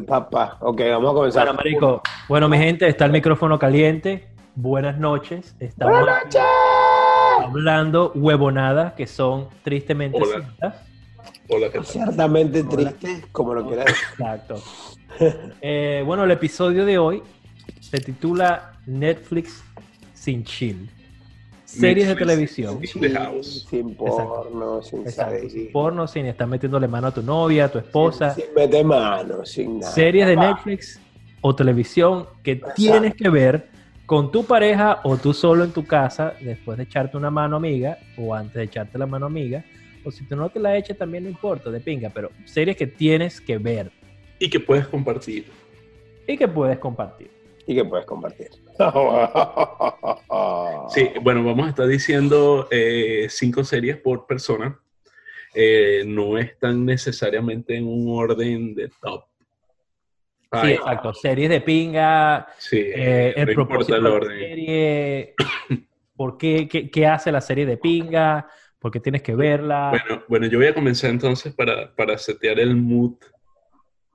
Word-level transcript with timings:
papá. 0.00 0.56
Ok, 0.60 0.80
vamos 0.90 1.10
a 1.10 1.14
comenzar. 1.14 1.44
Bueno, 1.46 1.56
marico, 1.56 2.02
bueno, 2.28 2.48
mi 2.48 2.58
gente, 2.58 2.86
está 2.88 3.04
el 3.04 3.12
micrófono 3.12 3.58
caliente. 3.58 4.28
Buenas 4.54 4.98
noches. 4.98 5.56
Estamos 5.60 5.98
¡Buenas 6.00 6.24
noches! 6.24 6.40
hablando 7.42 8.12
huevonadas 8.14 8.92
que 8.94 9.06
son 9.06 9.48
tristemente 9.62 10.16
Hola. 10.16 10.26
ciertas. 10.26 10.82
Hola, 11.48 11.66
¿qué 11.66 11.78
tal? 11.78 11.86
Ciertamente 11.86 12.62
triste, 12.64 13.24
como 13.32 13.54
lo 13.54 13.66
quieras. 13.66 13.86
Exacto. 14.18 14.56
Eh, 15.60 16.02
bueno, 16.06 16.24
el 16.24 16.30
episodio 16.30 16.84
de 16.84 16.98
hoy 16.98 17.22
se 17.80 17.98
titula 17.98 18.72
Netflix 18.86 19.62
sin 20.12 20.42
chill. 20.44 20.90
Series 21.80 22.08
de 22.08 22.14
televisión. 22.16 22.80
Sin 22.86 23.94
porno, 23.94 24.82
sin 24.82 25.00
Exacto, 25.00 25.48
sin 25.48 25.72
porno, 25.72 26.06
sin 26.06 26.26
estar 26.26 26.46
metiéndole 26.46 26.88
mano 26.88 27.08
a 27.08 27.14
tu 27.14 27.22
novia, 27.22 27.66
a 27.66 27.68
tu 27.68 27.78
esposa. 27.78 28.34
Sin 28.34 28.44
meter 28.54 28.84
mano, 28.84 29.44
sin 29.44 29.78
nada. 29.78 29.92
series 29.92 30.26
de. 30.26 30.36
Netflix 30.36 31.00
o 31.40 31.54
televisión 31.54 32.26
que 32.42 32.60
tienes 32.74 33.14
que 33.14 33.28
ver 33.28 33.68
con 34.06 34.30
tu 34.30 34.44
pareja 34.44 35.00
o 35.04 35.16
tú 35.16 35.32
solo 35.34 35.64
en 35.64 35.72
tu 35.72 35.84
casa 35.86 36.34
después 36.40 36.76
de 36.78 36.84
echarte 36.84 37.16
una 37.16 37.30
mano 37.30 37.56
amiga 37.56 37.98
o 38.16 38.34
antes 38.34 38.54
de 38.54 38.62
echarte 38.64 38.96
la 38.98 39.06
mano 39.06 39.26
amiga 39.26 39.62
o 40.04 40.10
si 40.10 40.24
tú 40.26 40.36
no 40.36 40.48
te 40.48 40.58
la 40.60 40.76
eches 40.76 40.96
también 40.96 41.24
no 41.24 41.30
importa, 41.30 41.70
de 41.70 41.80
pinga, 41.80 42.10
pero 42.10 42.30
series 42.44 42.76
que 42.76 42.86
tienes 42.86 43.40
que 43.40 43.58
ver 43.58 43.90
Y 44.38 44.48
que 44.50 44.60
puedes 44.60 44.86
compartir. 44.86 45.46
y 46.26 46.36
que 46.36 46.48
puedes 46.48 46.78
compartir. 46.78 47.30
Y 47.66 47.74
que 47.74 47.84
puedes 47.84 48.04
compartir. 48.06 48.48
Sí, 50.90 51.10
bueno, 51.22 51.42
vamos 51.44 51.66
a 51.66 51.70
estar 51.70 51.86
diciendo 51.86 52.68
eh, 52.70 53.26
cinco 53.30 53.64
series 53.64 53.96
por 53.96 54.26
persona. 54.26 54.78
Eh, 55.54 56.04
no 56.06 56.36
están 56.36 56.84
necesariamente 56.84 57.76
en 57.76 57.86
un 57.86 58.06
orden 58.16 58.74
de 58.74 58.90
top. 59.00 59.24
Sí, 60.52 60.58
Ay, 60.60 60.72
exacto, 60.74 61.14
series 61.14 61.50
de 61.50 61.60
pinga, 61.60 62.46
sí, 62.58 62.78
eh, 62.78 63.34
el 63.36 63.46
no 63.46 63.52
importa 63.52 63.68
propósito 63.68 63.96
el 63.96 64.02
de 64.04 64.08
la 64.08 64.14
orden. 64.14 64.38
serie, 64.38 65.34
por 66.16 66.38
qué, 66.38 66.68
qué, 66.68 66.90
qué 66.90 67.06
hace 67.06 67.32
la 67.32 67.40
serie 67.40 67.66
de 67.66 67.76
pinga, 67.76 68.48
por 68.78 68.92
qué 68.92 69.00
tienes 69.00 69.22
que 69.22 69.34
verla. 69.34 69.90
Bueno, 69.90 70.22
bueno, 70.28 70.46
yo 70.46 70.58
voy 70.58 70.68
a 70.68 70.74
comenzar 70.74 71.10
entonces 71.10 71.52
para, 71.54 71.94
para 71.96 72.16
setear 72.18 72.60
el 72.60 72.76
mood, 72.76 73.16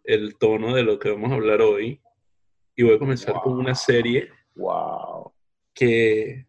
el 0.05 0.37
tono 0.37 0.73
de 0.73 0.83
lo 0.83 0.97
que 0.97 1.09
vamos 1.09 1.31
a 1.31 1.35
hablar 1.35 1.61
hoy. 1.61 2.01
Y 2.75 2.83
voy 2.83 2.95
a 2.95 2.99
comenzar 2.99 3.33
con 3.41 3.57
una 3.57 3.75
serie 3.75 4.29
wow. 4.55 5.31
que 5.73 6.45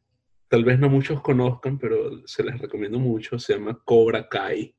tal 0.48 0.64
vez 0.64 0.78
no 0.78 0.88
muchos 0.88 1.20
conozcan, 1.22 1.78
pero 1.78 2.26
se 2.26 2.42
les 2.42 2.58
recomiendo 2.58 2.98
mucho. 2.98 3.38
Se 3.38 3.54
llama 3.54 3.80
Cobra 3.84 4.28
Kai. 4.28 4.74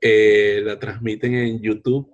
Eh, 0.00 0.60
la 0.64 0.78
transmiten 0.78 1.34
en 1.34 1.60
YouTube. 1.60 2.10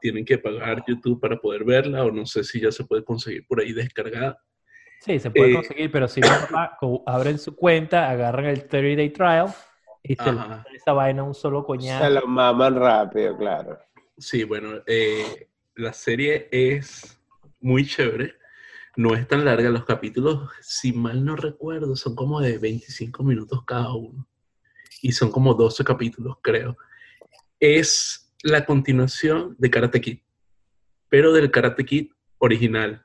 Tienen 0.00 0.24
que 0.24 0.38
pagar 0.38 0.82
YouTube 0.86 1.20
para 1.20 1.36
poder 1.38 1.64
verla, 1.64 2.04
o 2.04 2.10
no 2.10 2.24
sé 2.26 2.44
si 2.44 2.60
ya 2.60 2.70
se 2.70 2.84
puede 2.84 3.04
conseguir 3.04 3.46
por 3.46 3.60
ahí 3.60 3.72
descargada. 3.72 4.38
Sí, 5.00 5.18
se 5.18 5.30
puede 5.30 5.52
Eh, 5.52 5.54
conseguir, 5.54 5.90
pero 5.90 6.06
si 6.08 6.20
no, 6.20 6.28
abren 7.06 7.38
su 7.38 7.56
cuenta, 7.56 8.10
agarran 8.10 8.44
el 8.46 8.66
30 8.68 8.96
Day 8.96 9.10
Trial 9.10 9.46
y 10.02 10.14
se 10.16 10.22
esa 10.74 10.92
vaina 10.92 11.22
un 11.22 11.34
solo 11.34 11.60
Se 11.62 11.66
coñazo. 11.66 12.10
lo 12.10 12.26
maman 12.26 12.74
rápido, 12.76 13.36
claro. 13.36 13.78
Sí, 14.18 14.44
bueno, 14.44 14.82
eh, 14.86 15.48
la 15.76 15.92
serie 15.94 16.48
es 16.50 17.18
muy 17.60 17.86
chévere. 17.86 18.34
No 19.00 19.14
es 19.14 19.26
tan 19.26 19.46
larga. 19.46 19.70
Los 19.70 19.86
capítulos, 19.86 20.50
si 20.60 20.92
mal 20.92 21.24
no 21.24 21.34
recuerdo, 21.34 21.96
son 21.96 22.14
como 22.14 22.38
de 22.38 22.58
25 22.58 23.22
minutos 23.24 23.64
cada 23.64 23.94
uno. 23.94 24.28
Y 25.00 25.12
son 25.12 25.30
como 25.32 25.54
12 25.54 25.82
capítulos, 25.84 26.36
creo. 26.42 26.76
Es 27.58 28.30
la 28.42 28.66
continuación 28.66 29.56
de 29.58 29.70
Karate 29.70 30.02
Kid, 30.02 30.18
pero 31.08 31.32
del 31.32 31.50
Karate 31.50 31.82
Kid 31.82 32.10
original. 32.36 33.02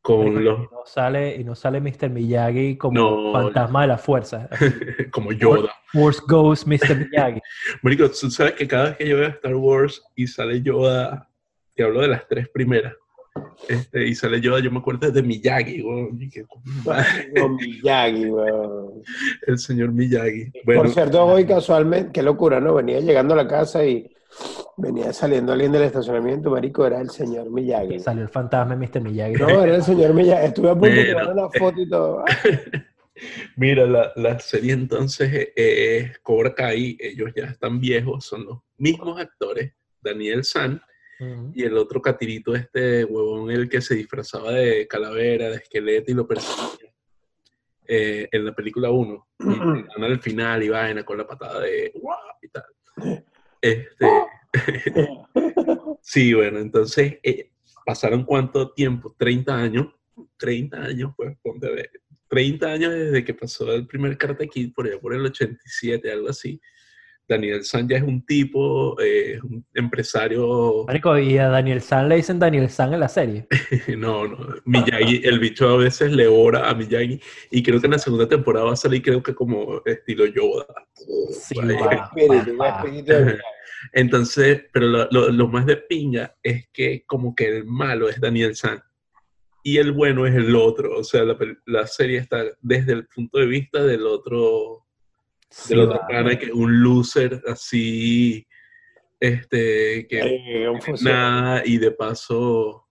Con 0.00 0.44
los. 0.44 0.60
no 0.60 0.82
sale, 0.84 1.34
y 1.34 1.42
no 1.42 1.56
sale 1.56 1.80
Mr. 1.80 2.08
Miyagi 2.08 2.78
como 2.78 2.96
No. 2.96 3.32
fantasma 3.32 3.82
de 3.82 3.88
la 3.88 3.98
fuerza. 3.98 4.48
como 5.10 5.32
Yoda. 5.32 5.74
Force 5.92 6.20
Ghost 6.28 6.68
Mr. 6.68 6.96
Miyagi. 7.10 7.40
Marico, 7.82 8.08
tú 8.08 8.30
sabes 8.30 8.52
que 8.52 8.68
cada 8.68 8.90
vez 8.90 8.98
que 8.98 9.08
yo 9.08 9.16
veo 9.16 9.28
Star 9.30 9.56
Wars 9.56 10.00
y 10.14 10.28
sale 10.28 10.62
Yoda, 10.62 11.28
te 11.74 11.82
hablo 11.82 12.02
de 12.02 12.06
las 12.08 12.28
tres 12.28 12.48
primeras, 12.48 12.94
este, 13.68 14.06
y 14.06 14.14
sale 14.14 14.40
Yoda, 14.40 14.60
yo 14.60 14.70
me 14.70 14.78
acuerdo 14.78 15.10
de 15.10 15.22
Miyagi, 15.22 15.82
weón, 15.82 16.16
Miyagi, 17.56 18.24
el 19.46 19.58
señor 19.58 19.92
Miyagi. 19.92 20.52
Bueno, 20.64 20.82
Por 20.82 20.90
cierto, 20.90 21.24
hoy 21.24 21.44
casualmente, 21.46 22.12
qué 22.12 22.22
locura, 22.22 22.60
¿no? 22.60 22.74
Venía 22.74 23.00
llegando 23.00 23.34
a 23.34 23.38
la 23.38 23.48
casa 23.48 23.84
y 23.84 24.10
venía 24.76 25.12
saliendo 25.12 25.52
alguien 25.52 25.72
del 25.72 25.82
estacionamiento, 25.82 26.50
marico, 26.50 26.86
era 26.86 27.00
el 27.00 27.10
señor 27.10 27.50
Miyagi. 27.50 27.98
Salió 28.00 28.22
el 28.22 28.28
fantasma 28.28 28.76
de 28.76 28.86
Mr. 28.86 29.00
Miyagi. 29.00 29.34
No, 29.34 29.62
era 29.62 29.76
el 29.76 29.82
señor 29.82 30.14
Miyagi. 30.14 30.46
Estuve 30.46 30.70
a 30.70 30.74
punto 30.74 30.94
de 30.94 31.12
tomar 31.12 31.32
una 31.32 31.48
foto 31.50 31.80
y 31.80 31.88
todo. 31.88 32.24
Ah, 32.26 32.36
mira, 33.56 33.86
la, 33.86 34.12
la 34.16 34.38
serie 34.38 34.72
entonces 34.72 35.32
eh, 35.56 35.98
es 35.98 36.18
Cobra 36.20 36.54
Kai, 36.54 36.96
ellos 37.00 37.32
ya 37.34 37.44
están 37.44 37.80
viejos, 37.80 38.24
son 38.24 38.44
los 38.44 38.58
mismos 38.76 39.20
actores, 39.20 39.72
Daniel 40.02 40.44
San 40.44 40.80
Y 41.54 41.62
el 41.62 41.76
otro 41.78 42.02
catirito, 42.02 42.54
este 42.54 43.04
huevón, 43.04 43.50
el 43.50 43.68
que 43.68 43.80
se 43.80 43.94
disfrazaba 43.94 44.52
de 44.52 44.86
calavera, 44.86 45.48
de 45.48 45.56
esqueleto 45.56 46.10
y 46.10 46.14
lo 46.14 46.26
perseguía 46.26 46.92
eh, 47.86 48.28
en 48.30 48.44
la 48.44 48.54
película 48.54 48.90
1. 48.90 49.28
Y 49.40 49.44
te 49.44 49.58
dan 49.58 50.04
al 50.04 50.20
final 50.20 50.62
y 50.62 50.68
vaina 50.68 51.04
con 51.04 51.18
la 51.18 51.26
patada 51.26 51.60
de 51.60 51.92
¡guau! 51.94 52.18
y 52.42 52.48
tal. 52.48 53.24
Este, 53.60 54.06
sí, 56.00 56.34
bueno, 56.34 56.58
entonces 56.58 57.18
eh, 57.22 57.50
pasaron 57.84 58.24
cuánto 58.24 58.72
tiempo, 58.72 59.14
30 59.18 59.56
años, 59.56 59.86
30 60.36 60.82
años, 60.82 61.12
pues 61.16 61.36
ponte 61.42 61.66
a 61.66 61.70
ver, 61.70 61.90
30 62.28 62.66
años 62.66 62.92
desde 62.92 63.24
que 63.24 63.34
pasó 63.34 63.72
el 63.72 63.86
primer 63.86 64.16
Karate 64.18 64.48
Kid, 64.48 64.72
por 64.74 64.86
allá 64.86 65.00
por 65.00 65.14
el 65.14 65.24
87, 65.24 66.10
algo 66.10 66.28
así. 66.28 66.60
Daniel 67.28 67.64
San 67.64 67.88
ya 67.88 67.96
es 67.96 68.02
un 68.02 68.24
tipo, 68.24 69.00
eh, 69.00 69.34
es 69.34 69.42
un 69.42 69.64
empresario 69.74 70.84
Marico, 70.86 71.18
y 71.18 71.36
a 71.38 71.48
Daniel 71.48 71.80
San 71.80 72.08
le 72.08 72.16
dicen 72.16 72.38
Daniel 72.38 72.70
San 72.70 72.92
en 72.94 73.00
la 73.00 73.08
serie. 73.08 73.46
No, 73.96 74.26
no, 74.28 74.38
Miyagi, 74.64 75.22
el 75.24 75.38
bicho 75.40 75.68
a 75.68 75.76
veces 75.76 76.12
le 76.12 76.26
ora 76.28 76.68
a 76.68 76.74
Miyagi 76.74 77.20
y 77.50 77.62
creo 77.62 77.80
que 77.80 77.86
en 77.86 77.92
la 77.92 77.98
segunda 77.98 78.28
temporada 78.28 78.66
va 78.66 78.72
a 78.74 78.76
salir 78.76 79.02
creo 79.02 79.22
que 79.22 79.34
como 79.34 79.82
estilo 79.84 80.26
Yoda. 80.26 80.66
Sí, 81.32 81.56
va. 82.58 82.84
Entonces, 83.92 84.62
pero 84.72 84.86
lo, 84.86 85.08
lo- 85.10 85.28
lo 85.30 85.48
más 85.48 85.66
de 85.66 85.76
pinga 85.76 86.34
es 86.42 86.68
que 86.72 87.04
como 87.06 87.34
que 87.34 87.58
el 87.58 87.64
malo 87.64 88.08
es 88.08 88.20
Daniel 88.20 88.56
San 88.56 88.82
y 89.62 89.78
el 89.78 89.92
bueno 89.92 90.26
es 90.26 90.34
el 90.34 90.54
otro. 90.56 90.96
O 90.98 91.04
sea, 91.04 91.24
la, 91.24 91.36
la 91.66 91.86
serie 91.86 92.18
está 92.18 92.44
desde 92.60 92.92
el 92.92 93.06
punto 93.06 93.38
de 93.38 93.46
vista 93.46 93.82
del 93.84 94.06
otro, 94.06 94.85
Sí, 95.50 95.70
del 95.74 95.80
otro 95.84 96.00
pana 96.08 96.36
que 96.38 96.46
es 96.46 96.52
un 96.52 96.82
loser 96.82 97.40
así, 97.46 98.46
este, 99.20 100.06
que 100.08 100.20
Eh, 100.20 100.68
nada 101.02 101.62
y 101.64 101.78
de 101.78 101.90
paso 101.92 102.82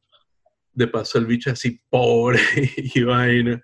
de 0.74 0.88
paso 0.88 1.18
el 1.20 1.26
bicho 1.26 1.52
así 1.52 1.80
pobre 1.90 2.40
y 2.96 3.04
vaina. 3.04 3.62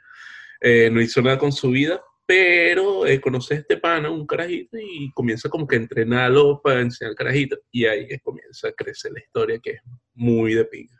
Eh, 0.62 0.90
no 0.92 1.02
hizo 1.02 1.22
nada 1.22 1.38
con 1.38 1.52
su 1.52 1.72
vida 1.72 2.02
pero 2.24 3.06
eh, 3.06 3.20
conoce 3.20 3.56
a 3.56 3.58
este 3.58 3.76
pana 3.76 4.10
un 4.10 4.26
carajito 4.26 4.78
y 4.78 5.12
comienza 5.12 5.50
como 5.50 5.68
que 5.68 5.76
a 5.76 5.80
entrenarlo 5.80 6.62
para 6.64 6.80
enseñar 6.80 7.10
al 7.10 7.16
carajito 7.18 7.58
y 7.72 7.86
ahí 7.86 8.06
es 8.10 8.22
comienza 8.22 8.70
a 8.70 8.72
crecer 8.72 9.12
la 9.12 9.20
historia 9.20 9.60
que 9.60 9.72
es 9.72 9.82
muy 10.14 10.54
de 10.54 10.64
pinga. 10.64 10.96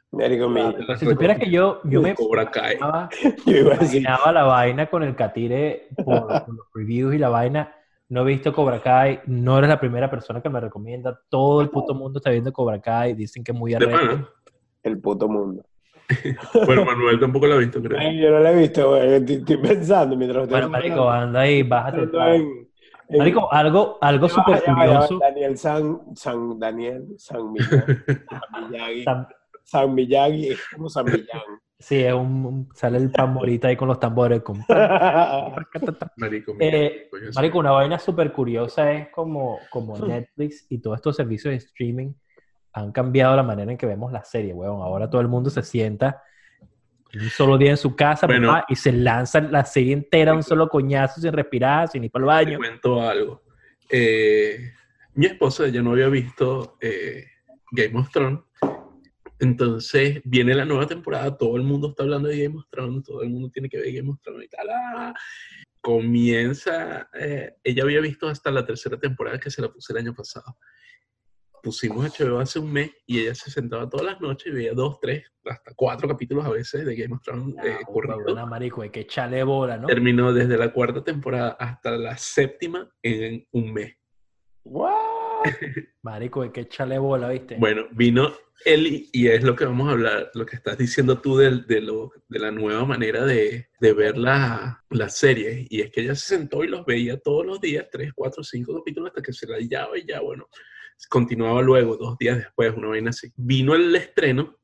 Mi- 0.50 0.62
Si 1.00 1.06
supieras 1.06 1.38
que 1.38 1.50
yo, 1.50 1.80
yo 1.86 2.02
me 2.02 2.14
imaginaba, 2.74 3.10
yo 3.46 3.58
imaginaba 3.60 4.32
la 4.34 4.44
vaina 4.44 4.90
con 4.90 5.04
el 5.04 5.16
catire 5.16 5.88
por, 6.04 6.28
por 6.44 6.54
los 6.56 6.68
reviews 6.74 7.16
y 7.16 7.18
la 7.20 7.30
vaina. 7.30 7.74
No 8.12 8.24
he 8.24 8.26
visto 8.26 8.52
Cobra 8.52 8.82
Kai, 8.82 9.22
no 9.28 9.58
eres 9.58 9.70
la 9.70 9.80
primera 9.80 10.10
persona 10.10 10.42
que 10.42 10.50
me 10.50 10.60
recomienda. 10.60 11.18
Todo 11.30 11.62
el 11.62 11.70
puto 11.70 11.94
mundo 11.94 12.20
está 12.20 12.30
viendo 12.30 12.52
Cobra 12.52 12.82
Kai, 12.82 13.14
dicen 13.14 13.42
que 13.42 13.54
es 13.54 13.58
muy 13.58 13.74
arrecho. 13.74 14.28
el 14.84 15.00
puto 15.00 15.30
mundo. 15.30 15.64
bueno 16.66 16.84
Manuel 16.84 17.22
tampoco 17.22 17.48
lo 17.48 17.54
ha 17.54 17.58
visto 17.60 17.82
creo 17.82 17.98
Ay, 17.98 18.20
yo 18.20 18.32
no 18.32 18.40
la 18.40 18.52
he 18.52 18.56
visto, 18.58 18.90
güey. 18.90 19.14
Estoy, 19.14 19.36
estoy 19.38 19.58
pensando 19.58 20.18
mientras 20.18 20.50
Bueno, 20.50 20.68
marico, 20.68 21.10
anda 21.10 21.40
ahí, 21.40 21.64
bájate. 21.64 22.02
en- 22.02 22.68
en- 23.08 23.18
Marico, 23.18 23.48
algo, 23.54 23.98
algo 24.02 24.28
súper 24.28 24.62
curioso. 24.62 25.18
Daniel 25.20 25.58
San, 25.58 26.02
San 26.16 26.60
Daniel, 26.60 27.06
San 27.18 27.54
Miyagi. 27.54 29.04
San- 29.06 29.28
San 29.64 29.94
Miyagi 29.94 30.50
es 30.50 30.60
como 30.74 30.90
San 30.90 31.06
Millán. 31.26 31.42
Sí, 31.80 32.04
es 32.04 32.14
un, 32.14 32.46
un- 32.46 32.70
sale 32.76 32.98
el 33.00 33.10
pambolita 33.12 33.68
ahí 33.70 33.76
con 33.76 33.88
los 33.88 34.00
tambores. 34.00 34.42
Con... 34.42 34.60
marico 36.18 36.54
mira, 36.54 36.78
Eh. 36.78 37.10
Marico, 37.36 37.60
una 37.60 37.72
vaina 37.72 37.98
súper 38.00 38.32
curiosa 38.32 38.92
es 38.92 39.10
como, 39.10 39.58
como 39.72 39.98
Netflix 39.98 40.66
y 40.70 40.80
todos 40.80 40.98
estos 40.98 41.16
servicios 41.16 41.52
de 41.52 41.58
streaming 41.58 42.14
han 42.74 42.92
cambiado 42.92 43.36
la 43.36 43.44
manera 43.44 43.72
en 43.72 43.78
que 43.78 43.86
vemos 43.86 44.12
la 44.12 44.24
serie, 44.24 44.54
weón. 44.54 44.82
Ahora 44.82 45.10
todo 45.10 45.22
el 45.22 45.28
mundo 45.28 45.50
se 45.50 45.62
sienta 45.64 46.22
un 47.14 47.30
solo 47.30 47.58
día 47.58 47.72
en 47.72 47.78
su 47.78 47.96
casa 47.96 48.26
Bueno. 48.28 48.48
papá, 48.50 48.66
y 48.70 48.76
se 48.76 48.92
lanza 48.94 49.42
la 49.42 49.66
serie 49.66 49.94
entera 49.94 50.34
un 50.34 50.44
solo 50.44 50.70
coñazo 50.70 51.20
sin 51.20 51.34
respirar, 51.34 51.90
sin 51.90 52.04
ir 52.06 52.12
para 52.12 52.24
el 52.24 52.46
te 52.46 52.52
baño. 52.52 52.58
cuento 52.60 53.02
algo 53.02 53.42
Eh, 53.90 54.72
mi 55.16 55.26
esposa 55.26 55.68
ya 55.68 55.82
no 55.82 55.92
había 55.92 56.08
visto 56.08 56.78
eh, 56.80 57.26
Game 57.72 58.00
of 58.00 58.10
Thrones 58.12 58.40
Entonces 59.42 60.22
viene 60.24 60.54
la 60.54 60.66
nueva 60.66 60.86
temporada, 60.86 61.36
todo 61.36 61.58
el 61.58 61.64
mundo 61.64 61.90
está 61.90 62.04
hablando 62.04 62.30
de 62.30 62.44
Game 62.44 62.58
of 62.58 62.66
Thrones, 62.70 63.04
todo 63.04 63.24
el 63.24 63.32
mundo 63.32 63.50
tiene 63.52 63.70
que 63.70 63.80
ver 63.80 63.92
Game 63.92 64.12
of 64.12 64.22
Thrones 64.22 64.46
y 64.46 64.50
tal. 64.50 64.68
ah. 64.70 65.14
Comienza, 65.82 67.10
eh, 67.20 67.56
ella 67.64 67.82
había 67.82 68.02
visto 68.02 68.28
hasta 68.28 68.52
la 68.52 68.64
tercera 68.64 69.00
temporada 69.00 69.40
que 69.40 69.50
se 69.50 69.64
la 69.64 69.70
puse 69.70 69.94
el 69.94 69.98
año 69.98 70.14
pasado. 70.14 70.58
Pusimos 71.64 72.06
HBO 72.06 72.38
hace 72.40 72.60
un 72.60 72.72
mes 72.72 72.92
y 73.08 73.22
ella 73.22 73.34
se 73.34 73.50
sentaba 73.50 73.90
todas 73.90 74.06
las 74.06 74.22
noches 74.22 74.54
y 74.54 74.56
veía 74.56 74.74
dos, 74.74 75.00
tres, 75.00 75.24
hasta 75.46 75.74
cuatro 75.76 76.08
capítulos 76.08 76.46
a 76.46 76.50
veces 76.50 76.86
de 76.86 76.96
Game 76.96 77.16
of 77.16 77.24
Thrones 77.24 77.56
eh, 77.66 77.78
Ah, 77.82 77.90
huevona, 77.90 78.46
marico, 78.46 78.84
hay 78.84 78.92
que 78.92 79.02
echarle 79.02 79.44
bola, 79.44 79.76
¿no? 79.78 79.88
Terminó 79.88 80.32
desde 80.32 80.56
la 80.56 80.72
cuarta 80.72 81.04
temporada 81.04 81.58
hasta 81.60 81.98
la 81.98 82.16
séptima 82.16 82.88
en 83.02 83.44
un 83.52 83.74
mes. 83.74 83.96
What? 84.64 85.11
Marico, 86.04 86.42
hay 86.42 86.50
que 86.52 86.62
echarle 86.62 86.98
bola, 87.00 87.30
¿viste? 87.30 87.56
Bueno, 87.58 87.88
vino 87.92 88.34
Eli 88.66 89.10
y 89.12 89.28
es 89.28 89.44
lo 89.44 89.56
que 89.56 89.66
vamos 89.66 89.88
a 89.90 89.92
hablar, 89.92 90.32
lo 90.36 90.46
que 90.46 90.56
estás 90.56 90.78
diciendo 90.78 91.20
tú 91.20 91.38
del- 91.38 91.66
de, 91.66 91.82
lo- 91.82 92.12
de 92.28 92.40
la 92.40 92.52
nueva 92.52 92.86
manera 92.86 93.26
de, 93.26 93.68
de 93.80 93.94
ver 93.94 94.18
la, 94.18 94.84
la 94.90 95.10
serie. 95.10 95.66
Y 95.70 95.82
es 95.82 95.92
que 95.92 96.02
ella 96.02 96.16
se 96.16 96.36
sentó 96.38 96.64
y 96.64 96.68
los 96.68 96.86
veía 96.86 97.20
todos 97.20 97.46
los 97.46 97.60
días, 97.60 97.88
tres, 97.92 98.12
cuatro, 98.16 98.44
cinco 98.44 98.76
capítulos 98.78 99.10
hasta 99.10 99.22
que 99.22 99.34
se 99.34 99.48
la 99.48 99.58
hallaba 99.58 99.98
y 99.98 100.06
ya, 100.06 100.22
bueno, 100.22 100.48
continuaba 101.10 101.62
luego, 101.62 101.98
dos 101.98 102.18
días 102.18 102.38
después, 102.38 102.74
una 102.76 102.90
vaina 102.90 103.10
así. 103.10 103.32
Vino 103.36 103.74
el 103.74 103.96
estreno 103.96 104.58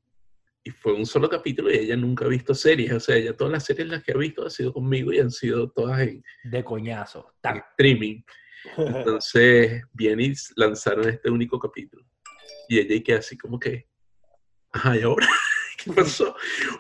y 0.64 0.70
fue 0.70 0.94
un 0.94 1.06
solo 1.06 1.30
capítulo 1.30 1.72
y 1.72 1.78
ella 1.78 1.96
nunca 1.96 2.26
ha 2.26 2.28
visto 2.28 2.54
series. 2.54 2.92
O 2.92 3.00
sea, 3.00 3.16
ella 3.16 3.36
todas 3.36 3.52
las 3.54 3.66
series 3.66 3.88
las 3.88 4.04
que 4.04 4.12
ha 4.12 4.18
visto 4.18 4.44
han 4.44 4.52
sido 4.52 4.74
conmigo 4.74 5.12
y 5.14 5.20
han 5.20 5.32
sido 5.32 5.72
todas 5.72 6.02
en, 6.02 6.22
De 6.44 6.64
coñazo. 6.64 7.34
en 7.44 7.58
streaming. 7.72 8.22
Entonces, 8.78 9.84
viene 9.94 10.24
y 10.26 10.34
lanzaron 10.56 11.08
este 11.10 11.30
único 11.30 11.60
capítulo. 11.60 12.04
Y 12.68 12.80
ella 12.80 12.96
y 12.96 13.02
queda 13.04 13.20
así 13.20 13.38
como 13.38 13.60
que, 13.60 13.88
ajá, 14.72 14.98
¿y 14.98 15.02
ahora? 15.04 15.28
¿Qué 15.84 15.92
pasó? 15.94 16.36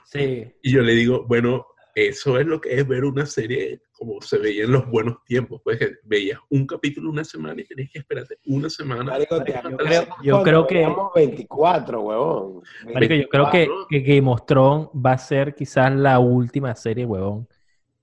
Sí. 0.05 0.45
Y 0.61 0.71
yo 0.71 0.81
le 0.81 0.93
digo, 0.93 1.25
bueno, 1.27 1.65
eso 1.95 2.37
es 2.39 2.45
lo 2.45 2.59
que 2.61 2.75
es 2.79 2.87
ver 2.87 3.05
una 3.05 3.25
serie 3.25 3.81
como 3.91 4.21
se 4.21 4.37
veía 4.37 4.65
en 4.65 4.71
los 4.71 4.87
buenos 4.87 5.23
tiempos. 5.25 5.61
Pues 5.63 5.79
que 5.79 5.95
veías 6.03 6.39
un 6.49 6.67
capítulo 6.67 7.09
una 7.09 7.23
semana 7.23 7.59
y 7.61 7.65
tenías 7.65 7.89
que 7.91 7.99
esperarte 7.99 8.37
una 8.45 8.69
semana. 8.69 9.03
Marico, 9.05 9.37
Marico, 9.39 9.69
yo 9.71 9.77
creo- 9.77 10.07
yo 10.23 10.43
creo 10.43 10.67
que- 10.67 10.75
veíamos 10.75 11.11
24, 11.15 12.01
huevón. 12.01 12.61
Marico, 12.93 13.13
yo 13.15 13.29
creo 13.29 13.49
que, 13.49 13.57
24. 13.59 13.87
que 13.89 13.99
Game 14.01 14.29
of 14.29 14.45
Thrones 14.45 14.89
va 14.93 15.13
a 15.13 15.17
ser 15.17 15.55
quizás 15.55 15.91
la 15.95 16.19
última 16.19 16.75
serie, 16.75 17.05
huevón, 17.05 17.47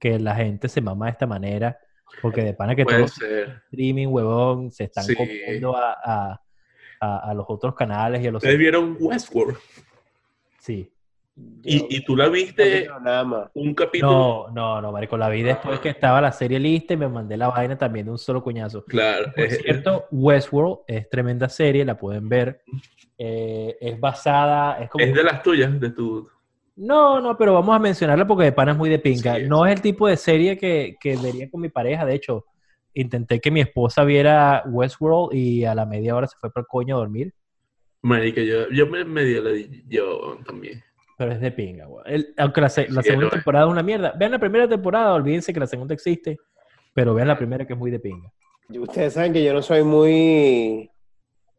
que 0.00 0.18
la 0.18 0.34
gente 0.34 0.68
se 0.68 0.80
mama 0.80 1.06
de 1.06 1.12
esta 1.12 1.26
manera. 1.26 1.78
Porque 2.22 2.42
de 2.42 2.54
pana 2.54 2.74
que 2.76 2.84
todos 2.84 3.12
streaming, 3.70 4.06
huevón, 4.08 4.70
se 4.70 4.84
están 4.84 5.04
Sí. 5.04 5.14
copiando 5.14 5.76
a, 5.76 5.92
a- 6.04 6.40
a- 7.00 7.30
a 7.30 7.34
los 7.34 7.44
otros 7.48 7.74
canales 7.74 8.22
y 8.22 8.26
a 8.28 8.30
los... 8.32 8.42
Ustedes 8.42 8.58
vieron 8.58 8.96
Westworld 8.98 9.56
Sí. 10.60 10.90
y, 11.64 11.96
y 11.96 12.04
tú 12.04 12.16
la 12.16 12.28
viste 12.28 12.86
No, 12.86 13.00
nada 13.00 13.24
más. 13.24 13.50
un 13.54 13.74
capítulo. 13.74 14.46
No, 14.48 14.50
no, 14.54 14.80
no, 14.80 14.92
marico, 14.92 15.16
la 15.18 15.28
vi 15.28 15.42
después 15.42 15.80
que 15.80 15.90
estaba 15.90 16.20
la 16.20 16.32
serie 16.32 16.58
lista 16.60 16.94
y 16.94 16.96
me 16.96 17.08
mandé 17.08 17.36
la 17.36 17.48
vaina 17.48 17.76
también 17.76 18.06
de 18.06 18.12
un 18.12 18.18
solo 18.18 18.42
coñazo. 18.42 18.84
Claro, 18.86 19.32
Por 19.34 19.44
es- 19.44 19.58
cierto, 19.58 20.06
Westworld 20.12 20.78
es 20.86 21.10
tremenda 21.10 21.48
serie, 21.48 21.84
la 21.84 21.98
pueden 21.98 22.28
ver. 22.28 22.62
Eh, 23.18 23.76
es 23.80 24.00
basada, 24.00 24.78
es 24.82 24.88
como... 24.88 25.04
es 25.04 25.12
de 25.14 25.22
las 25.24 25.42
tuyas, 25.42 25.78
de 25.78 25.90
tu... 25.90 26.28
No, 26.76 27.20
no, 27.20 27.36
pero 27.36 27.54
vamos 27.54 27.74
a 27.76 27.78
mencionarla 27.78 28.26
porque 28.26 28.44
de 28.44 28.52
pana 28.52 28.72
es 28.72 28.78
muy 28.78 28.90
de 28.90 28.98
pinga. 28.98 29.36
Sí, 29.36 29.42
no 29.46 29.64
es 29.66 29.72
el 29.74 29.80
tipo 29.80 30.08
de 30.08 30.16
serie 30.16 30.58
que, 30.58 30.96
que 31.00 31.16
vería 31.16 31.48
con 31.50 31.60
mi 31.60 31.68
pareja. 31.68 32.04
De 32.04 32.14
hecho, 32.14 32.46
intenté 32.94 33.40
que 33.40 33.50
mi 33.52 33.60
esposa 33.60 34.02
viera 34.04 34.62
Westworld 34.66 35.34
y 35.34 35.64
a 35.64 35.74
la 35.74 35.86
media 35.86 36.16
hora 36.16 36.26
se 36.26 36.36
fue 36.38 36.50
para 36.52 36.62
el 36.62 36.66
coño 36.66 36.96
a 36.96 36.98
dormir. 36.98 37.32
Marica, 38.02 38.40
yo, 38.42 38.68
yo 38.70 38.86
me 38.88 39.04
medio 39.04 39.42
la 39.42 39.50
di- 39.50 39.84
yo 39.88 40.36
también. 40.44 40.82
Pero 41.16 41.30
es 41.32 41.40
de 41.40 41.52
pinga, 41.52 41.86
güey. 41.86 42.02
El- 42.06 42.34
aunque 42.38 42.60
la, 42.60 42.68
se- 42.68 42.88
la 42.88 43.02
Sí, 43.02 43.08
segunda 43.10 43.28
es. 43.28 43.32
temporada 43.34 43.66
es 43.66 43.70
una 43.70 43.82
mierda. 43.84 44.12
Vean 44.18 44.32
la 44.32 44.38
primera 44.40 44.68
temporada, 44.68 45.14
olvídense 45.14 45.52
que 45.54 45.60
la 45.60 45.66
segunda 45.68 45.94
existe. 45.94 46.38
Pero 46.92 47.14
vean 47.14 47.28
la 47.28 47.38
primera 47.38 47.64
que 47.66 47.72
es 47.74 47.78
muy 47.78 47.90
de 47.92 48.00
pinga. 48.00 48.32
Ustedes 48.68 49.12
saben 49.12 49.32
que 49.32 49.44
yo 49.44 49.52
no 49.52 49.62
soy 49.62 49.84
muy, 49.84 50.90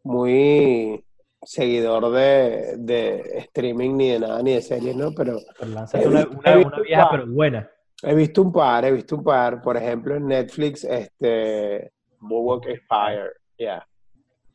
muy 0.03 1.04
seguidor 1.45 2.11
de, 2.11 2.75
de 2.77 3.37
streaming 3.39 3.95
ni 3.97 4.09
de 4.09 4.19
nada, 4.19 4.41
ni 4.43 4.53
de 4.53 4.61
series, 4.61 4.95
¿no? 4.95 5.11
Pero 5.15 5.37
Pero 5.59 5.71
lánzate 5.71 6.07
una, 6.07 6.27
una- 6.27 6.57
una 6.67 6.79
vieja, 6.79 7.07
pero 7.11 7.27
buena. 7.27 7.69
he 8.03 8.15
visto 8.15 8.41
un 8.41 8.51
par, 8.51 8.83
he 8.85 8.91
visto 8.91 9.15
un 9.15 9.23
par. 9.23 9.61
Por 9.61 9.77
ejemplo, 9.77 10.15
en 10.15 10.27
Netflix, 10.27 10.83
este, 10.83 11.91
Boardwalk 12.19 12.65
Empire. 12.67 13.29
Ya. 13.57 13.87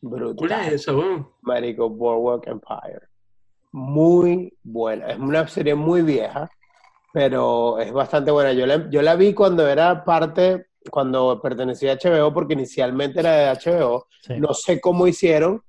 ¿Cuál 0.02 0.22
es 0.22 0.36
Brutal. 0.36 0.72
esa, 0.74 0.94
weón? 0.96 1.28
Marico, 1.42 1.88
Boardwalk 1.90 2.46
Empire. 2.46 3.00
Muy 3.72 4.52
buena. 4.62 5.08
Es 5.12 5.18
una 5.18 5.46
serie 5.46 5.74
muy 5.74 6.02
vieja, 6.02 6.50
pero 7.12 7.78
es 7.78 7.92
bastante 7.92 8.30
buena. 8.30 8.52
Yo 8.52 8.66
la, 8.66 8.88
yo 8.90 9.00
la 9.02 9.14
vi 9.14 9.32
cuando 9.34 9.66
era 9.68 10.04
parte, 10.04 10.66
cuando 10.90 11.40
pertenecía 11.40 11.92
a 11.92 11.96
HBO, 11.96 12.32
porque 12.34 12.54
inicialmente 12.54 13.20
era 13.20 13.32
de 13.32 13.50
HBO. 13.58 14.06
Sí. 14.22 14.34
No 14.38 14.54
sé 14.54 14.80
cómo 14.80 15.06
hicieron, 15.06 15.62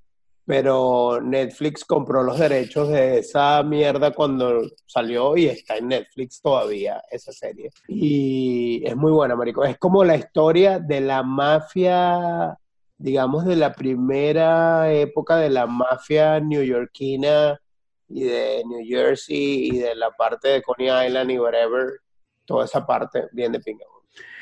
pero 0.46 1.22
Netflix 1.22 1.86
compró 1.86 2.24
los 2.24 2.40
derechos 2.40 2.90
de 2.90 3.20
esa 3.20 3.62
mierda 3.64 4.12
cuando 4.12 4.62
salió 4.86 5.38
y 5.38 5.48
está 5.48 5.78
en 5.78 5.90
Netflix 5.90 6.42
todavía 6.42 7.02
esa 7.12 7.32
serie. 7.32 7.70
Y 7.88 8.82
es 8.86 8.96
muy 8.96 9.12
buena, 9.12 9.36
marico. 9.36 9.64
Es 9.64 9.78
como 9.78 10.04
la 10.04 10.16
historia 10.16 10.80
de 10.80 11.02
la 11.02 11.24
mafia, 11.24 12.58
digamos, 12.98 13.46
de 13.46 13.56
la 13.56 13.74
primera 13.74 14.92
época 14.92 15.38
de 15.38 15.50
la 15.50 15.68
mafia 15.68 16.40
neoyorquina 16.40 17.60
y 18.08 18.24
de 18.24 18.64
New 18.66 18.86
Jersey 18.86 19.70
y 19.70 19.78
de 19.80 19.96
la 19.96 20.12
parte 20.12 20.48
de 20.50 20.62
Coney 20.62 21.08
Island 21.08 21.32
y 21.32 21.40
whatever. 21.40 22.00
Toda 22.46 22.66
esa 22.66 22.86
parte 22.86 23.28
bien 23.32 23.52
de 23.52 23.60
pinga. 23.60 23.86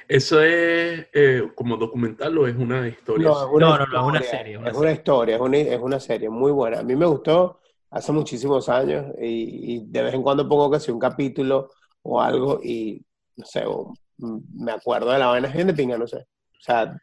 ¿Eso 0.09 0.41
es 0.41 1.07
eh, 1.13 1.51
como 1.53 1.77
documental 1.77 2.35
o 2.39 2.47
es 2.47 2.55
una 2.55 2.87
historia? 2.87 3.27
No, 3.27 3.41
es 3.41 3.47
una 3.51 3.67
No, 3.67 3.77
no, 3.77 3.85
no, 3.85 3.99
es 3.99 4.07
una 4.07 4.23
serie, 4.23 4.57
una 4.57 4.71
es 4.71 4.75
una 4.75 4.91
historia, 4.91 5.35
es 5.35 5.41
una, 5.41 5.57
es 5.57 5.79
una 5.79 5.99
serie 5.99 6.29
muy 6.31 6.51
buena. 6.51 6.79
A 6.79 6.83
mí 6.83 6.95
me 6.95 7.05
gustó 7.05 7.59
hace 7.91 8.11
muchísimos 8.11 8.67
años 8.69 9.05
y, 9.21 9.75
y 9.75 9.85
de 9.85 10.01
vez 10.01 10.15
en 10.15 10.23
cuando 10.23 10.49
pongo 10.49 10.71
que 10.71 10.79
sea 10.79 10.95
un 10.95 10.99
capítulo 10.99 11.69
o 12.01 12.19
algo 12.19 12.59
y, 12.63 13.05
no 13.37 13.45
sé, 13.45 13.65
o, 13.67 13.93
me 14.17 14.71
acuerdo 14.71 15.11
de 15.11 15.19
la 15.19 15.27
vaina 15.27 15.47
de 15.47 15.73
pinga, 15.75 15.95
no 15.95 16.07
sé. 16.07 16.17
O 16.17 16.61
sea, 16.61 16.99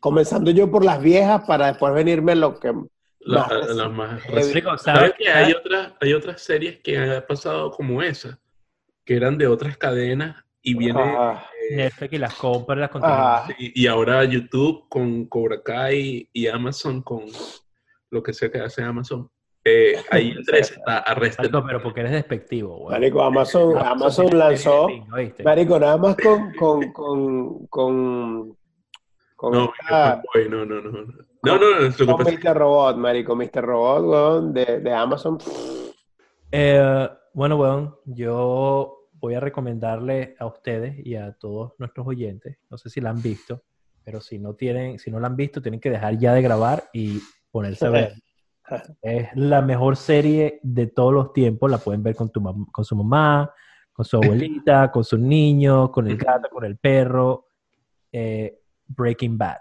comenzando 0.00 0.50
yo 0.50 0.70
por 0.70 0.82
las 0.82 1.02
viejas 1.02 1.42
para 1.46 1.66
después 1.66 1.92
venirme 1.92 2.32
a 2.32 2.36
lo 2.36 2.58
que... 2.58 2.72
La- 3.20 3.48
más 3.48 3.76
la. 3.76 3.88
Marico, 3.90 4.78
¿Sabes 4.78 4.82
¿sabes? 4.82 5.14
que 5.18 5.28
hay 5.28 5.52
otras, 5.52 5.92
hay 6.00 6.14
otras 6.14 6.40
series 6.40 6.78
que 6.78 6.96
han 6.96 7.26
pasado 7.26 7.70
como 7.70 8.00
esa? 8.00 8.38
Que 9.04 9.14
eran 9.14 9.36
de 9.36 9.46
otras 9.46 9.76
cadenas 9.76 10.45
y 10.68 10.74
viene... 10.74 11.00
Ah, 11.00 11.46
eh, 11.70 11.76
Netflix 11.76 12.12
y 12.12 12.18
las 12.18 12.34
compras, 12.34 12.76
las 12.76 12.90
ah, 13.02 13.46
y, 13.56 13.84
y 13.84 13.86
ahora 13.86 14.24
YouTube 14.24 14.88
con 14.88 15.26
Cobra 15.26 15.62
Kai 15.62 16.28
y 16.32 16.46
Amazon 16.48 17.02
con 17.02 17.22
lo 18.10 18.20
que 18.20 18.32
sea 18.32 18.50
que 18.50 18.58
hace 18.58 18.82
Amazon. 18.82 19.30
Eh, 19.64 19.94
ahí 20.10 20.32
entre 20.36 20.58
esas 20.58 20.78
está 20.78 20.98
Arrested. 20.98 21.44
Marico, 21.52 21.64
pero 21.66 21.82
porque 21.82 22.00
eres 22.00 22.12
despectivo, 22.12 22.78
güey. 22.78 22.98
Marico, 22.98 23.22
Amazon, 23.22 23.78
Amazon 23.78 24.26
tiene 24.26 24.38
lanzó... 24.40 24.88
¿viste? 25.16 25.44
Marico, 25.44 25.78
nada 25.78 25.96
más 25.98 26.16
con... 26.16 26.52
con, 26.54 26.92
con, 26.92 27.66
con, 27.68 28.56
con 29.36 29.52
No, 29.52 29.72
esta- 29.80 30.20
Boy, 30.34 30.48
no, 30.48 30.64
no, 30.64 30.80
no. 30.80 30.90
No, 31.44 31.58
no, 31.58 31.80
no, 31.80 31.96
que 31.96 32.06
con 32.06 32.24
que- 32.24 32.38
Mr. 32.38 32.56
Robot, 32.56 32.96
marico. 32.96 33.36
Mr. 33.36 33.62
Robot, 33.62 34.02
weón, 34.04 34.52
de, 34.52 34.80
de 34.80 34.92
Amazon. 34.92 35.38
Eh, 36.50 37.08
bueno, 37.34 37.56
weón, 37.56 37.94
yo 38.04 39.05
voy 39.18 39.34
a 39.34 39.40
recomendarle 39.40 40.34
a 40.38 40.46
ustedes 40.46 41.04
y 41.04 41.16
a 41.16 41.32
todos 41.32 41.74
nuestros 41.78 42.06
oyentes, 42.06 42.58
no 42.70 42.78
sé 42.78 42.90
si 42.90 43.00
la 43.00 43.10
han 43.10 43.22
visto, 43.22 43.62
pero 44.04 44.20
si 44.20 44.38
no 44.38 44.54
tienen, 44.54 44.98
si 44.98 45.10
no 45.10 45.18
la 45.20 45.26
han 45.26 45.36
visto, 45.36 45.60
tienen 45.60 45.80
que 45.80 45.90
dejar 45.90 46.18
ya 46.18 46.32
de 46.34 46.42
grabar 46.42 46.84
y 46.92 47.20
ponerse 47.50 47.86
a 47.86 47.90
ver. 47.90 48.14
Es 49.00 49.28
la 49.36 49.62
mejor 49.62 49.96
serie 49.96 50.58
de 50.60 50.88
todos 50.88 51.14
los 51.14 51.32
tiempos, 51.32 51.70
la 51.70 51.78
pueden 51.78 52.02
ver 52.02 52.16
con, 52.16 52.30
tu 52.30 52.42
con 52.72 52.84
su 52.84 52.96
mamá, 52.96 53.48
con 53.92 54.04
su 54.04 54.16
abuelita, 54.16 54.90
con 54.90 55.04
sus 55.04 55.20
niños, 55.20 55.90
con 55.90 56.08
el 56.08 56.16
gato, 56.16 56.48
con 56.50 56.64
el 56.64 56.76
perro. 56.76 57.46
Eh, 58.10 58.58
Breaking 58.88 59.38
Bad. 59.38 59.58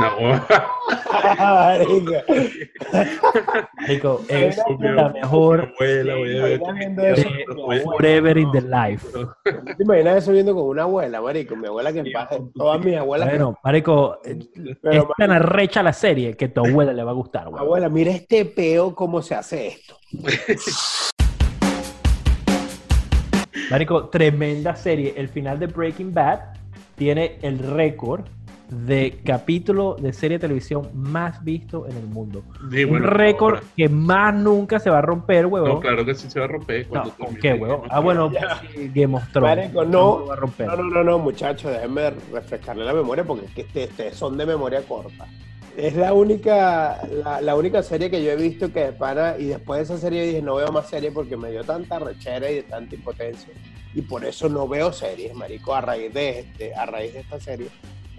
No, 0.00 0.40
Marico. 1.38 2.12
Marico, 3.76 4.20
es 4.28 4.58
la 4.80 5.08
mejor 5.10 5.72
abuela, 5.74 6.14
forever 7.84 8.38
in 8.38 8.50
the 8.52 8.62
life. 8.62 9.06
¿Te 9.44 9.82
imaginas 9.82 10.16
eso 10.16 10.32
viendo 10.32 10.54
con 10.54 10.64
una 10.64 10.82
abuela, 10.84 11.20
marico? 11.20 11.54
Mi 11.56 11.66
abuela 11.66 11.92
que 11.92 11.98
en 12.00 12.12
paz- 12.12 12.30
todas 12.54 12.82
mis 12.84 12.96
abuelas. 12.96 13.28
que- 13.28 13.36
Bueno, 13.36 13.58
Marico, 13.62 14.18
eh, 14.24 14.38
es 14.90 15.02
tan 15.18 15.30
arrecha 15.32 15.82
la 15.82 15.92
serie 15.92 16.34
que 16.36 16.46
a 16.46 16.52
tu 16.54 16.60
abuela 16.66 16.92
le 16.92 17.04
va 17.04 17.10
a 17.10 17.14
gustar, 17.14 17.48
güey. 17.48 17.60
abuela, 17.62 17.88
mira 17.88 18.10
este 18.12 18.44
peo 18.46 18.94
cómo 18.94 19.20
se 19.22 19.34
hace 19.34 19.66
esto. 19.68 19.96
Marico, 23.70 24.08
tremenda 24.08 24.74
serie. 24.74 25.14
El 25.16 25.28
final 25.28 25.58
de 25.58 25.66
Breaking 25.66 26.12
Bad 26.12 26.40
tiene 26.96 27.38
el 27.42 27.58
récord 27.58 28.24
de 28.70 29.20
capítulo 29.24 29.96
de 29.98 30.12
serie 30.12 30.38
de 30.38 30.42
televisión 30.42 30.88
más 30.94 31.42
visto 31.44 31.86
en 31.88 31.96
el 31.96 32.04
mundo. 32.06 32.42
Sí, 32.70 32.84
un 32.84 33.02
récord 33.02 33.54
ahora- 33.56 33.66
que 33.76 33.88
más 33.88 34.34
nunca 34.34 34.78
se 34.78 34.90
va 34.90 34.98
a 34.98 35.02
romper, 35.02 35.46
huevón. 35.46 35.70
No, 35.70 35.80
claro 35.80 36.04
que 36.04 36.14
sí 36.14 36.30
se 36.30 36.38
va 36.38 36.44
a 36.46 36.48
romper. 36.48 36.84
No, 36.84 36.88
cuando 36.90 37.10
¿con 37.10 37.18
termine 37.34 37.40
qué, 37.40 37.52
huevón? 37.54 37.80
of 37.80 37.86
Ah, 37.90 38.00
bueno, 38.00 38.30
sí, 38.72 38.90
Game 38.94 39.16
of 39.16 39.24
Thrones. 39.32 39.56
Marico, 39.56 39.84
no. 39.84 40.18
lo 40.20 40.26
va 40.26 40.34
a 40.34 40.36
romper. 40.36 40.66
No, 40.68 40.76
no, 40.76 40.84
no, 40.84 41.04
no, 41.04 41.18
muchachos, 41.18 41.72
déjenme 41.72 42.10
refrescarle 42.32 42.84
la 42.84 42.94
memoria 42.94 43.24
porque 43.24 43.46
es 43.46 43.52
que 43.52 43.60
este- 43.62 43.84
este 43.84 44.12
son 44.14 44.36
de 44.38 44.46
memoria 44.46 44.82
corta. 44.82 45.26
Es 45.76 45.94
la 45.96 46.12
única, 46.12 47.00
la, 47.24 47.40
la 47.40 47.54
única 47.56 47.82
serie 47.82 48.10
que 48.10 48.22
yo 48.22 48.30
he 48.32 48.36
visto 48.36 48.72
que 48.72 48.86
de 48.86 48.92
pana, 48.92 49.34
y 49.38 49.46
después 49.46 49.78
de 49.78 49.84
esa 49.94 49.98
serie 49.98 50.22
dije, 50.26 50.42
no 50.42 50.56
veo 50.56 50.70
más 50.72 50.88
serie 50.88 51.10
porque 51.12 51.36
me 51.36 51.50
dio 51.50 51.62
tanta 51.64 51.98
rechera 51.98 52.50
y 52.50 52.56
de 52.56 52.62
tanta 52.64 52.94
impotencia. 52.94 53.52
Y 53.94 54.02
por 54.02 54.24
eso 54.24 54.48
no 54.48 54.68
veo 54.68 54.92
series, 54.92 55.34
marico, 55.34 55.74
a 55.74 55.80
raíz 55.80 56.12
de 56.12 56.40
este, 56.40 56.74
a 56.74 56.86
raíz 56.86 57.14
de 57.14 57.20
esta 57.20 57.40
serie, 57.40 57.68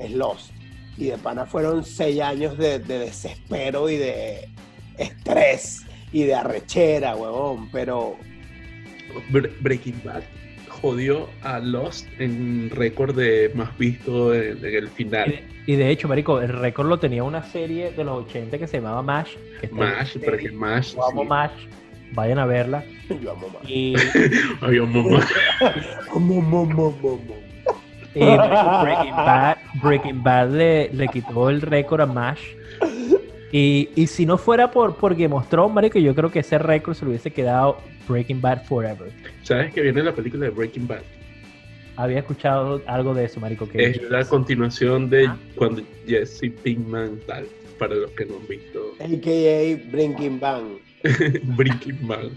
es 0.03 0.12
Lost. 0.12 0.51
Y 0.98 1.05
de 1.05 1.17
pana 1.17 1.46
fueron 1.46 1.84
seis 1.86 2.20
años 2.22 2.58
de, 2.58 2.79
de 2.79 3.00
desespero 3.00 3.89
y 3.89 3.98
de 3.98 4.48
estrés 4.98 5.86
y 6.12 6.24
de 6.24 6.36
arrechera, 6.36 7.15
huevón. 7.15 7.70
Pero 7.72 8.17
Bre- 9.31 9.51
Breaking 9.62 10.01
Bad 10.03 10.24
jodió 10.70 11.27
a 11.43 11.60
Lost 11.60 12.08
en 12.20 12.70
récord 12.72 13.15
de 13.15 13.51
más 13.55 13.77
visto 13.77 14.34
en, 14.34 14.58
en 14.65 14.75
el 14.75 14.86
Y 14.86 14.88
final. 14.88 15.29
de, 15.29 15.43
y 15.67 15.75
de 15.75 15.89
hecho, 15.89 16.08
marico, 16.08 16.41
el 16.41 16.50
récord 16.50 16.88
lo 16.88 17.00
tenía 17.00 17.24
una 17.24 17.43
serie 17.43 17.91
de 17.91 18.03
los 18.03 18.25
80 18.25 18.58
que 18.58 18.67
se 18.67 18.77
llamaba 18.77 19.01
MASH. 19.01 19.36
Que 19.62 19.67
Mash, 19.70 20.15
Netflix. 20.15 20.25
Breaking 20.25 20.55
Mash. 20.58 20.93
Yo 20.96 21.05
amo 21.08 21.22
sí. 21.24 21.27
MASH. 21.29 21.51
Vayan 22.13 22.39
a 22.39 22.46
verla. 22.46 22.84
yo 23.24 23.31
amo 23.31 23.48
más. 23.50 23.70
Y, 23.70 23.93
Había 24.60 24.84
un 24.84 24.91
mamá. 24.93 25.25
Amo, 26.15 26.39
amo, 26.41 26.62
amo, 26.62 26.98
amo. 27.01 27.36
Y 28.15 28.20
Breaking 28.20 29.15
Bad, 29.15 29.58
Breaking 29.82 30.24
Bad 30.24 30.50
le, 30.51 30.89
le 30.94 31.08
quitó 31.08 31.50
el 31.50 31.62
récord 31.62 32.01
a 32.01 32.06
MASH. 32.06 32.41
Y, 33.51 33.89
y 33.96 34.08
si 34.08 34.25
no 34.25 34.38
fuera 34.38 34.72
por, 34.72 34.96
por 34.96 35.13
Game 35.15 35.36
of 35.36 35.48
Thrones, 35.50 35.74
marico, 35.74 36.00
yo 36.00 36.15
creo 36.15 36.32
que 36.32 36.39
ese 36.39 36.58
récord 36.58 36.96
se 36.96 37.03
lo 37.03 37.12
hubiese 37.12 37.32
quedado 37.32 37.77
Breaking 38.08 38.39
Bad 38.41 38.63
Forever. 38.65 39.12
¿Sabes 39.44 39.74
que 39.74 39.82
viene 39.82 40.01
la 40.03 40.13
película 40.13 40.46
de 40.46 40.51
Breaking 40.51 40.88
Bad? 40.88 41.01
Había 41.98 42.20
escuchado 42.20 42.82
algo 42.88 43.13
de 43.13 43.25
eso, 43.25 43.39
marico. 43.41 43.68
Que 43.68 43.89
Es 43.89 44.01
la 44.10 44.24
continuación 44.24 45.10
de 45.10 45.27
Ah. 45.27 45.38
cuando 45.56 45.82
Jesse 46.08 46.50
Pinkman 46.63 47.20
tal, 47.27 47.46
para 47.77 47.96
los 47.96 48.12
que 48.12 48.25
no 48.25 48.36
han 48.38 48.48
visto 48.48 48.80
AKA 49.00 49.91
Breaking 49.91 50.39
Bang. 50.39 50.63
Breaking 51.58 52.08
Bad. 52.08 52.30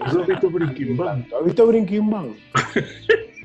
¿Has 0.00 0.26
visto 0.26 0.50
Breaking 0.50 0.96
Bad? 0.96 1.18
¿Tú 1.28 1.36
has 1.36 1.44
visto 1.44 1.66
Breaking 1.66 2.34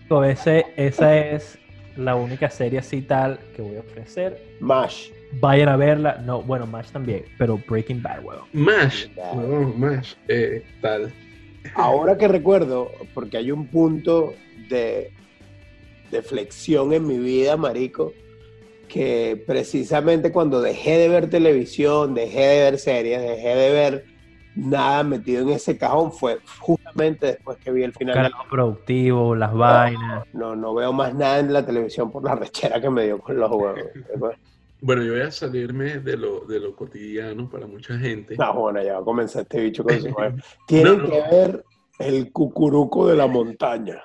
ese, 0.24 0.65
esa 0.77 1.17
es 1.17 1.60
la 1.97 2.15
única 2.15 2.49
serie 2.49 2.79
así 2.79 3.01
tal 3.01 3.39
que 3.55 3.61
voy 3.61 3.77
a 3.77 3.79
ofrecer. 3.79 4.41
Mash. 4.59 5.09
Vayan 5.33 5.69
a 5.69 5.75
verla. 5.75 6.21
No, 6.25 6.41
bueno, 6.41 6.65
MASH 6.65 6.91
también, 6.91 7.25
pero 7.37 7.59
Breaking 7.67 8.01
Bad, 8.01 8.23
weón. 8.23 8.45
Mash, 8.53 9.07
Mash, 9.75 10.13
eh, 10.27 10.63
tal. 10.81 11.13
Ahora 11.75 12.17
que 12.17 12.27
recuerdo, 12.27 12.91
porque 13.13 13.37
hay 13.37 13.51
un 13.51 13.67
punto 13.67 14.33
de, 14.69 15.11
de 16.11 16.21
flexión 16.21 16.93
en 16.93 17.05
mi 17.05 17.17
vida, 17.17 17.57
marico, 17.57 18.13
que 18.87 19.43
precisamente 19.45 20.31
cuando 20.31 20.61
dejé 20.61 20.97
de 20.97 21.09
ver 21.09 21.29
televisión, 21.29 22.13
dejé 22.13 22.39
de 22.39 22.71
ver 22.71 22.79
series, 22.79 23.21
dejé 23.21 23.55
de 23.55 23.71
ver 23.71 24.05
nada 24.57 25.03
metido 25.03 25.41
en 25.43 25.49
ese 25.49 25.77
cajón, 25.77 26.11
fue 26.11 26.39
justamente 26.59 27.27
después 27.27 27.57
que 27.57 27.71
vi 27.71 27.83
el 27.83 27.93
final. 27.93 28.15
de 28.15 28.23
la- 28.23 28.29
Carajo 28.29 28.49
productivo, 28.49 29.35
las 29.35 29.53
vainas. 29.53 30.25
No, 30.33 30.55
no 30.55 30.73
veo 30.73 30.91
más 30.93 31.13
nada 31.13 31.39
en 31.39 31.53
la 31.53 31.65
televisión 31.65 32.11
por 32.11 32.23
la 32.23 32.35
rechera 32.35 32.81
que 32.81 32.89
me 32.89 33.05
dio 33.05 33.19
con 33.19 33.37
los 33.37 33.49
huevos. 33.51 33.79
Bueno, 34.81 35.01
yo 35.03 35.13
voy 35.13 35.21
a 35.21 35.31
salirme 35.31 35.99
de 35.99 36.17
lo, 36.17 36.41
de 36.41 36.59
lo 36.59 36.75
cotidiano 36.75 37.49
para 37.49 37.65
mucha 37.65 37.97
gente. 37.97 38.35
No, 38.37 38.53
bueno, 38.53 38.81
ya 38.83 38.93
va 38.93 38.99
a 38.99 39.03
comenzar 39.03 39.41
este 39.43 39.59
bicho 39.61 39.83
con 39.83 39.99
su 39.99 40.09
madre. 40.11 40.35
Tienen 40.67 40.97
No, 40.97 41.03
no. 41.03 41.09
que 41.09 41.21
ver 41.31 41.65
el 41.99 42.31
cucuruco 42.31 43.07
de 43.07 43.15
la 43.15 43.25
montaña. 43.27 44.03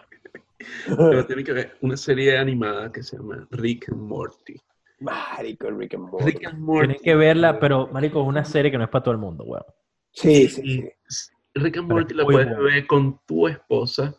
Pero 0.86 1.26
tiene 1.26 1.44
que 1.44 1.52
ver 1.52 1.76
una 1.82 1.96
serie 1.96 2.38
animada 2.38 2.90
que 2.92 3.02
se 3.02 3.16
llama 3.16 3.46
Rick 3.50 3.90
and 3.90 4.00
Morty. 4.00 4.56
Marico, 5.00 5.68
Rick 5.70 5.94
and 5.94 6.08
Morty. 6.08 6.24
Rick 6.24 6.46
and 6.46 6.58
Morty. 6.60 6.86
Tienen 6.86 7.02
que 7.02 7.14
verla, 7.16 7.58
pero, 7.58 7.88
marico, 7.92 8.22
es 8.22 8.28
una 8.28 8.44
serie 8.44 8.70
que 8.70 8.78
no 8.78 8.84
es 8.84 8.90
para 8.90 9.02
todo 9.02 9.12
el 9.12 9.18
mundo, 9.20 9.44
weón. 9.44 9.64
Sí, 10.12 10.48
sí, 10.48 10.60
Y 10.62 10.82
sí. 11.08 11.32
Rick 11.54 11.76
and 11.78 11.88
Morty 11.88 12.14
la 12.14 12.24
puedes 12.24 12.58
ver 12.58 12.86
con 12.86 13.20
tu 13.26 13.48
esposa, 13.48 14.14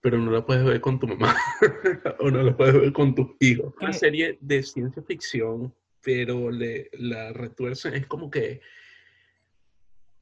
pero 0.00 0.18
no 0.18 0.30
la 0.30 0.44
puedes 0.44 0.64
ver 0.64 0.80
con 0.80 0.98
tu 0.98 1.06
mamá. 1.06 1.34
o 2.20 2.30
no 2.30 2.42
la 2.42 2.56
puedes 2.56 2.74
ver 2.74 2.92
con 2.92 3.14
tus 3.14 3.28
hijos. 3.40 3.74
Una 3.80 3.90
¿Qué? 3.90 3.98
serie 3.98 4.38
de 4.40 4.62
ciencia 4.62 5.02
ficción, 5.02 5.74
pero 6.02 6.50
le, 6.50 6.88
la 6.92 7.32
retuercen. 7.32 7.94
Es 7.94 8.06
como 8.06 8.30
que. 8.30 8.60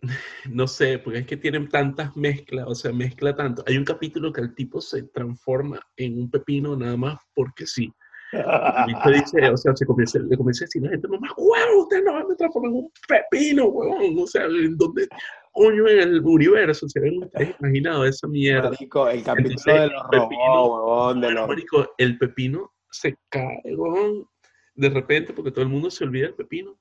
No 0.49 0.69
sé, 0.69 0.99
porque 1.01 1.19
es 1.19 1.27
que 1.27 1.37
tienen 1.37 1.69
tantas 1.69 2.17
mezclas, 2.17 2.67
o 2.69 2.75
sea, 2.75 2.93
mezcla 2.93 3.35
tanto. 3.35 3.65
Hay 3.67 3.77
un 3.77 3.85
capítulo 3.85 4.33
que 4.33 4.41
el 4.41 4.55
tipo 4.55 4.81
se 4.81 5.03
transforma 5.03 5.81
en 5.97 6.19
un 6.19 6.31
pepino 6.31 6.77
nada 6.77 6.97
más 6.97 7.19
porque 7.35 7.67
sí. 7.67 7.93
Y 8.33 8.95
te 9.03 9.11
dice, 9.11 9.51
o 9.51 9.57
sea, 9.57 9.75
se 9.75 9.87
comienza, 9.87 10.19
le 10.19 10.37
comienza 10.37 10.65
a 10.65 10.67
decir 10.67 10.83
a 10.83 10.87
la 10.87 10.91
gente, 10.93 11.09
mamá, 11.09 11.29
huevo, 11.37 11.83
usted 11.83 12.05
no 12.05 12.29
me 12.29 12.35
transforma 12.35 12.69
en 12.69 12.75
un 12.75 12.93
pepino, 13.09 13.67
huevón. 13.67 14.19
O 14.19 14.27
sea, 14.27 14.45
¿en 14.45 14.77
dónde, 14.77 15.09
coño, 15.53 15.89
en 15.89 15.99
el 15.99 16.21
universo 16.21 16.89
se 16.89 17.01
ven 17.01 17.23
ustedes 17.23 17.55
imaginados 17.61 18.09
esa 18.09 18.29
mierda? 18.29 18.71
Marico, 18.71 19.09
el 19.09 19.23
capítulo 19.23 19.51
Entonces, 19.57 19.75
de 19.75 19.89
los 19.89 20.03
robots, 20.13 20.37
huevón, 20.37 21.21
de 21.21 21.31
los... 21.31 21.49
marico, 21.49 21.95
el 21.97 22.19
pepino 22.19 22.73
se 22.91 23.17
cae, 23.31 23.63
huevón, 23.65 24.27
de 24.75 24.91
repente, 24.91 25.33
porque 25.33 25.51
todo 25.51 25.63
el 25.63 25.71
mundo 25.71 25.91
se 25.91 26.05
olvida 26.05 26.27
del 26.27 26.35
pepino, 26.35 26.79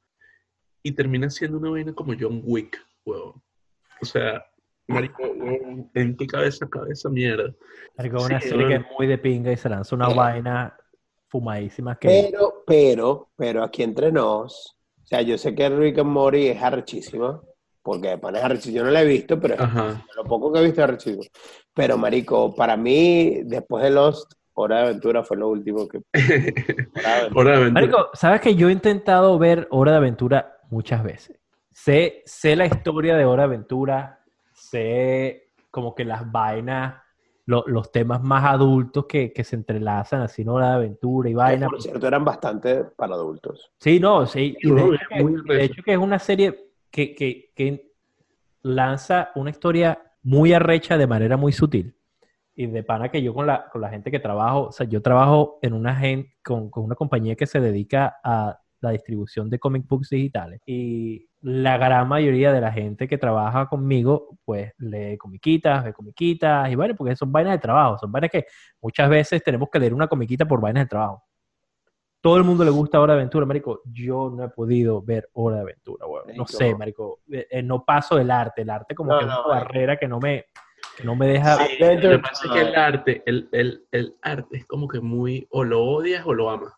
y 0.83 0.91
termina 0.91 1.29
siendo 1.29 1.57
una 1.57 1.69
vaina 1.69 1.93
como 1.93 2.13
John 2.19 2.41
Wick, 2.43 2.77
huevón. 3.05 3.41
O 4.01 4.05
sea, 4.05 4.45
marico, 4.87 5.23
huevón, 5.23 5.89
¿en 5.93 6.15
qué 6.17 6.27
cabeza 6.27 6.67
cabe 6.69 6.91
esa 6.91 7.09
mierda? 7.09 7.53
Marico, 7.97 8.23
una 8.23 8.39
Sí, 8.41 8.49
serie 8.49 8.67
que 8.67 8.73
bueno. 8.73 8.85
es 8.89 8.97
muy 8.97 9.07
de 9.07 9.17
pinga 9.17 9.51
y 9.51 9.57
se 9.57 9.69
lanza 9.69 9.95
una 9.95 10.09
vaina 10.09 10.77
fumadísima 11.29 11.97
que... 11.97 12.07
Pero, 12.07 12.63
pero, 12.65 13.29
pero 13.35 13.63
aquí 13.63 13.83
entre 13.83 14.11
nos, 14.11 14.77
o 15.03 15.05
sea, 15.05 15.21
yo 15.21 15.37
sé 15.37 15.55
que 15.55 15.69
Rick 15.69 15.99
and 15.99 16.09
Morty 16.09 16.47
es 16.47 16.61
arrechísima, 16.61 17.41
porque 17.81 18.09
de 18.09 18.17
pana 18.17 18.39
es 18.39 18.45
arrechísima. 18.45 18.77
Yo 18.77 18.83
no 18.83 18.91
la 18.91 19.01
he 19.01 19.05
visto, 19.05 19.39
pero 19.39 19.55
Ajá. 19.57 20.05
lo 20.15 20.23
poco 20.25 20.51
que 20.51 20.59
he 20.59 20.63
visto 20.63 20.81
es 20.81 20.83
arrechísima. 20.83 21.23
Pero, 21.73 21.97
marico, 21.97 22.53
para 22.53 22.75
mí, 22.75 23.43
después 23.45 23.83
de 23.83 23.91
Lost, 23.91 24.33
Hora 24.53 24.77
de 24.77 24.83
Aventura 24.83 25.23
fue 25.23 25.37
lo 25.37 25.49
último 25.49 25.87
que... 25.87 26.01
Hora 26.93 27.11
de 27.11 27.15
Aventura. 27.15 27.39
Hora 27.39 27.51
de 27.51 27.57
aventura. 27.57 27.71
Marico, 27.71 28.09
¿sabes 28.13 28.41
que 28.41 28.55
yo 28.55 28.69
he 28.69 28.71
intentado 28.73 29.37
ver 29.37 29.67
Hora 29.71 29.91
de 29.91 29.97
Aventura 29.97 30.57
muchas 30.69 31.03
veces? 31.03 31.39
Sé, 31.71 32.23
sé 32.25 32.55
la 32.55 32.65
historia 32.65 33.15
de 33.15 33.23
Hora 33.23 33.43
de 33.43 33.55
Aventura, 33.55 34.25
sé 34.51 35.51
como 35.69 35.93
que 35.93 36.03
las 36.03 36.29
vainas, 36.29 36.95
lo- 37.47 37.63
los 37.65 37.91
temas 37.91 38.21
más 38.21 38.43
adultos 38.45 39.05
que, 39.07 39.33
que 39.33 39.43
se 39.43 39.55
entrelazan 39.55 40.21
así 40.21 40.45
Hora 40.47 40.69
de 40.69 40.75
Aventura 40.75 41.29
y 41.29 41.31
Que, 41.31 41.37
vainas. 41.37 41.69
por 41.69 41.81
cierto, 41.81 42.05
eran 42.07 42.23
bastante 42.23 42.83
para 42.83 43.15
adultos. 43.15 43.71
Sí, 43.79 43.99
no, 43.99 44.25
sí. 44.27 44.55
y 44.61 44.69
de, 44.69 44.75
No, 44.75 44.93
hecho 44.93 44.95
es 45.01 45.07
que, 45.09 45.23
muy 45.23 45.31
y 45.33 45.35
de 45.35 45.41
arrecho. 45.55 45.73
hecho 45.73 45.83
que 45.83 45.91
es 45.93 45.97
una 45.97 46.19
serie 46.19 46.71
que, 46.91 47.15
que- 47.15 47.51
que 47.55 47.93
lanza 48.61 49.31
una 49.35 49.49
historia 49.49 50.01
muy 50.23 50.53
arrecha 50.53 50.97
de 50.97 51.07
manera 51.07 51.37
muy 51.37 51.51
sutil. 51.53 51.95
Y 52.55 52.65
de 52.67 52.83
pana 52.83 53.09
que 53.09 53.21
yo 53.21 53.33
con 53.33 53.45
la, 53.47 53.69
con 53.69 53.81
la 53.81 53.89
gente 53.89 54.11
que 54.11 54.19
trabajo, 54.19 54.67
o 54.67 54.71
sea, 54.71 54.87
yo 54.87 55.01
trabajo 55.01 55.59
en 55.61 55.73
una 55.73 55.95
gen- 55.95 56.27
con, 56.43 56.69
con 56.69 56.83
una 56.83 56.95
compañía 56.95 57.35
que 57.35 57.45
se 57.45 57.59
dedica 57.59 58.19
a 58.23 58.59
la 58.81 58.91
distribución 58.91 59.49
de 59.49 59.59
comic 59.59 59.87
books 59.87 60.09
digitales. 60.09 60.61
Y 60.65 61.27
la 61.41 61.77
gran 61.77 62.07
mayoría 62.07 62.51
de 62.51 62.61
la 62.61 62.71
gente 62.71 63.07
que 63.07 63.17
trabaja 63.17 63.67
conmigo, 63.67 64.37
pues 64.45 64.73
lee 64.77 65.17
comiquitas, 65.17 65.83
ve 65.83 65.93
comiquitas, 65.93 66.69
y 66.71 66.75
bueno, 66.75 66.95
porque 66.95 67.15
son 67.15 67.31
vainas 67.31 67.53
de 67.53 67.59
trabajo, 67.59 67.97
son 67.97 68.11
vainas 68.11 68.31
que 68.31 68.45
muchas 68.81 69.09
veces 69.09 69.43
tenemos 69.43 69.69
que 69.71 69.79
leer 69.79 69.93
una 69.93 70.07
comiquita 70.07 70.45
por 70.45 70.59
vainas 70.61 70.83
de 70.85 70.89
trabajo. 70.89 71.23
Todo 72.19 72.37
el 72.37 72.43
mundo 72.43 72.63
le 72.65 72.71
gusta 72.71 72.99
Hora 72.99 73.13
de 73.13 73.19
Aventura, 73.19 73.45
marico. 73.45 73.81
Yo 73.85 74.29
no 74.35 74.43
he 74.43 74.49
podido 74.49 75.01
ver 75.01 75.29
Hora 75.33 75.57
de 75.57 75.61
Aventura, 75.61 76.07
weón. 76.07 76.25
No 76.35 76.47
sé, 76.47 76.75
marico. 76.75 77.19
Eh, 77.31 77.47
eh, 77.49 77.63
no 77.63 77.85
paso 77.85 78.15
del 78.15 78.31
arte. 78.31 78.63
El 78.63 78.69
arte 78.71 78.95
como 78.95 79.11
No, 79.13 79.19
que 79.19 79.25
es 79.25 79.29
no, 79.31 79.45
una 79.45 79.47
marico. 79.55 79.65
barrera 79.67 79.97
que 79.97 80.07
no 80.07 80.19
me, 80.19 80.45
que 80.97 81.03
no 81.03 81.15
me 81.15 81.27
deja... 81.27 81.57
Sí. 81.57 81.75
Lo 81.79 81.85
Adventure 81.85 82.15
que 82.17 82.19
pasa 82.23 82.45
es 82.47 82.51
que 82.51 82.59
el 82.61 82.75
arte, 82.75 83.23
el, 83.27 83.49
el, 83.51 83.85
el 83.91 84.15
arte 84.23 84.57
es 84.57 84.65
como 84.65 84.87
que 84.87 84.99
muy, 84.99 85.47
o 85.51 85.63
lo 85.63 85.83
odias 85.83 86.25
o 86.25 86.33
lo 86.33 86.49
amas. 86.49 86.73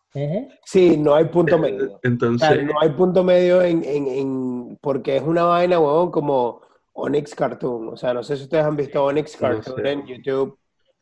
Sí, 0.66 0.98
no 0.98 1.16
hay 1.16 1.26
punto 1.26 1.58
medio. 1.58 1.86
O 1.86 1.88
sea, 1.90 2.00
Entonces, 2.04 2.64
no 2.66 2.74
hay 2.82 2.90
punto 2.90 3.24
medio 3.24 3.62
en, 3.62 3.84
en, 3.84 4.08
en- 4.08 4.78
porque 4.82 5.16
es 5.18 5.24
una 5.24 5.44
vaina, 5.46 5.80
huevón, 5.80 6.12
como 6.12 6.62
Onyx 6.94 7.34
Cartoon. 7.34 7.90
O 7.90 7.98
sea, 7.98 8.14
no 8.14 8.22
sé 8.24 8.36
si 8.36 8.44
ustedes 8.44 8.66
han 8.66 8.76
visto 8.76 9.04
Onyx 9.04 9.40
No 9.42 9.48
Cartoon 9.48 9.76
sé. 9.84 9.92
en 9.92 10.06
YouTube, 10.06 10.60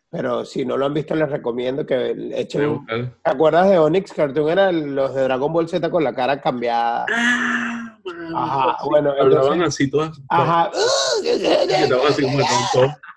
pero 0.09 0.45
si 0.45 0.63
no 0.65 0.77
lo 0.77 0.86
han 0.86 0.93
visto, 0.93 1.15
les 1.15 1.29
recomiendo 1.31 1.86
que 1.86 2.15
echen 2.33 2.65
un... 2.69 2.86
¿Te 2.86 3.12
acuerdas 3.24 3.69
de 3.69 3.79
Onyx 3.79 4.13
Cartoon? 4.13 4.50
Eran 4.50 4.95
los 4.95 5.15
de 5.15 5.24
Dragon 5.24 5.51
Ball 5.51 5.67
Z 5.67 5.89
con 5.89 6.03
la 6.03 6.13
cara 6.13 6.39
cambiada. 6.39 7.05
Ah, 7.12 7.97
Ajá, 8.36 8.77
sí, 8.81 8.88
bueno, 8.89 9.09
hablaban 9.12 9.53
entonces- 9.62 9.67
así 9.67 9.89
todas. 9.89 10.21
Ajá. 10.29 10.69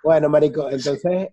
Bueno, 0.03 0.29
marico, 0.29 0.71
entonces 0.71 1.29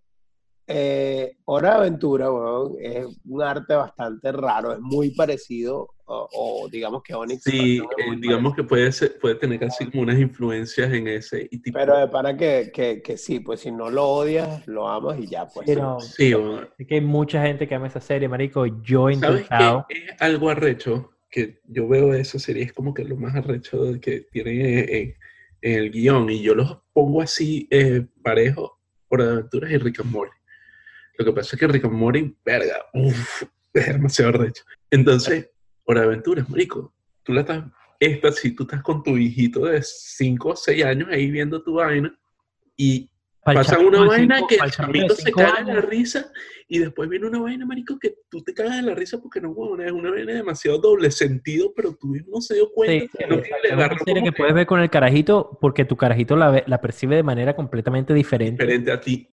eh, 0.68 1.38
Hora 1.46 1.70
de 1.72 1.76
Aventura, 1.78 2.30
weón, 2.32 2.76
es 2.82 3.06
un 3.26 3.42
arte 3.42 3.74
bastante 3.74 4.32
raro, 4.34 4.74
es 4.74 4.80
muy 4.80 5.12
parecido, 5.12 5.90
o, 6.06 6.30
o 6.32 6.70
digamos 6.70 7.02
que 7.04 7.14
Onyx. 7.16 7.44
Sí, 7.44 7.78
eh, 7.98 8.16
digamos 8.20 8.54
que 8.54 8.64
puede, 8.64 8.92
ser- 8.92 9.18
puede 9.20 9.36
tener 9.36 9.60
casi 9.60 9.90
como 9.90 10.04
unas 10.04 10.20
influencias 10.20 10.92
en 10.92 11.08
ese. 11.08 11.48
Y 11.50 11.62
tipo, 11.62 11.78
Pero 11.80 11.98
de 11.98 12.08
para 12.10 12.36
que, 12.36 12.70
que, 12.74 13.02
que 13.02 13.18
sí, 13.18 13.40
pues 13.40 13.62
si 13.62 13.72
no 13.72 13.90
lo 13.90 14.06
odias, 14.10 14.68
lo 14.68 14.90
amas 14.90 15.18
y 15.20 15.28
ya, 15.30 15.48
pues. 15.50 15.66
Pero 15.66 16.00
sí, 16.02 16.34
bueno, 16.34 16.68
es 16.78 16.88
que 16.88 16.96
hay 16.96 17.02
mucha 17.02 17.42
gente 17.42 17.66
que 17.68 17.76
ama 17.76 17.88
esa 17.88 18.02
serie, 18.02 18.28
marico. 18.28 18.66
Yo 18.84 19.08
he 19.10 19.16
¿Sabes 19.16 19.42
intentado. 19.44 19.86
qué? 19.88 20.06
Es 20.10 20.22
algo 20.22 20.50
arrecho 20.50 21.12
que 21.30 21.62
yo 21.66 21.88
veo 21.88 22.12
de 22.12 22.22
esa 22.22 22.40
serie, 22.40 22.64
es 22.64 22.74
como 22.74 22.94
que 22.94 23.04
lo 23.06 23.16
más 23.18 23.36
arrecho 23.36 23.82
que 24.02 24.28
en- 24.34 24.48
en 24.90 25.16
el 25.62 25.92
guion, 25.92 26.30
y 26.30 26.42
yo 26.42 26.56
los 26.56 26.78
pongo 26.94 27.22
así 27.22 27.68
eh, 27.72 28.06
parejos 28.22 28.72
por 29.08 29.22
aventuras 29.22 29.72
y 29.72 29.78
Rick 29.78 30.02
and 30.02 30.12
Morty. 30.12 30.36
Lo 31.18 31.26
que 31.26 31.32
pasa 31.32 31.56
es 31.56 31.60
que 31.60 31.68
Rick 31.68 31.86
and 31.86 31.94
Morty, 31.94 32.36
verga, 32.46 32.86
uf, 32.94 33.44
es 33.74 33.88
demasiado 33.88 34.30
arrecho. 34.30 34.64
Entonces, 34.92 35.50
por 35.84 35.98
aventuras, 35.98 36.50
marico, 36.50 36.94
tú 37.24 37.34
la 37.34 37.42
estás, 37.42 37.64
esta, 38.00 38.32
si 38.32 38.52
tú 38.52 38.64
estás 38.64 38.82
con 38.84 39.04
tu 39.04 39.18
hijito 39.18 39.66
de 39.66 39.82
5 39.82 40.50
o 40.50 40.56
6 40.56 40.86
años 40.86 41.10
ahí 41.12 41.32
viendo 41.32 41.64
tu 41.64 41.76
vaina, 41.76 42.18
y 42.76 43.10
pasa 43.56 43.80
una 43.80 44.06
vaina 44.06 44.36
cinco- 44.38 44.48
que 44.48 44.56
el 44.56 44.72
chamito 44.72 45.16
se 45.16 45.32
caga 45.32 45.64
de 45.64 45.74
la 45.74 45.82
risa 45.82 46.32
y 46.68 46.80
después 46.80 47.10
viene 47.10 47.28
una 47.28 47.40
vaina, 47.40 47.66
marico, 47.66 47.98
que 48.00 48.16
tú 48.30 48.44
te 48.44 48.54
cagas 48.54 48.76
de 48.78 48.82
la 48.82 48.96
risa 48.96 49.20
porque 49.22 49.40
no, 49.40 49.52
huevón, 49.52 49.82
es 49.82 49.92
una 49.92 50.12
vaina 50.12 50.34
demasiado 50.34 50.80
doble 50.80 51.12
sentido, 51.12 51.74
pero 51.76 51.96
tú 51.96 52.08
mismo 52.08 52.36
no 52.36 52.42
se 52.42 52.56
dio 52.56 52.70
cuenta. 52.72 53.06
Sí, 53.06 53.18
que 53.18 53.28
no 53.28 53.42
tiene 53.42 53.58
Es 53.64 53.74
una 53.74 54.00
serie 54.00 54.22
como 54.22 54.26
que 54.26 54.32
puedes 54.34 54.54
ver 54.54 54.66
con 54.66 54.80
el 54.82 54.90
carajito 54.90 55.58
porque 55.62 55.86
tu 55.86 55.96
carajito 55.96 56.36
la, 56.36 56.64
la 56.68 56.82
percibe 56.82 57.16
de 57.16 57.24
manera 57.24 57.56
completamente 57.56 58.14
diferente. 58.14 58.64
diferente 58.64 58.92
a 58.92 59.00
ti. 59.00 59.30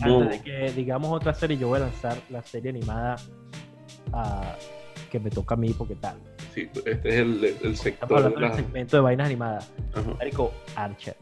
Antes 0.00 0.30
de 0.30 0.42
que 0.42 0.72
digamos 0.72 1.12
otra 1.12 1.32
serie, 1.32 1.56
yo 1.56 1.68
voy 1.68 1.76
a 1.78 1.82
lanzar 1.82 2.16
la 2.30 2.42
serie 2.42 2.70
animada 2.70 3.16
ah, 4.12 4.56
que 5.10 5.20
me 5.20 5.30
toca 5.30 5.54
a 5.54 5.56
mí 5.58 5.72
porque 5.76 5.94
tal. 5.94 6.16
Sí, 6.54 6.68
este 6.84 7.08
es 7.08 7.14
el, 7.16 7.44
el 7.44 7.44
Estamos 7.44 7.78
sector 7.78 8.16
hablando 8.18 8.40
de 8.40 8.46
del 8.46 8.54
segmento 8.56 8.96
de 8.96 9.02
vainas 9.02 9.26
animadas. 9.26 9.72
Ajá. 9.94 10.14
Marico, 10.18 10.52
Archer. 10.76 11.16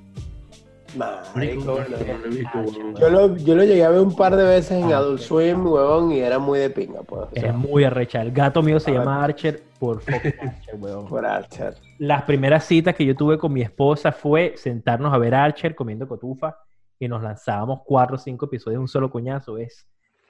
Marico, 0.97 1.79
Marico, 2.25 2.59
huevón. 2.59 2.97
Yo 2.97 3.11
lo, 3.11 3.37
yo 3.37 3.55
lo 3.55 3.63
llegué 3.63 3.85
a 3.85 3.91
ver 3.91 4.01
un 4.01 4.17
par 4.17 4.35
de 4.35 4.43
veces 4.43 4.73
en 4.83 4.93
Adult. 4.93 5.21
Swim, 5.21 5.65
huevón, 5.65 6.11
y 6.11 6.19
era 6.19 6.39
muy 6.41 6.59
de 6.59 6.69
pinga, 6.71 7.03
pues. 7.03 7.23
O 7.23 7.31
sea, 7.33 7.51
Es 7.51 7.55
muy 7.55 7.85
arrecha. 7.85 8.21
El 8.23 8.33
gato 8.33 8.61
mío 8.63 8.81
se 8.81 8.91
Ah, 8.91 8.95
llama 8.95 9.23
Archer 9.23 9.63
por 9.79 10.03
Archer, 10.07 10.75
weón. 10.79 11.07
por 11.07 11.25
Archer. 11.25 11.75
Las 11.99 12.23
primeras 12.23 12.65
citas 12.65 12.97
que 12.97 13.07
yo 13.07 13.15
tuve 13.15 13.39
con 13.39 13.53
mi 13.53 13.63
esposa 13.63 14.11
fue 14.11 14.55
sentarnos 14.57 15.15
a 15.15 15.19
ver 15.19 15.33
Archer 15.35 15.77
comiendo 15.77 16.09
cotufa 16.09 16.57
y 16.99 17.07
nos 17.07 17.23
lanzábamos 17.23 17.83
cuatro 17.85 18.17
o 18.17 18.19
cinco 18.19 18.47
episodios 18.47 18.79
de 18.79 18.81
un 18.81 18.89
solo 18.89 19.11
coñazo. 19.13 19.59
Es 19.59 19.87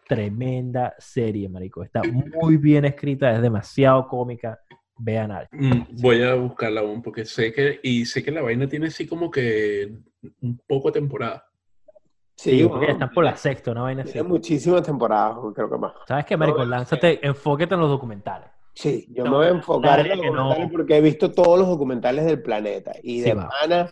tremenda 0.06 0.94
serie, 0.98 1.48
marico. 1.48 1.82
Está 1.82 2.02
muy 2.02 2.58
bien 2.58 2.84
escrita, 2.84 3.30
es 3.32 3.40
demasiado 3.40 4.06
cómica. 4.08 4.58
Vean 5.02 5.30
Archer. 5.30 5.58
Mm, 5.58 5.86
Voy 6.02 6.22
a 6.22 6.34
buscarla 6.34 6.80
aún 6.82 7.00
porque 7.02 7.24
sé 7.24 7.52
que, 7.52 7.80
y 7.82 8.04
sé 8.04 8.22
que 8.22 8.30
la 8.30 8.42
vaina 8.42 8.68
tiene 8.68 8.88
así 8.88 9.06
como 9.06 9.30
que 9.30 9.90
un 10.42 10.58
poco 10.66 10.88
de 10.90 11.00
temporada. 11.00 11.46
Sí, 12.36 12.50
Sí, 12.50 12.62
porque 12.64 12.86
ya 12.86 12.92
huevón, 12.92 13.02
están 13.02 13.10
por 13.14 13.24
la 13.24 13.36
sexta, 13.36 13.70
una 13.72 13.82
vaina 13.82 14.02
así. 14.02 14.12
tiene 14.12 14.28
muchísimas 14.28 14.82
temporadas, 14.82 15.36
creo 15.54 15.70
que 15.70 15.78
más. 15.78 15.92
¿Sabes 16.06 16.24
qué, 16.26 16.36
marico? 16.36 16.64
Lánzate, 16.64 17.26
enfóquete 17.26 17.74
en 17.74 17.80
los 17.80 17.90
documentales. 17.90 18.48
Sí, 18.74 19.06
yo 19.10 19.24
No, 19.24 19.30
me 19.32 19.36
voy 19.36 19.46
a 19.46 19.50
enfocar 19.50 20.00
en 20.00 20.08
los 20.08 20.16
no. 20.18 20.24
documentales 20.26 20.70
porque 20.70 20.96
he 20.96 21.00
visto 21.00 21.32
todos 21.32 21.58
los 21.58 21.68
documentales 21.68 22.24
del 22.24 22.40
planeta. 22.42 22.92
Y 23.02 23.20
Sí, 23.20 23.28
de 23.28 23.34
va. 23.34 23.48
pana, 23.48 23.90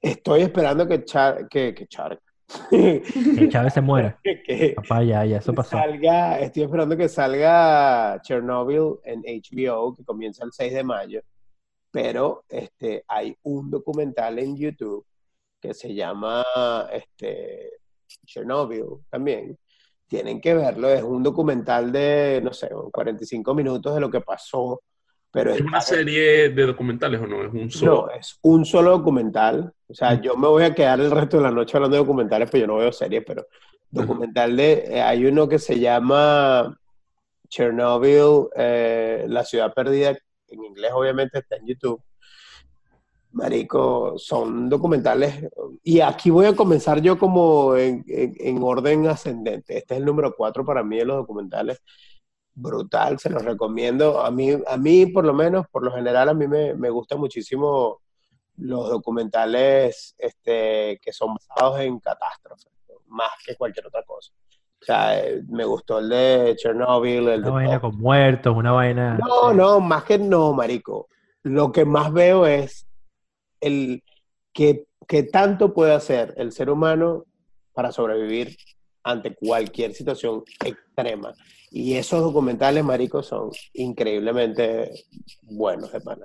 estoy 0.00 0.42
esperando 0.42 0.86
que 0.86 1.04
Char, 1.04 1.48
que, 1.48 1.74
que 1.74 1.86
Char, 1.86 2.20
Que 2.70 3.02
Chávez 3.50 3.74
se 3.74 3.80
muera. 3.80 4.18
que, 4.24 4.72
Papá, 4.76 5.02
ya, 5.02 5.24
ya, 5.24 5.38
eso 5.38 5.52
pasó. 5.52 5.76
salga, 5.76 6.38
estoy 6.40 6.62
esperando 6.62 6.96
que 6.96 7.08
salga 7.08 8.20
Chernobyl 8.22 9.00
en 9.04 9.22
HBO, 9.22 9.94
que 9.94 10.04
comienza 10.04 10.44
el 10.44 10.52
6 10.52 10.72
de 10.74 10.84
mayo. 10.84 11.22
Pero 11.90 12.44
este, 12.48 13.04
hay 13.08 13.36
un 13.42 13.70
documental 13.70 14.38
en 14.38 14.56
YouTube 14.56 15.06
que 15.60 15.74
se 15.74 15.94
llama 15.94 16.44
este, 16.92 17.72
Chernobyl 18.24 18.84
también. 19.10 19.58
Tienen 20.06 20.40
que 20.40 20.54
verlo, 20.54 20.88
es 20.88 21.02
un 21.02 21.22
documental 21.22 21.90
de, 21.90 22.40
no 22.42 22.52
sé, 22.52 22.68
45 22.92 23.54
minutos 23.54 23.92
de 23.92 24.00
lo 24.00 24.08
que 24.08 24.20
pasó, 24.20 24.82
pero 25.36 25.52
¿Es 25.54 25.60
una 25.60 25.82
serie 25.82 26.48
de 26.48 26.66
documentales 26.66 27.20
o 27.20 27.26
no? 27.26 27.42
Es 27.44 27.52
un 27.52 27.70
solo. 27.70 27.92
no, 27.92 28.10
es 28.18 28.38
un 28.40 28.64
solo 28.64 28.90
documental. 28.92 29.70
O 29.86 29.92
sea, 29.94 30.12
Mm. 30.14 30.20
yo 30.22 30.34
me 30.36 30.48
voy 30.48 30.62
a 30.64 30.74
quedar 30.74 30.98
el 30.98 31.10
resto 31.10 31.36
de 31.36 31.42
la 31.42 31.50
noche 31.50 31.76
hablando 31.76 31.96
de 31.96 32.02
documentales, 32.02 32.48
pero 32.50 32.62
yo 32.62 32.66
no 32.68 32.76
veo 32.78 32.90
series, 32.90 33.22
pero 33.26 33.46
documental 33.90 34.56
de... 34.56 34.72
eh, 34.96 35.02
hay 35.02 35.26
uno 35.26 35.46
que 35.46 35.58
se 35.58 35.78
llama 35.78 36.74
Chernobyl, 37.50 38.48
eh, 38.56 39.26
La 39.28 39.44
ciudad 39.44 39.74
perdida, 39.74 40.16
en 40.48 40.64
inglés 40.64 40.90
obviamente 40.94 41.38
está 41.40 41.56
en 41.56 41.66
YouTube. 41.66 42.02
Marico, 43.32 44.14
son 44.16 44.68
documentales. 44.70 45.46
Y 45.82 46.00
aquí 46.00 46.30
voy 46.30 46.46
a 46.46 46.56
comenzar 46.56 47.02
yo 47.02 47.18
como 47.18 47.76
en, 47.76 48.02
en- 48.08 48.34
en 48.38 48.62
orden 48.62 49.06
ascendente. 49.08 49.76
Este 49.76 49.94
es 49.94 50.00
el 50.00 50.06
número 50.06 50.34
cuatro 50.34 50.64
para 50.64 50.82
mí 50.82 50.96
de 50.96 51.04
los 51.04 51.18
documentales. 51.18 51.82
Brutal, 52.58 53.18
se 53.18 53.28
los 53.28 53.44
recomiendo. 53.44 54.20
A 54.20 54.30
mí, 54.30 54.50
a 54.66 54.76
mí 54.78 55.06
por 55.06 55.26
lo 55.26 55.34
menos, 55.34 55.66
por 55.68 55.84
lo 55.84 55.92
general, 55.92 56.30
a 56.30 56.34
mí 56.34 56.48
me, 56.48 56.74
me 56.74 56.88
gustan 56.88 57.20
muchísimo 57.20 58.00
los 58.56 58.88
documentales 58.88 60.14
este, 60.16 60.98
que 61.02 61.12
son 61.12 61.34
basados 61.34 61.80
en 61.80 62.00
catástrofes, 62.00 62.72
más 63.08 63.30
que 63.44 63.56
cualquier 63.56 63.86
otra 63.86 64.02
cosa. 64.04 64.32
O 64.80 64.84
sea, 64.84 65.18
eh, 65.18 65.42
me 65.48 65.64
gustó 65.64 65.98
el 65.98 66.08
de 66.08 66.56
Chernobyl, 66.56 67.28
el 67.28 67.40
Una 67.40 67.44
de 67.44 67.50
vaina 67.50 67.80
con 67.80 67.98
muertos, 67.98 68.56
una 68.56 68.72
vaina. 68.72 69.18
no, 69.18 69.52
no, 69.52 69.80
más 69.80 70.04
que 70.04 70.18
no, 70.18 70.54
marico. 70.54 71.08
Lo 71.42 71.70
que 71.72 71.84
más 71.84 72.10
veo 72.10 72.46
es 72.46 72.86
el 73.60 74.02
que, 74.54 74.86
que 75.06 75.24
tanto 75.24 75.74
puede 75.74 75.92
hacer 75.92 76.32
el 76.38 76.52
ser 76.52 76.70
humano 76.70 77.24
para 77.74 77.92
sobrevivir 77.92 78.56
ante 79.02 79.34
cualquier 79.34 79.92
situación 79.92 80.42
extrema. 80.64 81.34
Y 81.78 81.94
esos 81.96 82.22
documentales, 82.22 82.82
marico, 82.82 83.22
son 83.22 83.50
increíblemente 83.74 84.90
buenos, 85.42 85.92
hermano. 85.92 86.24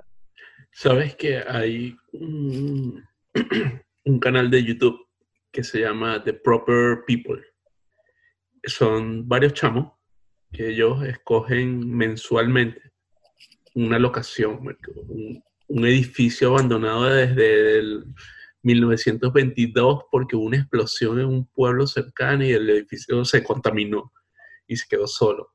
¿Sabes 0.72 1.14
que 1.14 1.40
hay 1.46 1.94
un, 2.12 3.04
canal 4.18 4.50
de 4.50 4.64
YouTube 4.64 4.98
que 5.50 5.62
se 5.62 5.80
llama 5.80 6.24
The 6.24 6.32
Proper 6.32 7.04
People? 7.06 7.42
Son 8.64 9.28
varios 9.28 9.52
chamos 9.52 9.92
que 10.50 10.70
ellos 10.70 11.04
escogen 11.04 11.86
mensualmente 11.86 12.80
una 13.74 13.98
locación, 13.98 14.58
un, 15.68 15.84
edificio 15.84 16.48
abandonado 16.48 17.04
desde 17.04 17.78
el 17.78 18.06
1922 18.62 20.04
porque 20.10 20.34
hubo 20.34 20.46
una 20.46 20.56
explosión 20.56 21.20
en 21.20 21.26
un 21.26 21.44
pueblo 21.44 21.86
cercano 21.86 22.42
y 22.42 22.52
el 22.52 22.70
edificio 22.70 23.22
se 23.26 23.44
contaminó 23.44 24.10
y 24.72 24.76
se 24.76 24.86
quedó 24.88 25.06
solo. 25.06 25.52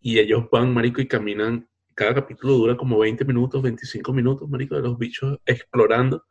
Y 0.00 0.18
ellos 0.18 0.44
van, 0.50 0.72
marico, 0.72 1.00
y 1.00 1.08
caminan 1.08 1.68
cada 1.94 2.14
capítulo 2.14 2.54
dura 2.54 2.76
como 2.76 2.98
20 2.98 3.24
minutos, 3.24 3.62
25 3.62 4.12
minutos, 4.12 4.48
marico, 4.48 4.74
de 4.76 4.82
los 4.82 4.96
bichos 4.98 5.38
explorando 5.44 6.24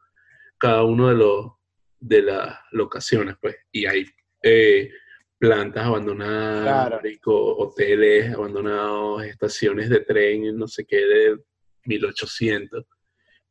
cada 0.58 0.84
uno 0.84 1.10
de 1.10 1.16
los 1.16 1.52
de 2.00 2.22
las 2.24 2.58
locaciones, 2.72 3.36
pues. 3.42 3.56
Y 3.72 3.86
hay 3.86 4.06
eh, 4.42 4.90
plantas 5.38 5.86
abandonadas, 5.86 6.64
Claro. 6.64 6.96
marico, 6.96 7.58
hoteles 7.58 8.34
abandonados, 8.34 9.24
estaciones 9.26 9.90
de 9.90 10.00
tren, 10.00 10.58
no 10.58 10.68
sé 10.68 10.86
qué, 10.86 10.98
de 10.98 11.38
1800. 11.86 12.86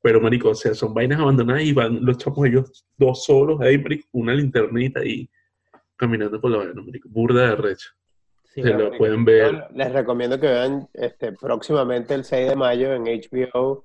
Pero, 0.03 0.21
marico, 0.21 0.51
o 0.51 0.55
sea, 0.55 0.75
son 0.75 0.95
vainas 0.95 1.21
abandonadas 1.21 1.63
y 1.63 1.73
van 1.73 2.05
los 2.05 2.17
chamos 2.19 2.47
ellos 2.47 2.87
dos 2.97 3.25
solos 3.25 3.61
ahí, 3.61 3.77
marico, 3.79 4.09
una 4.13 4.33
linternita 4.35 5.05
y 5.05 5.29
caminando 5.97 6.41
por 6.41 6.51
la 6.51 6.59
vaina, 6.59 6.81
marico. 6.83 7.09
Burda 7.11 7.51
de 7.51 7.57
recha. 7.57 7.89
Sí, 8.63 8.69
Se 8.69 8.75
lo 8.75 8.91
pueden 8.97 9.25
ver. 9.25 9.67
Les 9.75 9.93
recomiendo 9.93 10.39
que 10.41 10.47
vean 10.49 10.89
este, 10.95 11.33
próximamente 11.33 12.15
el 12.15 12.25
6 12.25 12.49
de 12.51 12.57
mayo 12.57 12.93
en 12.93 13.05
HBO 13.05 13.85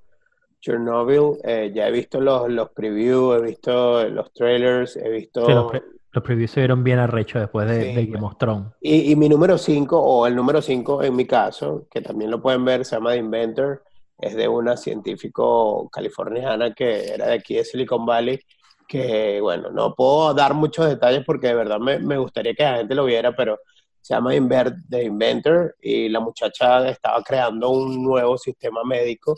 Chernobyl. 0.62 1.38
Eh, 1.44 1.72
ya 1.74 1.88
he 1.88 1.92
visto 1.92 2.20
los, 2.22 2.50
los 2.50 2.70
previews, 2.72 3.38
he 3.40 3.42
visto 3.46 4.08
los 4.10 4.32
trailers, 4.34 4.96
he 4.96 5.10
visto... 5.10 5.46
Sí, 5.46 5.52
los, 5.54 5.72
pre- 5.72 5.84
los 6.12 6.24
previews 6.24 6.52
se 6.52 6.60
vieron 6.62 6.84
bien 6.84 7.00
arrechos 7.00 7.42
después 7.42 7.68
de, 7.68 7.82
Sí, 7.84 7.94
de 7.96 8.06
Game 8.08 8.26
of 8.26 8.38
Thrones. 8.38 8.68
Y, 8.82 9.12
y 9.12 9.16
mi 9.16 9.28
número 9.30 9.58
5, 9.58 10.00
o 10.00 10.28
el 10.28 10.36
número 10.36 10.62
5 10.62 11.04
en 11.04 11.16
mi 11.16 11.26
caso, 11.26 11.88
que 11.92 12.02
también 12.02 12.30
lo 12.32 12.42
pueden 12.42 12.64
ver, 12.64 12.86
se 12.86 12.96
llama 12.96 13.12
The 13.12 13.18
Inventor, 13.18 13.84
es 14.20 14.36
de 14.36 14.48
una 14.48 14.78
científico 14.78 15.90
californiana 15.92 16.74
que 16.74 17.14
era 17.14 17.28
de 17.28 17.34
aquí 17.34 17.56
de 17.56 17.66
Silicon 17.66 18.06
Valley, 18.06 18.40
que 18.88 19.42
bueno, 19.42 19.72
no 19.72 19.96
puedo 19.96 20.34
dar 20.34 20.54
muchos 20.54 20.88
detalles 20.88 21.24
porque 21.26 21.48
de 21.48 21.56
verdad 21.56 21.80
me, 21.80 21.98
me 22.00 22.18
gustaría 22.18 22.54
que 22.54 22.64
la 22.64 22.78
gente 22.78 22.94
lo 22.96 23.06
viera, 23.06 23.36
pero 23.36 23.60
se 24.04 24.14
llama 24.14 24.32
The 24.90 25.04
Inventor 25.04 25.76
y 25.82 26.10
la 26.10 26.20
muchacha 26.20 26.88
estaba 26.88 27.24
creando 27.24 27.70
un 27.70 28.04
nuevo 28.04 28.38
sistema 28.38 28.84
médico 28.84 29.36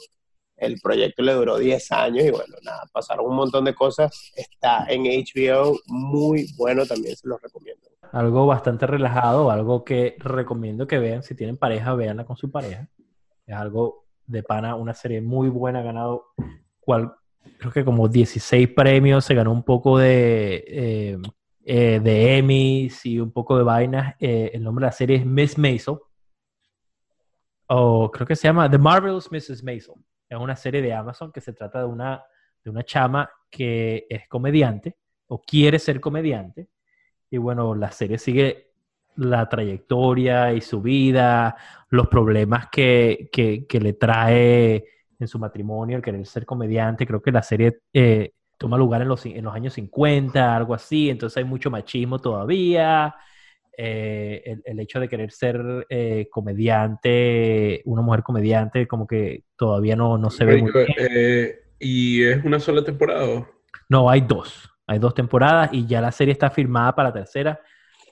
el 0.57 0.79
proyecto 0.81 1.21
le 1.21 1.33
duró 1.33 1.57
10 1.57 1.91
años 1.91 2.25
y 2.25 2.31
bueno, 2.31 2.55
nada, 2.63 2.83
pasaron 2.91 3.25
un 3.27 3.35
montón 3.35 3.65
de 3.65 3.75
cosas. 3.75 4.31
Está 4.35 4.85
en 4.87 5.03
HBO, 5.03 5.77
muy 5.87 6.47
bueno, 6.57 6.85
también 6.85 7.15
se 7.15 7.27
los 7.27 7.41
recomiendo. 7.41 7.89
Algo 8.11 8.45
bastante 8.45 8.87
relajado, 8.87 9.51
algo 9.51 9.83
que 9.83 10.15
recomiendo 10.19 10.87
que 10.87 10.99
vean. 10.99 11.23
Si 11.23 11.35
tienen 11.35 11.57
pareja, 11.57 11.93
véanla 11.95 12.25
con 12.25 12.37
su 12.37 12.51
pareja. 12.51 12.87
Es 13.45 13.55
algo 13.55 14.05
de 14.25 14.43
pana, 14.43 14.75
una 14.75 14.93
serie 14.93 15.21
muy 15.21 15.49
buena, 15.49 15.79
ha 15.79 15.83
ganado 15.83 16.27
creo 17.57 17.71
que 17.71 17.85
como 17.85 18.07
16 18.07 18.69
premios, 18.69 19.25
se 19.25 19.35
ganó 19.35 19.51
un 19.51 19.63
poco 19.63 19.97
de, 19.97 20.63
eh, 20.67 21.17
eh, 21.67 21.99
de 21.99 22.37
Emmys 22.37 23.05
y 23.07 23.19
un 23.19 23.31
poco 23.31 23.57
de 23.57 23.63
vainas. 23.63 24.15
Eh, 24.19 24.51
el 24.53 24.63
nombre 24.63 24.83
de 24.83 24.87
la 24.87 24.91
serie 24.91 25.17
es 25.17 25.25
Miss 25.25 25.57
Maisel. 25.57 25.97
O 27.67 28.11
creo 28.11 28.27
que 28.27 28.35
se 28.35 28.47
llama 28.47 28.69
The 28.69 28.77
Marvelous 28.77 29.31
Mrs. 29.31 29.63
Maisel. 29.63 29.95
Es 30.29 30.37
una 30.37 30.55
serie 30.55 30.81
de 30.83 30.93
Amazon 30.93 31.31
que 31.31 31.41
se 31.41 31.53
trata 31.53 31.79
de 31.79 31.85
una, 31.85 32.23
de 32.63 32.69
una 32.69 32.83
chama 32.83 33.27
que 33.49 34.05
es 34.07 34.27
comediante 34.27 34.95
o 35.27 35.41
quiere 35.41 35.79
ser 35.79 35.99
comediante. 35.99 36.69
Y 37.31 37.37
bueno, 37.37 37.73
la 37.73 37.91
serie 37.91 38.19
sigue 38.19 38.73
la 39.15 39.49
trayectoria 39.49 40.53
y 40.53 40.61
su 40.61 40.81
vida, 40.81 41.55
los 41.89 42.07
problemas 42.07 42.67
que, 42.71 43.29
que, 43.31 43.79
le 43.79 43.93
trae 43.93 44.85
en 45.17 45.27
su 45.27 45.39
matrimonio 45.39 45.97
el 45.97 46.03
querer 46.03 46.25
ser 46.27 46.45
comediante. 46.45 47.07
Creo 47.07 47.21
que 47.21 47.31
la 47.31 47.41
serie 47.41 47.79
eh, 47.91 48.33
toma 48.57 48.77
lugar 48.77 49.01
en 49.01 49.07
los, 49.07 49.25
en 49.25 49.43
los 49.43 49.53
años 49.53 49.73
50, 49.73 50.55
algo 50.55 50.73
así, 50.73 51.09
entonces 51.09 51.37
hay 51.37 51.43
mucho 51.43 51.69
machismo 51.69 52.19
todavía. 52.19 53.15
Eh, 53.77 54.57
el, 54.63 54.79
hecho 54.79 55.01
de 55.01 55.09
querer 55.09 55.31
ser 55.31 55.85
eh, 55.89 56.29
comediante, 56.31 57.81
una 57.83 58.01
mujer 58.01 58.23
comediante, 58.23 58.87
como 58.87 59.05
que 59.05 59.43
todavía 59.57 59.97
no, 59.97 60.17
no 60.17 60.29
se 60.29 60.45
ve 60.45 60.61
muy 60.61 60.71
bien. 60.71 60.87
Eh, 60.97 61.59
¿Y 61.79 62.23
es 62.23 62.43
una 62.45 62.59
sola 62.59 62.85
temporada? 62.85 63.45
No, 63.89 64.09
hay 64.09 64.21
dos. 64.21 64.71
Hay 64.87 64.99
dos 64.99 65.13
temporadas 65.13 65.69
y 65.73 65.85
ya 65.87 65.99
la 65.99 66.11
serie 66.11 66.31
está 66.31 66.49
firmada 66.49 66.95
para 66.95 67.09
la 67.09 67.13
tercera, 67.13 67.59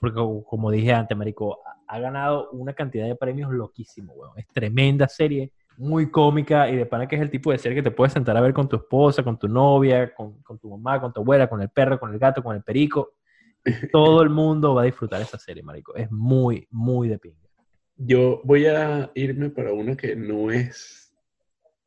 porque 0.01 0.19
como 0.45 0.71
dije 0.71 0.91
antes, 0.91 1.15
Marico, 1.15 1.59
ha 1.87 1.99
ganado 1.99 2.49
una 2.51 2.73
cantidad 2.73 3.05
de 3.05 3.15
premios 3.15 3.51
loquísimo, 3.51 4.13
weón. 4.13 4.37
Es 4.37 4.47
tremenda 4.47 5.07
serie, 5.07 5.53
muy 5.77 6.09
cómica 6.11 6.69
y 6.69 6.75
de 6.75 6.85
pana 6.85 7.07
que 7.07 7.15
es 7.15 7.21
el 7.21 7.29
tipo 7.29 7.51
de 7.51 7.57
serie 7.57 7.75
que 7.75 7.83
te 7.83 7.91
puedes 7.91 8.13
sentar 8.13 8.35
a 8.37 8.41
ver 8.41 8.53
con 8.53 8.69
tu 8.69 8.75
esposa, 8.75 9.23
con 9.23 9.37
tu 9.37 9.47
novia, 9.47 10.13
con, 10.13 10.41
con 10.41 10.59
tu 10.59 10.69
mamá, 10.69 10.99
con 11.01 11.11
tu 11.11 11.21
abuela, 11.21 11.49
con 11.49 11.61
el 11.61 11.69
perro, 11.69 11.99
con 11.99 12.11
el 12.13 12.19
gato, 12.19 12.43
con 12.43 12.55
el 12.55 12.63
perico 12.63 13.13
todo 13.91 14.21
el 14.21 14.29
mundo 14.29 14.73
va 14.73 14.83
a 14.83 14.85
disfrutar 14.85 15.21
esa 15.21 15.37
serie, 15.37 15.63
marico. 15.63 15.95
Es 15.95 16.11
muy, 16.11 16.67
muy 16.71 17.07
de 17.07 17.17
pinga. 17.17 17.37
Yo 17.95 18.41
voy 18.43 18.65
a 18.65 19.11
irme 19.13 19.49
para 19.49 19.73
una 19.73 19.95
que 19.95 20.15
no 20.15 20.51
es 20.51 21.13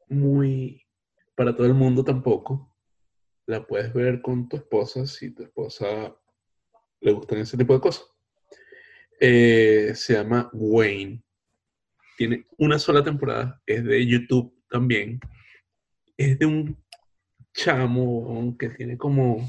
muy 0.09 0.87
para 1.35 1.55
todo 1.55 1.67
el 1.67 1.75
mundo 1.75 2.05
tampoco. 2.05 2.73
La 3.47 3.67
puedes 3.67 3.93
ver 3.93 4.23
con 4.23 4.49
tu 4.49 4.57
esposa 4.57 5.07
si 5.07 5.31
tu 5.31 5.43
esposa 5.43 6.17
le 7.01 7.13
gustan 7.13 7.39
ese 7.39 7.57
tipo 7.57 7.75
de 7.75 7.81
cosas. 7.81 8.07
Eh, 9.21 9.93
se 9.95 10.15
llama 10.15 10.49
Wayne. 10.53 11.23
Tiene 12.17 12.47
una 12.59 12.79
sola 12.79 13.05
temporada. 13.05 13.61
Es 13.67 13.85
de 13.85 14.07
YouTube 14.07 14.55
también. 14.71 15.21
Es 16.17 16.39
de 16.39 16.47
un 16.47 16.77
chamo 17.53 18.57
que 18.59 18.69
tiene 18.71 18.97
como 18.97 19.49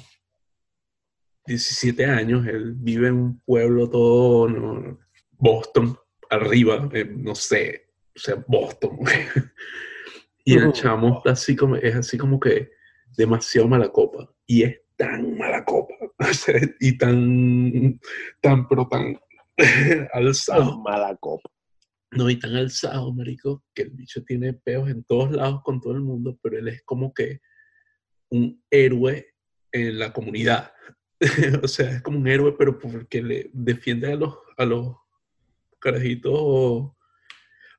17 1.48 2.06
años, 2.06 2.46
él 2.46 2.74
vive 2.76 3.08
en 3.08 3.14
un 3.16 3.40
pueblo 3.40 3.90
todo, 3.90 5.00
Boston, 5.32 5.98
arriba, 6.30 6.90
eh, 6.94 7.06
no 7.06 7.36
sé, 7.36 7.88
o 8.16 8.20
sea, 8.20 8.44
Boston. 8.48 9.00
y 10.46 10.56
el 10.56 10.74
chamo 10.74 11.22
así 11.26 11.56
como, 11.56 11.78
es 11.78 11.96
así 11.96 12.18
como 12.18 12.40
que 12.40 12.72
demasiado 13.16 13.68
mala 13.68 13.90
copa. 13.90 14.30
Y 14.46 14.64
es 14.64 14.82
tan 14.98 15.38
mala 15.38 15.64
copa. 15.64 15.94
y 16.80 16.98
tan, 16.98 18.00
tan, 18.42 18.68
pero 18.68 18.88
tan 18.88 19.18
alzado. 20.14 20.80
mala 20.82 21.16
copa. 21.16 21.50
No, 22.12 22.30
y 22.30 22.40
tan 22.40 22.56
alzado, 22.56 23.14
marico, 23.14 23.64
que 23.74 23.84
el 23.84 23.90
bicho 23.90 24.24
tiene 24.24 24.54
peos 24.54 24.90
en 24.90 25.04
todos 25.04 25.32
lados 25.32 25.62
con 25.64 25.82
todo 25.82 25.94
el 25.94 26.02
mundo, 26.02 26.40
pero 26.42 26.58
él 26.58 26.68
es 26.70 26.82
como 26.84 27.14
que 27.14 27.42
un 28.30 28.64
héroe 28.70 29.34
en 29.72 30.00
la 30.00 30.14
comunidad. 30.14 30.72
o 31.64 31.68
sea, 31.68 31.92
es 31.92 32.02
como 32.02 32.20
un 32.20 32.28
héroe, 32.28 32.56
pero 32.58 32.80
porque 32.80 33.22
le 33.22 33.50
defiende 33.54 34.12
a 34.12 34.16
los, 34.16 34.38
a 34.58 34.66
los 34.66 34.96
carajitos, 35.80 36.92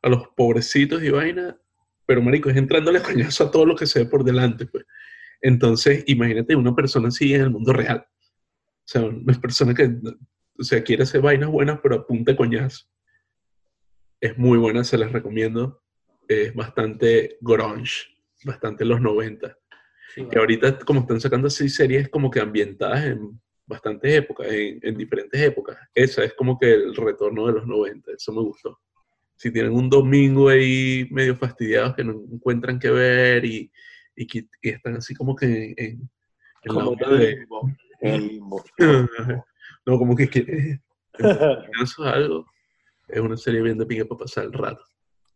a 0.03 0.09
los 0.09 0.29
pobrecitos 0.37 1.03
y 1.03 1.11
vaina, 1.11 1.59
pero 2.07 2.23
marico, 2.23 2.51
es 2.51 2.57
entrándole 2.57 3.03
coñazo 3.03 3.45
a 3.45 3.51
todo 3.51 3.67
lo 3.67 3.77
que 3.77 3.87
se 3.87 4.01
ve 4.01 4.07
por 4.11 4.25
delante, 4.25 4.67
pues. 4.67 4.85
Entonces, 5.41 6.03
imagínate 6.07 6.57
una 6.57 6.75
persona 6.75 7.09
así 7.09 7.33
en 7.33 7.43
el 7.43 7.51
mundo 7.51 7.73
real. 7.73 8.05
O 8.09 8.91
sea, 8.91 9.03
una 9.03 9.35
persona 9.35 9.73
que, 9.73 9.97
o 10.59 10.63
sea, 10.65 10.83
quiere 10.83 11.05
hacer 11.05 11.21
vainas 11.21 11.51
buenas, 11.51 11.79
pero 11.83 11.97
apunta 11.97 12.35
coñazo. 12.35 12.87
Es 14.21 14.37
muy 14.37 14.59
buena, 14.59 14.85
se 14.85 14.99
las 14.99 15.13
recomiendo. 15.13 15.83
Es 16.27 16.55
bastante 16.55 17.39
grunge, 17.41 18.07
bastante 18.45 18.85
los 18.85 19.01
90 19.01 19.57
que 20.27 20.39
ahorita 20.39 20.79
como 20.81 21.01
están 21.01 21.21
sacando 21.21 21.49
así 21.49 21.69
series 21.69 22.09
como 22.09 22.31
que 22.31 22.41
ambientadas 22.41 23.05
en 23.05 23.41
bastantes 23.67 24.15
épocas, 24.15 24.47
en, 24.51 24.97
diferentes 24.97 25.41
épocas. 25.41 25.77
Esa 25.95 26.25
es 26.25 26.33
como 26.35 26.59
que 26.59 26.73
el 26.73 26.97
retorno 26.97 27.47
de 27.47 27.53
los 27.53 27.67
90, 27.67 28.13
eso 28.13 28.33
me 28.33 28.41
gustó. 28.41 28.81
Si 29.37 29.53
tienen 29.53 29.73
un 29.73 29.91
domingo 29.91 30.49
ahí 30.49 31.07
medio 31.11 31.37
fastidiados 31.37 31.95
que 31.95 32.03
no 32.03 32.13
encuentran 32.33 32.79
qué 32.79 32.91
ver 32.91 33.45
y, 33.45 33.71
y 34.17 34.27
que 34.27 34.49
están 34.63 34.97
así 34.97 35.15
como 35.15 35.37
que 35.37 35.75
en, 35.77 36.11
en 36.63 36.75
la 36.75 36.89
hora 36.89 37.11
de... 37.11 37.47
no, 39.87 39.99
como 39.99 40.17
que 40.17 40.29
quieren 40.29 40.83
algo. 41.99 42.47
Es 43.09 43.21
una 43.21 43.37
serie 43.37 43.63
bien 43.63 43.79
de 43.79 43.87
pique 43.87 44.05
para 44.05 44.21
pasar 44.21 44.45
el 44.45 44.53
rato. 44.53 44.85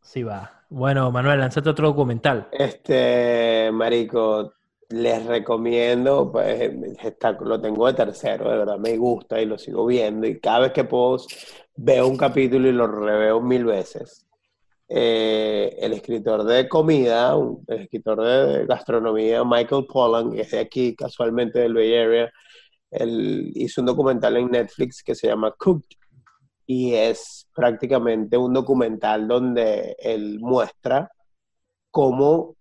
Sí 0.03 0.23
va. 0.23 0.65
Bueno, 0.69 1.11
Manuel, 1.11 1.41
lánzate 1.41 1.71
otro 1.71 1.89
documental. 1.89 2.49
Este, 2.53 3.71
marico, 3.73 4.55
les 4.93 5.25
recomiendo, 5.25 6.31
pues 6.31 6.71
lo 7.41 7.61
tengo 7.61 7.87
de 7.87 7.95
tercero, 7.95 8.51
de 8.51 8.59
verdad 8.59 8.79
me 8.79 8.97
gusta 8.97 9.41
y 9.41 9.47
lo 9.47 9.59
sigo 9.59 9.87
viendo 9.87 10.27
y 10.27 10.39
cada 10.39 10.61
vez 10.61 10.73
que 10.73 10.85
puedo 10.85 11.17
veo 11.77 12.07
un 12.07 12.17
capítulo 12.17 12.69
y 12.69 12.73
lo 12.73 12.87
reveo 12.87 13.41
mil 13.41 13.65
veces. 13.65 14.27
Eh, 14.89 15.75
el 15.79 15.95
escritor 15.95 16.45
de 16.45 16.69
comida, 16.69 17.35
el 17.67 17.81
escritor 17.81 18.23
de 18.23 18.67
gastronomía, 18.67 19.43
Michael 19.43 19.87
Pollan, 19.87 20.33
que 20.33 20.43
es 20.43 20.51
de 20.51 20.59
aquí, 20.59 20.95
casualmente 20.95 21.61
del 21.61 21.73
Bay 21.73 21.95
Area, 21.97 22.33
él 22.91 23.51
hizo 23.55 23.81
un 23.81 23.87
documental 23.87 24.37
en 24.37 24.51
Netflix 24.51 25.03
que 25.03 25.15
se 25.15 25.29
llama 25.29 25.55
Cooked 25.57 25.97
y 26.67 26.95
es 26.95 27.49
prácticamente 27.55 28.37
un 28.37 28.53
documental 28.53 29.29
donde 29.29 29.97
él 29.99 30.39
muestra 30.41 31.11
cómo 31.91 32.57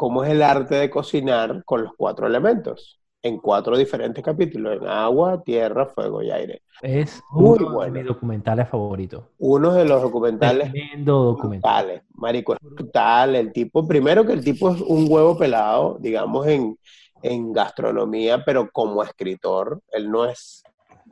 cómo 0.00 0.24
es 0.24 0.30
el 0.30 0.42
arte 0.42 0.76
de 0.76 0.88
cocinar 0.88 1.62
con 1.66 1.84
los 1.84 1.92
cuatro 1.94 2.26
elementos, 2.26 2.98
en 3.20 3.36
cuatro 3.36 3.76
diferentes 3.76 4.24
capítulos, 4.24 4.80
en 4.80 4.88
agua, 4.88 5.42
tierra, 5.42 5.84
fuego 5.84 6.22
y 6.22 6.30
aire. 6.30 6.62
Es 6.80 7.22
muy 7.32 7.58
uno 7.58 7.74
bueno. 7.74 7.92
de 7.92 8.00
mis 8.00 8.08
documentales 8.08 8.66
favoritos. 8.66 9.24
Uno 9.36 9.74
de 9.74 9.84
los 9.84 10.00
documentales. 10.00 10.72
Tremendo 10.72 11.24
documental. 11.24 12.02
Marico, 12.14 12.54
es 12.54 12.60
brutal. 12.62 13.36
El 13.36 13.52
tipo, 13.52 13.86
primero 13.86 14.24
que 14.24 14.32
el 14.32 14.42
tipo 14.42 14.70
es 14.70 14.80
un 14.80 15.04
huevo 15.06 15.36
pelado, 15.36 15.98
digamos, 16.00 16.46
en, 16.46 16.78
en 17.22 17.52
gastronomía, 17.52 18.42
pero 18.42 18.70
como 18.72 19.02
escritor, 19.02 19.82
él 19.92 20.10
no 20.10 20.24
es 20.24 20.64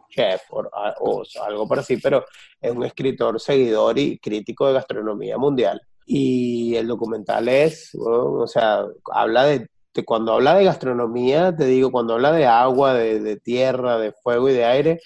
chef 0.08 0.42
o, 0.50 0.62
o, 1.00 1.22
algo 1.44 1.68
por 1.68 1.78
así, 1.78 1.98
pero 1.98 2.24
es 2.60 2.72
un 2.72 2.84
escritor, 2.84 3.40
seguidor 3.40 3.98
y 3.98 4.18
crítico 4.18 4.66
de 4.66 4.74
gastronomía 4.74 5.38
mundial. 5.38 5.80
Y 6.06 6.74
el 6.76 6.86
documental 6.86 7.48
es, 7.48 7.94
o 7.94 8.46
sea, 8.46 8.84
habla 9.12 9.44
de, 9.44 9.68
cuando 10.04 10.32
habla 10.32 10.54
de 10.54 10.64
gastronomía, 10.64 11.54
te 11.54 11.66
digo, 11.66 11.90
cuando 11.90 12.14
habla 12.14 12.32
de 12.32 12.46
agua, 12.46 12.94
de, 12.94 13.36
tierra, 13.36 13.98
de 13.98 14.12
fuego 14.12 14.48
y 14.48 14.54
de 14.54 14.64
aire, 14.64 15.00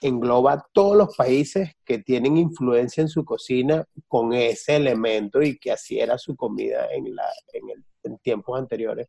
engloba 0.00 0.64
todos 0.72 0.96
los 0.96 1.16
países 1.16 1.72
que 1.84 1.98
tienen 1.98 2.36
influencia 2.36 3.00
en 3.00 3.08
su 3.08 3.24
cocina 3.24 3.84
con 4.06 4.34
ese 4.34 4.76
elemento 4.76 5.42
y 5.42 5.58
que 5.58 5.72
así 5.72 5.98
era 5.98 6.18
su 6.18 6.36
comida 6.36 6.86
en, 6.92 7.14
la, 7.14 7.26
en, 7.52 7.70
el, 7.70 7.84
en 8.04 8.18
tiempos 8.18 8.58
anteriores. 8.58 9.08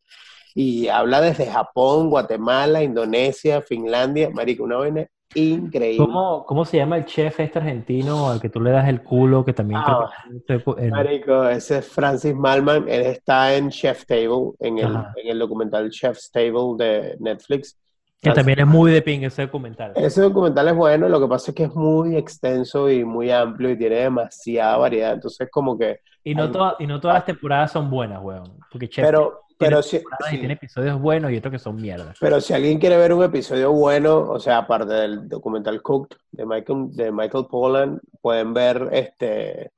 Y 0.56 0.88
habla 0.88 1.21
desde 1.21 1.45
Japón, 1.45 2.10
Guatemala, 2.10 2.82
Indonesia, 2.82 3.62
Finlandia, 3.62 4.32
marico, 4.32 4.63
una 4.63 4.78
vaina 4.78 5.08
increíble. 5.36 6.06
¿Cómo, 6.06 6.46
¿Cómo, 6.46 6.66
se 6.66 6.78
llama 6.78 6.98
el 6.98 7.06
chef 7.06 7.40
este 7.40 7.60
argentino 7.60 8.30
al 8.30 8.42
que 8.42 8.50
tú 8.50 8.60
le 8.62 8.72
das 8.72 8.88
el 8.88 9.04
culo? 9.04 9.44
Que 9.46 9.54
también 9.54 9.82
ah, 9.84 10.10
Marico, 10.92 11.48
ese 11.48 11.80
es 11.80 11.88
Francis 11.88 12.36
Malman. 12.36 12.88
Él 12.88 13.02
está 13.08 13.56
en 13.56 13.70
Chef 13.70 14.06
Table, 14.06 14.54
en 14.60 14.80
el, 14.80 14.96
en 15.16 15.30
el 15.30 15.40
documental 15.40 15.90
Chef's 15.90 16.32
Table 16.32 16.76
de 16.78 17.18
Netflix. 17.20 17.78
Que 18.20 18.32
también 18.32 18.60
es 18.60 18.68
muy 18.68 18.92
de 18.92 19.02
ping 19.02 19.22
ese 19.22 19.44
documental. 19.44 19.92
Ese 19.96 20.22
documental 20.22 20.68
es 20.68 20.76
bueno, 20.76 21.08
lo 21.08 21.20
que 21.22 21.28
pasa 21.28 21.52
es 21.52 21.56
que 21.56 21.63
es 21.66 21.76
muy 21.76 22.16
extenso 22.16 22.90
y 22.90 23.06
muy 23.06 23.30
amplio 23.30 23.70
y 23.70 23.78
tiene 23.78 23.98
demasiada 23.98 24.78
variedad, 24.78 25.13
entonces 25.13 25.48
como 25.52 25.78
que... 25.78 26.00
Y 26.24 26.34
no, 26.34 26.44
hay- 26.44 26.52
toda- 26.52 26.76
y 26.80 26.88
no 26.88 27.00
todas 27.00 27.16
las 27.18 27.26
temporadas 27.26 27.72
son 27.72 27.92
buenas, 27.92 28.20
weón. 28.24 28.58
Porque 28.72 28.90
Chef 28.90 29.06
Pero, 29.06 29.42
pero, 29.58 29.82
si, 29.82 29.98
temporadas 29.98 30.28
y 30.28 30.36
sí, 30.36 30.39
tiene 30.39 30.54
episodios 30.56 31.02
buenos 31.02 31.32
y 31.32 31.38
otros 31.38 31.52
que 31.52 31.60
son 31.60 31.76
mierda. 31.76 32.13
pero 32.20 32.39
si 32.41 32.54
alguien 32.54 32.80
quiere 32.80 32.98
ver 32.98 33.13
un 33.13 33.24
episodio 33.24 33.72
bueno, 33.72 34.20
o 34.20 34.39
sea, 34.39 34.60
aparte 34.60 34.93
del 34.93 35.28
documental 35.28 35.82
Cooked 35.82 36.17
de 36.32 36.46
Michael, 36.46 36.96
de 36.96 37.12
Michael 37.12 37.46
Pollan, 37.50 38.00
pueden 38.22 38.54
ver 38.54 38.89
este 38.91 39.72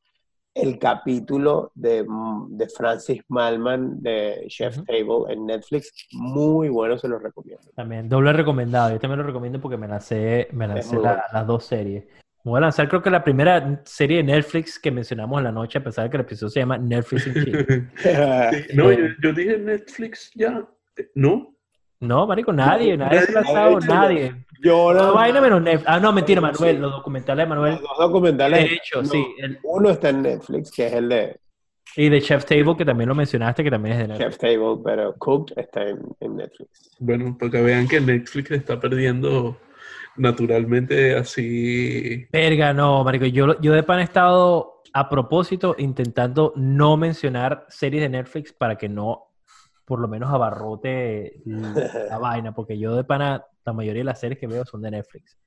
el 0.56 0.78
capítulo 0.80 1.72
de, 1.76 2.06
de 2.50 2.70
Francis 2.70 3.22
Malman 3.30 4.02
de 4.02 4.46
Chef. 4.50 4.78
Table 4.86 5.32
en 5.32 5.46
Netflix. 5.46 6.08
Muy 6.12 6.68
bueno, 6.70 6.98
se 6.98 7.08
los 7.08 7.22
recomiendo. 7.22 7.70
También, 7.76 8.10
doble 8.10 8.34
recomendado. 8.34 8.90
Yo 8.92 9.00
también 9.00 9.20
lo 9.20 9.26
recomiendo 9.26 9.62
porque 9.62 9.78
me 9.78 9.88
lancé, 9.88 10.50
me 10.52 10.68
lancé 10.68 10.96
muy 10.96 11.04
la- 11.04 11.12
bueno. 11.12 11.24
las 11.32 11.48
dos 11.48 11.64
series. 11.66 12.04
Voy 12.44 12.58
a 12.58 12.62
lanzar, 12.62 12.88
creo 12.88 13.02
que 13.02 13.10
la 13.10 13.24
primera 13.24 13.82
serie 13.86 14.18
de 14.18 14.24
Netflix 14.24 14.80
que 14.80 14.92
mencionamos 14.92 15.38
en 15.40 15.44
la 15.44 15.52
noche, 15.52 15.78
a 15.80 15.84
pesar 15.84 16.06
de 16.06 16.10
que 16.10 16.18
el 16.18 16.22
episodio 16.22 16.50
se 16.50 16.60
llama 16.62 16.78
Netflix 16.78 17.28
and 17.28 17.44
Chill. 17.44 17.90
Sí, 17.98 18.76
no, 18.76 18.92
yo, 18.92 19.08
yo 19.22 19.34
dije 19.34 19.58
Netflix 19.58 20.32
ya. 20.36 20.66
¿No? 21.16 21.54
No, 22.00 22.26
marico, 22.28 22.54
nadie, 22.54 22.96
No, 22.96 23.06
nadie 23.06 23.22
se 23.22 23.32
ha 23.38 23.42
nadie- 23.42 23.54
lanzado, 23.54 23.80
nadie- 23.82 24.30
nadie. 24.32 24.46
Yo 24.62 24.94
No, 24.94 25.14
vaina 25.14 25.42
menos 25.42 25.62
Netflix. 25.62 25.86
Ah, 25.88 26.00
no, 26.00 26.12
mentira, 26.14 26.40
Sí. 26.40 26.48
Manuel, 26.48 26.82
los 26.82 26.92
documentales 26.92 27.46
de 27.46 27.50
Manuel. 27.50 27.74
los 27.82 27.98
documentales. 27.98 28.60
De 28.64 28.74
hecho, 28.76 29.02
no, 29.02 29.08
sí. 29.10 29.26
el- 29.40 29.60
Uno 29.64 29.90
está 29.90 30.10
en 30.10 30.22
Netflix, 30.22 30.72
que 30.72 30.88
es 30.88 30.94
el 30.94 31.10
de 31.10 31.40
y 31.96 32.08
de 32.08 32.22
Chef 32.22 32.46
Table, 32.46 32.76
que 32.78 32.86
también 32.86 33.10
lo 33.10 33.16
mencionaste, 33.16 33.64
que 33.64 33.72
también 33.72 33.94
es 33.96 34.02
de 34.04 34.08
Netflix. 34.10 34.30
Chef 34.30 34.38
Table, 34.38 34.82
pero 34.86 35.14
Cooked 35.18 35.58
está 35.58 35.82
en, 35.90 35.98
en 36.20 36.36
Netflix. 36.38 36.96
Bueno, 37.00 37.36
para 37.38 37.52
que 37.52 37.62
vean 37.64 37.88
que 37.88 38.00
Netflix 38.00 38.52
está 38.52 38.80
perdiendo 38.80 39.58
naturalmente 40.20 41.16
así. 41.16 42.26
Verga, 42.32 42.74
no, 42.74 43.04
marico. 43.04 43.26
Yo, 43.26 43.60
yo 43.62 43.74
de 43.74 43.84
pan 43.84 44.00
he 44.00 44.04
estado 44.04 44.82
a 44.94 45.10
propósito 45.10 45.76
intentando 45.78 46.54
no 46.56 46.98
mencionar 46.98 47.66
series 47.70 48.04
de 48.04 48.10
Netflix 48.10 48.54
para 48.54 48.78
que 48.78 48.90
no, 48.90 49.28
por 49.86 50.00
lo 50.00 50.08
menos, 50.08 50.30
abarrote 50.32 51.42
la 51.46 52.18
vaina, 52.20 52.54
porque 52.54 52.78
yo 52.78 52.96
de 52.96 53.04
pana, 53.04 53.44
la 53.66 53.74
mayoría 53.74 54.02
de 54.02 54.06
las 54.06 54.20
series 54.20 54.40
que 54.40 54.48
veo 54.48 54.66
son 54.66 54.82
de 54.82 54.92
Netflix. 54.92 55.38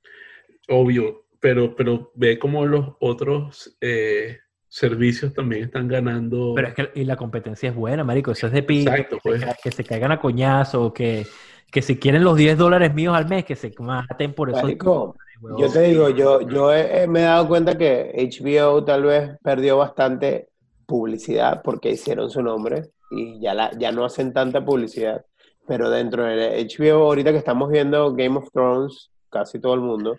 Obvio, 0.69 1.25
pero, 1.39 1.75
pero 1.75 2.11
ve 2.15 2.39
como 2.39 2.65
los 2.65 2.95
otros 2.99 3.75
eh, 3.81 4.39
servicios 4.67 5.33
también 5.33 5.65
están 5.65 5.87
ganando. 5.87 6.53
Pero 6.55 6.67
es 6.69 6.73
que 6.73 6.91
y 6.95 7.03
la 7.03 7.15
competencia 7.15 7.69
es 7.69 7.75
buena, 7.75 8.03
marico. 8.03 8.31
Eso 8.31 8.47
es 8.47 8.53
de 8.53 8.63
pinto. 8.63 8.91
Exacto, 8.91 9.17
que, 9.17 9.29
pues. 9.29 9.41
se, 9.41 9.45
ca- 9.47 9.57
que 9.61 9.71
se 9.71 9.83
caigan 9.83 10.11
a 10.13 10.19
coñazo, 10.19 10.93
que, 10.93 11.25
que 11.73 11.81
si 11.81 11.97
quieren 11.97 12.23
los 12.23 12.37
10 12.37 12.57
dólares 12.57 12.93
míos 12.93 13.15
al 13.15 13.27
mes, 13.27 13.45
que 13.45 13.55
se 13.55 13.73
maten 13.79 14.33
por 14.33 14.49
eso. 14.49 14.61
Marico, 14.61 15.15
Yo 15.57 15.67
te 15.69 15.81
digo, 15.81 16.09
yo, 16.09 16.41
yo 16.41 16.71
he- 16.73 17.03
he- 17.03 17.07
me 17.07 17.19
he 17.19 17.23
dado 17.23 17.47
cuenta 17.49 17.77
que 17.77 18.13
HBO 18.15 18.83
tal 18.85 19.03
vez 19.03 19.31
perdió 19.43 19.77
bastante 19.77 20.47
publicidad 20.85 21.61
porque 21.63 21.89
hicieron 21.91 22.29
su 22.29 22.41
nombre 22.41 22.91
y 23.11 23.41
ya, 23.41 23.53
la, 23.53 23.71
ya 23.77 23.91
no 23.91 24.05
hacen 24.05 24.31
tanta 24.31 24.63
publicidad. 24.63 25.25
Pero 25.67 25.89
dentro 25.89 26.23
de 26.25 26.59
HBO, 26.65 27.03
ahorita 27.05 27.31
que 27.31 27.37
estamos 27.39 27.69
viendo 27.69 28.13
Game 28.13 28.37
of 28.37 28.49
Thrones, 28.53 29.11
casi 29.29 29.59
todo 29.59 29.73
el 29.73 29.81
mundo, 29.81 30.15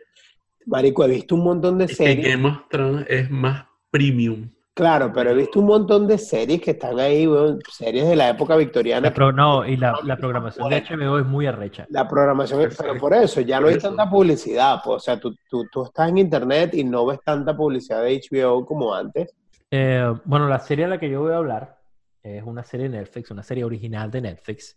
Marico, 0.66 1.04
he 1.04 1.08
visto 1.08 1.34
un 1.34 1.44
montón 1.44 1.78
de 1.78 1.84
Es 1.84 1.90
que 1.96 2.04
series. 2.04 2.26
Game 2.36 2.48
of 2.48 2.58
Thrones 2.70 3.06
es 3.08 3.30
más 3.30 3.66
premium. 3.90 4.50
Claro, 4.74 5.12
pero 5.14 5.30
he 5.30 5.34
visto 5.34 5.60
un 5.60 5.66
montón 5.66 6.04
de 6.08 6.18
series 6.18 6.60
que 6.60 6.72
están 6.72 6.98
ahí, 6.98 7.28
weón, 7.28 7.60
series 7.70 8.08
de 8.08 8.16
la 8.16 8.30
época 8.30 8.56
victoriana. 8.56 9.08
La 9.08 9.14
pro- 9.14 9.30
no, 9.30 9.64
y 9.64 9.76
la, 9.76 9.96
la 10.02 10.16
programación 10.16 10.68
de 10.68 10.82
HBO 10.82 11.18
es 11.20 11.24
muy 11.26 11.46
arrecha. 11.46 11.86
La 11.90 12.08
programación, 12.08 12.60
es- 12.62 12.76
pero 12.76 12.98
por 12.98 13.14
eso, 13.14 13.40
ya 13.40 13.60
no 13.60 13.68
hay 13.68 13.78
tanta 13.78 14.10
publicidad. 14.10 14.80
Pues, 14.84 14.96
o 14.96 14.98
sea, 14.98 15.20
tú, 15.20 15.36
tú, 15.48 15.64
tú 15.70 15.84
estás 15.84 16.08
en 16.08 16.18
internet 16.18 16.74
y 16.74 16.82
no 16.82 17.06
ves 17.06 17.20
tanta 17.24 17.56
publicidad 17.56 18.02
de 18.02 18.20
HBO 18.28 18.66
como 18.66 18.92
antes. 18.92 19.32
Eh, 19.70 20.12
bueno, 20.24 20.48
la 20.48 20.58
serie 20.58 20.86
a 20.86 20.88
la 20.88 20.98
que 20.98 21.08
yo 21.08 21.20
voy 21.22 21.32
a 21.32 21.36
hablar 21.36 21.78
es 22.20 22.42
una 22.42 22.64
serie 22.64 22.88
de 22.88 22.98
Netflix, 22.98 23.30
una 23.30 23.44
serie 23.44 23.62
original 23.62 24.10
de 24.10 24.22
Netflix, 24.22 24.76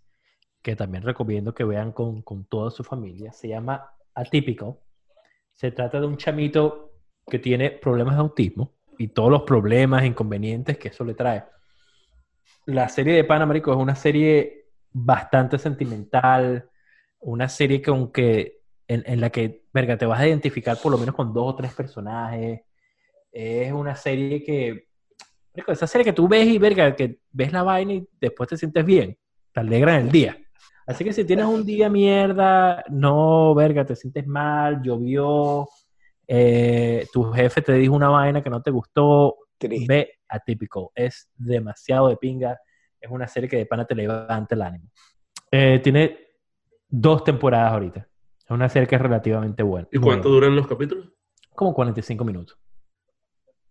que 0.61 0.75
también 0.75 1.01
recomiendo 1.03 1.55
que 1.55 1.63
vean 1.63 1.91
con, 1.91 2.21
con 2.21 2.45
toda 2.45 2.69
su 2.69 2.83
familia. 2.83 3.31
Se 3.31 3.47
llama 3.47 3.89
Atypical. 4.13 4.75
Se 5.53 5.71
trata 5.71 5.99
de 5.99 6.05
un 6.05 6.17
chamito 6.17 6.91
que 7.25 7.39
tiene 7.39 7.71
problemas 7.71 8.13
de 8.15 8.21
autismo 8.21 8.76
y 8.97 9.09
todos 9.09 9.31
los 9.31 9.43
problemas, 9.43 10.05
inconvenientes 10.05 10.77
que 10.77 10.89
eso 10.89 11.03
le 11.03 11.13
trae. 11.13 11.43
La 12.65 12.89
serie 12.89 13.15
de 13.15 13.23
Panamérico 13.23 13.71
es 13.71 13.77
una 13.77 13.95
serie 13.95 14.67
bastante 14.91 15.57
sentimental, 15.57 16.69
una 17.19 17.47
serie 17.49 17.81
que 17.81 17.89
aunque 17.89 18.57
en, 18.87 19.03
en 19.05 19.21
la 19.21 19.29
que, 19.29 19.65
verga, 19.73 19.97
te 19.97 20.05
vas 20.05 20.19
a 20.19 20.27
identificar 20.27 20.77
por 20.81 20.91
lo 20.91 20.97
menos 20.97 21.15
con 21.15 21.33
dos 21.33 21.53
o 21.53 21.55
tres 21.55 21.73
personajes. 21.73 22.61
Es 23.31 23.71
una 23.71 23.95
serie 23.95 24.43
que, 24.43 24.87
marico, 25.53 25.71
esa 25.71 25.87
serie 25.87 26.05
que 26.05 26.13
tú 26.13 26.27
ves 26.27 26.47
y, 26.47 26.57
verga, 26.57 26.95
que 26.95 27.19
ves 27.31 27.51
la 27.51 27.63
vaina 27.63 27.93
y 27.93 28.07
después 28.19 28.49
te 28.49 28.57
sientes 28.57 28.85
bien, 28.85 29.17
te 29.51 29.59
alegra 29.59 29.95
en 29.95 30.05
el 30.05 30.11
día. 30.11 30.37
Así 30.85 31.03
que 31.03 31.11
si 31.11 31.25
tienes 31.25 31.45
un 31.45 31.65
día 31.65 31.89
mierda, 31.89 32.83
no, 32.89 33.53
verga, 33.53 33.85
te 33.85 33.95
sientes 33.95 34.25
mal, 34.25 34.81
llovió, 34.81 35.67
eh, 36.27 37.07
tu 37.13 37.31
jefe 37.31 37.61
te 37.61 37.73
dijo 37.73 37.95
una 37.95 38.09
vaina 38.09 38.43
que 38.43 38.49
no 38.49 38.61
te 38.61 38.71
gustó, 38.71 39.35
Triste. 39.57 39.85
ve 39.87 40.13
Atypical. 40.27 40.87
Es 40.93 41.29
demasiado 41.35 42.09
de 42.09 42.17
pinga. 42.17 42.59
Es 42.99 43.09
una 43.09 43.27
serie 43.27 43.47
que 43.49 43.57
de 43.57 43.65
pana 43.65 43.85
te 43.85 43.95
levanta 43.95 44.55
el 44.55 44.61
ánimo. 44.61 44.89
Eh, 45.51 45.79
tiene 45.83 46.17
dos 46.89 47.23
temporadas 47.23 47.71
ahorita. 47.73 47.99
Es 48.43 48.51
una 48.51 48.67
serie 48.69 48.87
que 48.87 48.95
es 48.95 49.01
relativamente 49.01 49.63
buena. 49.63 49.87
¿Y 49.91 49.99
cuánto 49.99 50.29
duran 50.29 50.55
los 50.55 50.67
capítulos? 50.67 51.09
Como 51.55 51.73
45 51.73 52.23
minutos. 52.25 52.57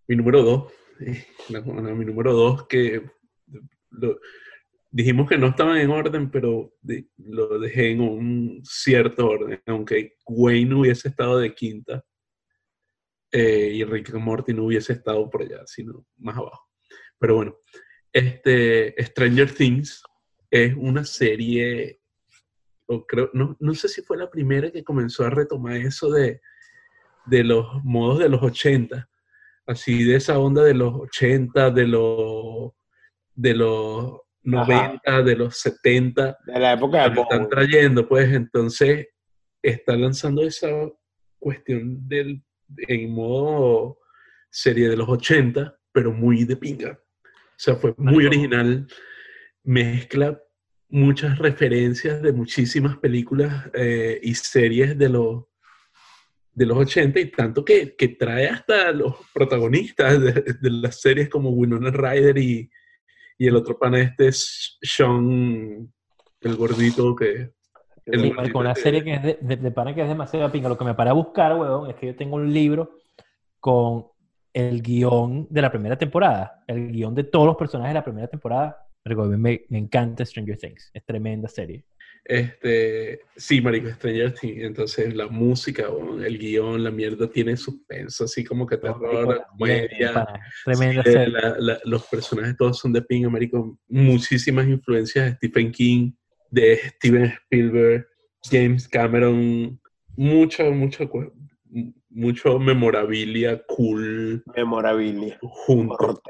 Mi 0.07 0.15
número 0.15 0.41
dos. 0.43 0.73
eh, 0.99 1.25
mi 1.49 2.05
número 2.05 2.33
dos 2.33 2.65
que 2.67 3.03
lo- 3.91 4.17
dijimos 4.89 5.29
que 5.29 5.37
no 5.37 5.47
estaban 5.47 5.77
en 5.77 5.91
orden, 5.91 6.31
pero 6.31 6.73
de- 6.81 7.07
lo 7.17 7.59
dejé 7.59 7.91
en 7.91 8.01
un 8.01 8.61
cierto 8.63 9.27
orden, 9.29 9.61
aunque 9.67 10.15
Wayne 10.25 10.73
hubiese 10.73 11.09
estado 11.09 11.37
de 11.39 11.53
quinta 11.53 12.03
eh, 13.31 13.71
y 13.73 13.83
Rick 13.83 14.13
and 14.13 14.23
Morty 14.23 14.53
no 14.53 14.65
hubiese 14.65 14.93
estado 14.93 15.29
por 15.29 15.41
allá, 15.41 15.61
sino 15.65 16.05
más 16.17 16.37
abajo. 16.37 16.67
Pero 17.19 17.35
bueno, 17.35 17.57
este 18.11 18.95
Stranger 19.03 19.51
Things 19.53 20.01
es 20.49 20.73
una 20.75 21.03
serie, 21.03 21.99
o 22.85 23.05
creo, 23.05 23.29
no, 23.33 23.57
no 23.59 23.73
sé 23.73 23.89
si 23.89 24.01
fue 24.01 24.17
la 24.17 24.29
primera 24.29 24.71
que 24.71 24.83
comenzó 24.83 25.25
a 25.25 25.29
retomar 25.29 25.77
eso 25.77 26.09
de, 26.11 26.41
de 27.25 27.43
los 27.43 27.83
modos 27.83 28.19
de 28.19 28.29
los 28.29 28.41
80 28.41 29.09
así 29.67 30.03
de 30.03 30.15
esa 30.15 30.39
onda 30.39 30.63
de 30.63 30.73
los 30.73 30.93
80, 30.95 31.71
de 31.71 31.87
los 31.87 32.71
de 33.35 33.53
los 33.53 34.21
90, 34.41 35.21
de 35.21 35.35
los 35.35 35.57
70, 35.59 36.37
De 36.45 36.59
la 36.59 36.73
época 36.73 37.09
de 37.09 37.15
lo 37.15 37.21
están 37.23 37.49
trayendo, 37.49 38.07
pues. 38.07 38.31
Entonces 38.31 39.07
está 39.61 39.95
lanzando 39.95 40.41
esa 40.41 40.69
cuestión 41.37 42.07
del 42.07 42.41
en 42.87 43.11
modo 43.11 43.99
serie 44.49 44.89
de 44.89 44.97
los 44.97 45.07
80, 45.09 45.77
pero 45.91 46.11
muy 46.11 46.43
de 46.45 46.57
pinga. 46.57 46.99
O 47.23 47.59
sea, 47.59 47.75
fue 47.75 47.93
muy 47.97 48.25
original, 48.25 48.87
mezcla 49.63 50.39
muchas 50.89 51.37
referencias 51.37 52.21
de 52.21 52.31
muchísimas 52.31 52.97
películas 52.97 53.69
eh, 53.73 54.19
y 54.23 54.33
series 54.35 54.97
de 54.97 55.09
los 55.09 55.43
de 56.53 56.65
los 56.65 56.77
80 56.79 57.19
y 57.19 57.25
tanto 57.29 57.63
que, 57.63 57.95
que 57.95 58.07
trae 58.07 58.47
hasta 58.47 58.91
los 58.91 59.13
protagonistas 59.31 60.19
de, 60.19 60.31
de 60.59 60.71
las 60.71 60.99
series 61.01 61.29
como 61.29 61.51
Winona 61.51 61.91
Ryder 61.91 62.35
y, 62.39 62.67
y 63.37 63.47
el 63.47 63.55
otro 63.55 63.77
pana 63.77 64.01
este 64.01 64.29
es 64.29 64.77
Sean, 64.81 65.93
el 66.41 66.55
gordito 66.55 67.15
que... 67.15 67.51
el 68.07 68.21
Sí, 68.21 68.51
una 68.53 68.75
serie 68.75 69.03
que 69.03 69.13
es 69.13 69.23
de, 69.23 69.37
de, 69.41 69.55
de 69.57 69.71
pana 69.71 69.93
que 69.93 70.01
es 70.01 70.07
demasiado 70.07 70.51
pinga. 70.51 70.69
Lo 70.69 70.77
que 70.77 70.85
me 70.85 70.93
paré 70.95 71.09
a 71.09 71.13
buscar, 71.13 71.55
weón, 71.57 71.89
es 71.89 71.95
que 71.95 72.07
yo 72.07 72.15
tengo 72.15 72.35
un 72.37 72.51
libro 72.53 72.97
con 73.59 74.05
el 74.53 74.81
guion 74.81 75.47
de 75.49 75.61
la 75.61 75.71
primera 75.71 75.97
temporada. 75.97 76.63
El 76.67 76.91
guion 76.91 77.13
de 77.13 77.23
todos 77.25 77.45
los 77.45 77.55
personajes 77.57 77.91
de 77.91 77.99
la 77.99 78.03
primera 78.03 78.27
temporada. 78.27 78.77
Marico, 79.05 79.25
me, 79.25 79.61
me 79.69 79.77
encanta 79.77 80.25
Stranger 80.25 80.57
Things. 80.57 80.89
Es 80.93 81.05
tremenda 81.05 81.47
serie. 81.47 81.85
Este, 82.29 83.21
sí, 83.37 83.61
marico, 83.61 83.89
Stranger 83.89 84.33
Things. 84.33 84.63
Entonces 84.63 85.15
la 85.15 85.27
música, 85.27 85.87
bueno, 85.87 86.21
el 86.23 86.37
guion, 86.37 86.83
la 86.83 86.91
mierda 86.91 87.29
tiene 87.29 87.55
suspenso, 87.55 88.25
así 88.25 88.43
como 88.43 88.65
que 88.67 88.77
terror, 88.77 89.45
comedia. 89.57 90.27
Tremenda 90.65 91.03
Sí, 91.03 91.11
serie. 91.11 91.27
la- 91.29 91.55
la- 91.57 91.79
los 91.85 92.05
personajes 92.07 92.57
todos 92.57 92.77
son 92.79 92.91
de 92.91 93.01
pinga, 93.01 93.29
marico. 93.29 93.77
Muchísimas 93.87 94.67
influencias 94.67 95.25
de 95.25 95.35
Stephen 95.35 95.71
King, 95.71 96.11
de 96.51 96.77
Steven 96.77 97.25
Spielberg, 97.25 98.07
James 98.43 98.87
Cameron, 98.87 99.79
mucho, 100.15 100.71
mucho, 100.71 101.09
mucho 102.09 102.59
memorabilia 102.59 103.61
cool 103.67 104.43
Memorabilia. 104.55 105.37
junto. 105.41 106.21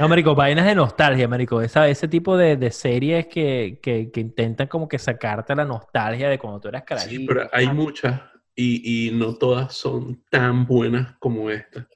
No, 0.00 0.08
marico, 0.08 0.34
vainas 0.34 0.66
de 0.66 0.74
nostalgia, 0.74 1.28
marico. 1.28 1.60
Esa, 1.60 1.88
ese 1.88 2.08
tipo 2.08 2.36
de, 2.36 2.56
de 2.56 2.70
series 2.70 3.26
que, 3.26 3.78
que, 3.82 4.10
que 4.10 4.20
intentan 4.20 4.66
como 4.68 4.88
que 4.88 4.98
sacarte 4.98 5.54
la 5.54 5.64
nostalgia 5.64 6.28
de 6.28 6.38
cuando 6.38 6.60
tú 6.60 6.68
eras 6.68 6.84
carajito. 6.84 7.20
Sí, 7.20 7.26
pero 7.26 7.48
hay 7.52 7.68
muchas 7.68 8.20
y, 8.54 9.08
y 9.08 9.10
no 9.12 9.34
todas 9.36 9.74
son 9.74 10.24
tan 10.30 10.66
buenas 10.66 11.14
como 11.18 11.50
esta. 11.50 11.88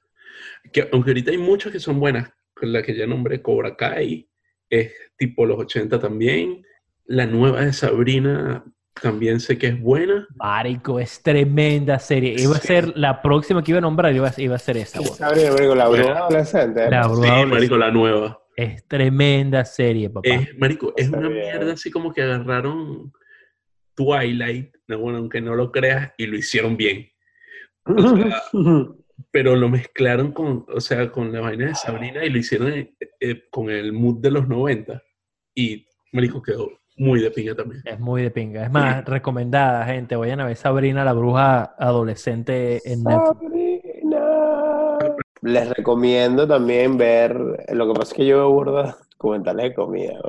Que, 0.71 0.87
aunque 0.91 1.09
ahorita 1.09 1.31
hay 1.31 1.37
muchas 1.37 1.71
que 1.71 1.79
son 1.79 1.99
buenas, 1.99 2.31
la 2.61 2.83
que 2.83 2.95
ya 2.95 3.07
nombré 3.07 3.41
Cobra 3.41 3.75
Kai, 3.75 4.29
es 4.69 4.93
tipo 5.17 5.45
los 5.45 5.59
80 5.59 5.99
también. 5.99 6.63
La 7.11 7.25
nueva 7.25 7.61
de 7.61 7.73
Sabrina 7.73 8.63
también 9.01 9.39
sé 9.39 9.57
que 9.57 9.67
es 9.67 9.81
buena. 9.81 10.27
Marico, 10.35 10.99
es 10.99 11.21
tremenda 11.21 11.99
serie. 11.99 12.35
Iba 12.37 12.55
a 12.55 12.59
ser 12.59 12.93
la 12.97 13.21
próxima 13.21 13.63
que 13.63 13.71
iba 13.71 13.79
a 13.79 13.81
nombrar, 13.81 14.13
iba, 14.15 14.27
a- 14.29 14.33
iba 14.41 14.55
a 14.55 14.59
ser 14.59 14.77
esa. 14.77 14.99
Sí. 14.99 15.05
Sabrina, 15.09 15.51
marico, 15.51 15.75
la 15.75 15.87
bruja 15.89 16.17
adolescente. 16.19 16.83
¿eh? 16.85 16.89
La 16.89 17.03
Sí, 17.03 17.09
adolescente. 17.09 17.45
marico, 17.47 17.77
la 17.77 17.91
nueva. 17.91 18.37
Es 18.55 18.87
tremenda 18.87 19.65
serie, 19.65 20.09
papá. 20.09 20.29
Es, 20.29 20.57
marico, 20.57 20.93
es 20.95 21.05
Está 21.05 21.17
una 21.17 21.29
bien. 21.29 21.41
mierda 21.41 21.73
así 21.73 21.89
como 21.91 22.13
que 22.13 22.21
agarraron 22.21 23.11
Twilight, 23.95 24.73
no, 24.87 24.99
bueno, 24.99 25.17
aunque 25.19 25.41
no 25.41 25.55
lo 25.55 25.71
creas, 25.71 26.13
y 26.17 26.27
lo 26.27 26.37
hicieron 26.37 26.77
bien. 26.77 27.09
Pero 29.31 29.55
lo 29.55 29.69
mezclaron 29.69 30.31
con, 30.31 30.65
o 30.67 30.79
sea, 30.81 31.11
con 31.11 31.31
la 31.31 31.41
vaina 31.41 31.67
de 31.67 31.75
Sabrina 31.75 32.25
y 32.25 32.29
lo 32.29 32.37
hicieron 32.39 32.71
eh, 32.73 32.93
eh, 33.19 33.43
con 33.51 33.69
el 33.69 33.93
mood 33.93 34.19
de 34.19 34.31
los 34.31 34.47
90. 34.47 35.01
Y, 35.55 35.87
marico, 36.11 36.41
quedó 36.41 36.69
muy 37.01 37.19
de 37.21 37.31
pinga 37.31 37.55
también. 37.55 37.81
Es 37.85 37.99
muy 37.99 38.21
de 38.21 38.31
pinga. 38.31 38.63
Es 38.65 38.71
más, 38.71 39.03
recomendada, 39.05 39.85
gente. 39.85 40.15
Vayan 40.15 40.39
a 40.41 40.45
ver 40.45 40.55
Sabrina, 40.55 41.03
la 41.03 41.13
bruja 41.13 41.75
adolescente 41.77 42.81
en 42.85 43.03
Netflix. 43.03 43.39
Sabrina. 43.41 44.97
Les 45.41 45.69
recomiendo 45.69 46.47
también 46.47 46.97
ver, 46.97 47.33
lo 47.73 47.87
que 47.87 47.93
pasa 47.93 48.11
es 48.11 48.13
que 48.13 48.25
yo 48.27 48.37
veo 48.37 48.51
burda 48.51 48.95
documentales 49.17 49.65
de 49.69 49.73
comida. 49.75 50.19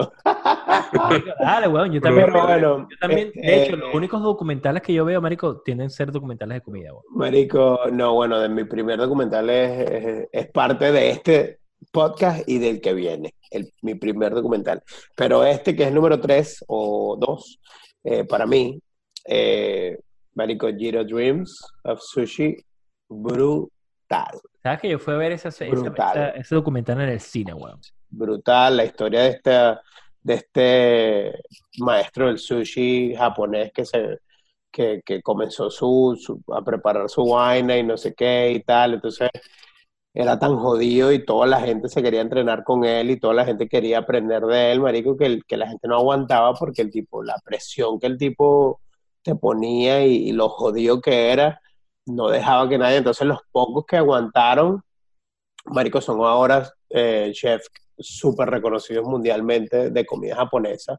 Dale, 1.41 1.69
weón. 1.69 1.93
Yo 1.93 2.01
también, 2.01 2.27
Pero 2.33 2.47
bueno, 2.47 2.89
yo 2.91 2.97
también, 3.01 3.29
este, 3.35 3.41
de 3.41 3.63
hecho, 3.65 3.77
los 3.77 3.95
únicos 3.95 4.23
documentales 4.23 4.83
que 4.83 4.93
yo 4.93 5.05
veo, 5.05 5.21
Marico, 5.21 5.61
tienden 5.63 5.87
a 5.87 5.91
ser 5.91 6.13
documentales 6.13 6.57
de 6.57 6.61
comida, 6.63 6.93
weón. 6.93 7.05
Marico, 7.11 7.81
no, 7.91 8.15
bueno, 8.15 8.39
de 8.41 8.49
mi 8.49 8.65
primer 8.65 8.99
documental 8.99 9.49
es, 9.51 9.91
es- 9.91 10.29
es 10.33 10.47
parte 10.49 10.93
de 10.93 11.11
este 11.11 11.59
podcast 11.91 12.49
y 12.49 12.59
del 12.59 12.81
que 12.81 12.95
viene, 12.95 13.35
el, 13.51 13.73
mi 13.83 13.95
primer 13.95 14.33
documental. 14.35 14.83
Pero 15.17 15.45
este, 15.45 15.75
que 15.75 15.85
es 15.85 15.93
número 15.93 16.21
3 16.21 16.65
o 16.69 17.17
2, 17.19 17.61
para 18.29 18.47
mí, 18.47 18.79
eh, 19.27 19.99
Marico, 20.35 20.69
Giro 20.77 21.05
Dreams 21.05 21.59
of 21.85 22.01
Sushi, 22.01 22.57
brutal. 23.09 24.41
¿Sabes 24.63 24.81
que 24.81 24.89
yo 24.91 24.99
fui 24.99 25.15
a 25.15 25.17
ver 25.17 25.33
esa, 25.33 25.49
esa- 25.49 25.65
esa- 25.67 26.29
ese 26.31 26.55
documental 26.55 27.01
en 27.01 27.09
el 27.11 27.21
cine, 27.21 27.53
weón? 27.55 27.81
brutal 28.15 28.77
la 28.77 28.85
historia 28.85 29.23
de 29.23 29.29
este, 29.31 29.51
de 30.23 30.35
este 30.35 31.33
maestro 31.79 32.27
del 32.27 32.39
sushi 32.39 33.15
japonés 33.17 33.73
que 33.73 33.87
se 33.87 34.19
que, 34.71 35.01
que 35.05 35.23
comenzó 35.23 35.71
su, 35.71 36.15
su- 36.21 36.43
a 36.55 36.63
preparar 36.63 37.09
su 37.09 37.25
vaina 37.27 37.77
y 37.77 37.83
no 37.83 37.97
sé 37.97 38.15
qué 38.15 38.53
y 38.53 38.61
tal, 38.63 38.95
entonces 38.95 39.29
era 40.15 40.39
tan 40.39 40.57
jodido 40.59 41.13
y 41.13 41.25
toda 41.25 41.47
la 41.47 41.61
gente 41.61 41.89
se 41.89 42.03
quería 42.03 42.21
entrenar 42.21 42.65
con 42.65 42.85
él 42.85 43.11
y 43.11 43.19
toda 43.19 43.35
la 43.35 43.45
gente 43.45 43.69
quería 43.69 43.99
aprender 43.99 44.43
de 44.45 44.73
él, 44.73 44.81
marico, 44.81 45.17
que, 45.17 45.27
el- 45.27 45.45
que 45.47 45.57
la 45.57 45.69
gente 45.69 45.89
no 45.89 45.97
aguantaba 45.97 46.53
porque 46.55 46.83
el 46.83 46.91
tipo, 46.91 47.23
la 47.23 47.37
presión 47.45 47.99
que 47.99 48.07
el 48.09 48.19
tipo 48.19 48.81
te 49.23 49.35
ponía 49.37 50.05
y, 50.07 50.33
lo 50.33 50.49
jodido 50.49 51.01
que 51.01 51.31
era, 51.31 51.61
no 52.07 52.29
dejaba 52.29 52.69
que 52.69 52.79
nadie, 52.79 52.97
entonces 52.99 53.27
los 53.27 53.39
pocos 53.53 53.85
que 53.87 53.97
aguantaron, 53.97 54.83
marico, 55.67 56.01
son 56.01 56.21
ahora 56.23 56.69
eh, 56.91 57.31
chefs 57.35 57.71
súper 57.99 58.51
reconocidos 58.51 59.07
mundialmente 59.07 59.91
de 59.91 60.07
comida 60.07 60.37
japonesa. 60.37 60.99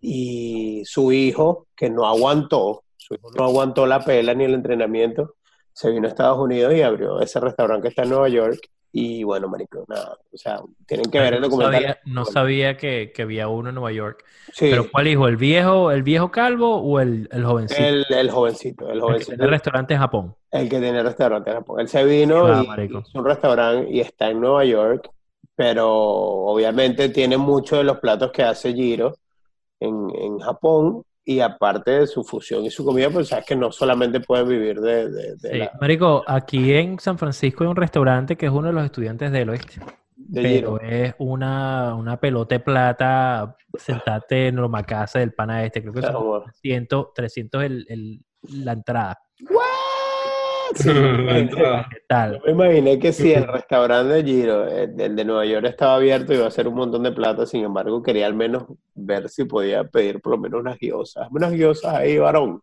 Y 0.00 0.82
su 0.84 1.12
hijo, 1.12 1.68
que 1.76 1.88
no 1.90 2.06
aguantó, 2.06 2.84
su 2.96 3.14
hijo 3.14 3.30
no 3.36 3.44
aguantó 3.44 3.86
la 3.86 4.04
pela 4.04 4.34
ni 4.34 4.44
el 4.44 4.54
entrenamiento, 4.54 5.36
se 5.72 5.90
vino 5.90 6.06
a 6.06 6.10
Estados 6.10 6.38
Unidos 6.38 6.74
y 6.74 6.82
abrió 6.82 7.20
ese 7.20 7.40
restaurante 7.40 7.82
que 7.84 7.88
está 7.88 8.02
en 8.02 8.10
Nueva 8.10 8.28
York. 8.28 8.60
Y 8.92 9.24
bueno, 9.24 9.48
marico, 9.48 9.84
nada, 9.88 10.18
o 10.32 10.36
sea, 10.36 10.60
tienen 10.86 11.10
que 11.10 11.18
ver 11.20 11.34
el 11.34 11.40
no 11.40 11.48
documental. 11.48 11.72
sabía, 11.72 11.98
no 12.04 12.24
sabía 12.24 12.76
que, 12.76 13.12
que 13.14 13.22
había 13.22 13.48
uno 13.48 13.68
en 13.70 13.74
Nueva 13.76 13.92
York. 13.92 14.24
Sí, 14.52 14.66
¿Pero 14.68 14.90
cuál 14.90 15.08
hijo? 15.08 15.28
¿El 15.28 15.36
viejo, 15.36 15.90
el 15.90 16.02
viejo 16.02 16.30
calvo 16.30 16.76
o 16.82 17.00
el, 17.00 17.28
el 17.32 17.44
jovencito? 17.44 17.82
el, 17.88 18.06
el 18.10 18.30
jovencito, 18.30 18.90
el 18.90 19.00
El 19.06 19.14
que 19.16 19.24
jovencito, 19.24 19.36
tiene 19.36 19.46
restaurante 19.46 19.94
en 19.94 20.00
Japón. 20.00 20.36
el 20.50 20.68
que 20.68 20.80
tiene 20.80 21.02
restaurante 21.02 21.50
en 21.50 21.56
Japón. 21.58 21.80
Él 21.80 21.88
se 21.88 22.04
vino 22.04 22.50
Ah, 22.50 22.62
y 22.62 22.84
hizo 22.98 23.18
un 23.18 23.24
restaurante 23.26 23.90
y 23.90 24.00
está 24.00 24.30
en 24.30 24.40
Nueva 24.40 24.64
York, 24.64 25.10
pero 25.54 25.90
obviamente 25.90 27.08
tiene 27.10 27.36
muchos 27.38 27.78
de 27.78 27.84
los 27.84 27.98
platos 28.00 28.32
que 28.32 28.42
hace 28.42 28.72
Giro 28.74 29.14
en, 29.80 30.10
en 30.16 30.38
Japón 30.40 31.04
y 31.24 31.40
aparte 31.40 31.90
de 31.92 32.06
su 32.06 32.24
fusión 32.24 32.64
y 32.64 32.70
su 32.70 32.84
comida, 32.84 33.08
pues 33.10 33.28
sabes 33.28 33.44
que 33.46 33.54
no 33.56 33.70
solamente 33.70 34.20
pueden 34.20 34.48
vivir 34.48 34.80
de, 34.80 35.08
de, 35.10 35.36
de 35.36 35.50
Sí. 35.50 35.58
la- 35.58 35.72
Marico, 35.80 36.24
aquí 36.26 36.72
en 36.74 36.98
San 36.98 37.16
Francisco 37.18 37.62
hay 37.64 37.70
un 37.70 37.76
restaurante 37.76 38.36
que 38.36 38.46
es 38.46 38.52
uno 38.52 38.66
de 38.68 38.72
los 38.72 38.84
estudiantes 38.84 39.30
del 39.30 39.50
oeste. 39.50 39.80
de 40.16 40.42
Pero 40.42 40.78
Giro. 40.78 40.80
es 40.80 41.14
una, 41.18 41.94
una 41.94 42.16
pelota 42.18 42.54
de 42.54 42.60
plata, 42.60 43.56
sentate 43.78 44.48
en 44.48 44.56
la 44.70 44.82
casa 44.84 45.18
del 45.18 45.32
pana 45.32 45.64
este. 45.64 45.80
Creo 45.80 45.92
que 45.92 46.00
Claro, 46.00 46.18
son 46.18 46.26
bueno. 46.28 46.44
300, 46.46 47.06
300 47.14 47.62
el, 47.64 47.86
el- 47.88 48.20
la 48.64 48.72
entrada. 48.72 49.18
Sí. 50.82 50.90
¿Qué 50.90 52.00
tal? 52.08 52.34
Yo 52.34 52.40
me 52.46 52.66
imaginé 52.66 52.98
que 52.98 53.12
si 53.12 53.32
el 53.32 53.46
restaurante 53.52 54.14
de 54.14 54.24
Giro, 54.24 54.66
el, 54.66 54.98
el 55.00 55.16
de 55.16 55.24
Nueva 55.24 55.44
York, 55.46 55.66
estaba 55.66 55.96
abierto, 55.96 56.32
iba 56.32 56.46
a 56.46 56.50
ser 56.50 56.68
un 56.68 56.74
montón 56.74 57.02
de 57.02 57.12
plata. 57.12 57.46
Sin 57.46 57.64
embargo, 57.64 58.02
quería 58.02 58.26
al 58.26 58.34
menos 58.34 58.64
ver 58.94 59.28
si 59.28 59.44
podía 59.44 59.84
pedir 59.84 60.20
por 60.20 60.32
lo 60.32 60.38
menos 60.38 60.60
unas 60.60 60.78
guiosas. 60.78 61.28
Unas 61.30 61.52
guiosas 61.52 61.94
ahí, 61.94 62.18
varón. 62.18 62.62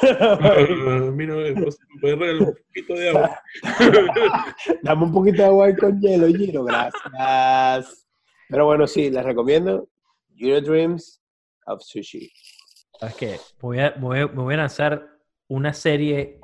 Mira, 1.14 1.34
José, 1.64 1.78
¿me 1.94 2.00
puedes 2.00 2.18
regalar 2.18 2.42
un 2.48 2.54
poquito 2.54 2.94
de 2.94 3.08
agua? 3.10 3.40
Dame 4.82 5.04
un 5.04 5.12
poquito 5.12 5.36
de 5.42 5.44
agua 5.48 5.66
ahí 5.66 5.76
con 5.76 6.00
hielo, 6.00 6.26
Giro. 6.28 6.64
Gracias. 6.64 8.06
Pero 8.48 8.66
bueno, 8.66 8.86
sí, 8.86 9.10
les 9.10 9.24
recomiendo 9.24 9.88
Giro 10.34 10.60
Dreams 10.60 11.20
of 11.66 11.82
Sushi. 11.82 12.30
¿Sabes 12.98 13.14
qué? 13.16 13.36
Voy 13.60 13.80
a, 13.80 13.94
voy 13.98 14.20
a- 14.20 14.26
me 14.28 14.42
voy 14.42 14.54
a 14.54 14.58
lanzar 14.58 15.06
una 15.48 15.72
serie 15.72 16.38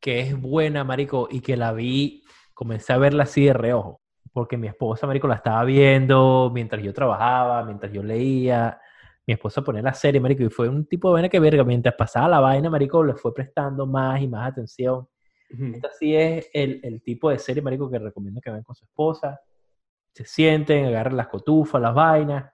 que 0.00 0.20
es 0.20 0.40
buena, 0.40 0.84
marico, 0.84 1.28
y 1.30 1.40
que 1.40 1.56
la 1.56 1.72
vi, 1.72 2.24
comencé 2.54 2.92
a 2.92 2.98
verla 2.98 3.24
así 3.24 3.44
de 3.44 3.52
reojo, 3.52 4.00
porque 4.32 4.56
mi 4.56 4.68
esposa, 4.68 5.06
marico, 5.06 5.28
la 5.28 5.36
estaba 5.36 5.64
viendo 5.64 6.50
mientras 6.52 6.82
yo 6.82 6.92
trabajaba, 6.92 7.64
mientras 7.64 7.92
yo 7.92 8.02
leía. 8.02 8.80
Mi 9.26 9.34
esposa 9.34 9.62
ponía 9.62 9.82
la 9.82 9.92
serie, 9.94 10.20
marico, 10.20 10.42
y 10.42 10.48
fue 10.48 10.68
un 10.68 10.86
tipo 10.86 11.08
de 11.08 11.14
vaina 11.14 11.28
que, 11.28 11.40
verga, 11.40 11.64
mientras 11.64 11.94
pasaba 11.94 12.28
la 12.28 12.40
vaina, 12.40 12.70
marico, 12.70 13.04
le 13.04 13.14
fue 13.14 13.34
prestando 13.34 13.86
más 13.86 14.20
y 14.22 14.28
más 14.28 14.50
atención. 14.50 15.06
Esta 15.50 15.90
sí 15.90 16.14
es 16.14 16.50
el, 16.52 16.80
el 16.82 17.02
tipo 17.02 17.30
de 17.30 17.38
serie, 17.38 17.62
marico, 17.62 17.90
que 17.90 17.98
recomiendo 17.98 18.40
que 18.40 18.50
vean 18.50 18.62
con 18.62 18.74
su 18.74 18.84
esposa. 18.84 19.40
Se 20.12 20.24
sienten, 20.24 20.86
agarren 20.86 21.16
las 21.16 21.28
cotufas, 21.28 21.80
las 21.80 21.94
vainas. 21.94 22.52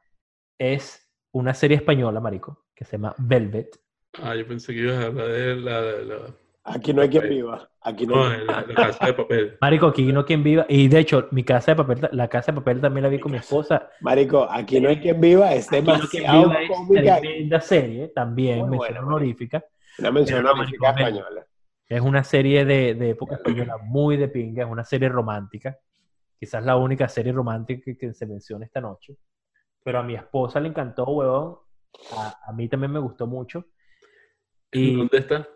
Es 0.57 1.11
una 1.33 1.54
serie 1.54 1.76
española, 1.76 2.20
marico, 2.20 2.66
que 2.74 2.85
se 2.85 2.92
llama 2.92 3.14
Velvet. 3.18 3.80
Ah, 4.22 4.37
yo 4.37 4.46
pensé 4.46 4.72
que 4.72 4.80
ibas 4.80 4.96
a 4.96 5.07
hablar 5.07 5.26
de 5.26 5.57
la, 5.57 5.83
de 5.83 6.04
la, 6.04 6.35
Aquí 6.66 6.94
no 6.94 7.03
hay 7.03 7.11
quien 7.11 7.29
viva. 7.29 7.70
Aquí 7.83 8.07
no 8.07 8.16
no, 8.16 8.24
hay 8.31 8.44
la- 8.46 8.64
la 8.66 8.74
casa 8.74 9.07
de 9.07 9.12
papel. 9.12 9.59
Marico, 9.61 9.87
aquí 9.88 10.11
no 10.12 10.24
quien 10.24 10.42
viva. 10.42 10.64
Y 10.68 10.88
de 10.88 10.98
hecho, 11.00 11.29
mi 11.31 11.44
casa 11.44 11.72
de 11.72 11.77
papel, 11.85 12.09
la 12.12 12.29
casa 12.29 12.53
de 12.53 12.57
papel 12.61 12.81
también 12.81 13.03
la 13.03 13.11
vi 13.11 13.20
con 13.20 13.33
mi 13.33 13.38
esposa. 13.38 13.90
Marico, 14.00 14.46
aquí 14.50 14.81
no 14.81 14.88
hay 14.88 14.98
quien 14.98 15.20
viva. 15.20 15.53
Es 15.53 15.70
Aquí 15.70 15.83
no 15.83 15.92
demasiado 15.92 16.53
es 16.53 16.68
cómica. 16.70 17.20
tremenda 17.20 17.61
serie, 17.61 18.09
también, 18.09 18.61
Muy 18.61 18.70
mención 18.70 18.94
buena, 18.94 19.07
honorífica. 19.07 19.64
Una 19.98 20.11
mención 20.11 20.38
Pero 20.38 20.48
no, 20.48 20.53
honorífica 20.55 20.92
marico, 20.92 21.18
española. 21.18 21.46
Es 21.87 22.00
una 22.00 22.24
serie 22.24 22.64
de, 22.64 22.94
de 22.94 23.11
época 23.11 23.35
española 23.35 23.77
muy 23.83 24.16
de 24.16 24.29
pinga, 24.29 24.64
es 24.64 24.70
una 24.70 24.85
serie 24.85 25.11
romántica. 25.11 25.79
Quizás 26.40 26.64
la 26.64 26.77
única 26.77 27.09
serie 27.09 27.33
romántica 27.33 27.83
que, 27.85 27.96
que 27.98 28.14
se 28.14 28.24
menciona 28.27 28.64
esta 28.64 28.81
noche. 28.81 29.16
Pero 29.83 29.98
a 29.98 30.03
mi 30.03 30.14
esposa 30.14 30.61
le 30.61 30.68
encantó, 30.68 31.05
huevón. 31.05 31.59
A, 32.16 32.38
a 32.46 32.53
mí 32.55 32.68
también 32.70 32.90
me 32.90 32.98
gustó 33.00 33.27
mucho. 33.27 33.66
Y 34.72 34.96
¿Dónde 34.96 35.18
está? 35.18 35.46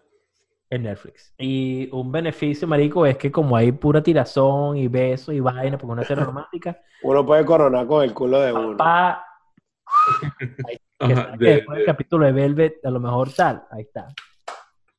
En 0.70 0.83
Netflix. 0.83 1.33
Y 1.38 1.88
un 1.92 2.12
beneficio, 2.12 2.68
marico, 2.68 3.07
es 3.07 3.16
que 3.16 3.31
como 3.33 3.57
hay 3.57 3.72
pura 3.72 4.02
tirazón 4.02 4.76
y 4.76 4.88
besos 4.88 5.35
y 5.35 5.40
vaina, 5.40 5.78
porque 5.78 5.92
una 5.92 6.04
serie 6.04 6.24
romántica, 6.24 6.78
Uno 7.02 7.24
puede 7.24 7.44
coronar 7.44 7.87
con 7.87 8.02
el 8.04 8.12
culo 8.12 8.40
de 8.40 8.52
uno. 8.52 8.76
papá, 8.76 9.24
que, 10.68 10.78
Ajá, 10.98 11.14
sabe 11.14 11.38
que 11.38 11.44
de- 11.44 11.50
después 11.57 11.77
del 11.77 11.87
de- 11.87 11.92
capítulo 11.92 12.27
de 12.27 12.33
Velvet, 12.33 12.85
a 12.85 12.90
lo 12.90 13.00
mejor 13.00 13.33
tal, 13.33 13.64
ahí 13.71 13.83
está. 13.83 14.08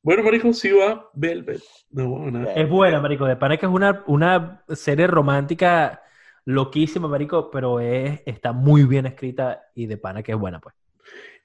Bueno, 0.02 0.22
marico, 0.22 0.50
sí 0.54 0.70
va 0.72 1.10
Velvet. 1.12 1.60
No, 1.90 2.08
bueno, 2.08 2.38
nada. 2.38 2.54
Es 2.54 2.68
buena, 2.68 3.00
marico. 3.00 3.26
De 3.26 3.36
pana 3.36 3.58
que 3.58 3.66
es 3.66 3.72
una, 3.72 4.02
una 4.06 4.64
serie 4.68 5.06
romántica 5.06 6.02
loquísima, 6.46 7.06
marico, 7.06 7.50
pero 7.50 7.80
es, 7.80 8.22
está 8.24 8.52
muy 8.52 8.84
bien 8.84 9.04
escrita 9.04 9.60
y 9.74 9.84
de 9.86 9.98
pana 9.98 10.22
que 10.22 10.32
es 10.32 10.38
buena, 10.38 10.58
pues. 10.58 10.74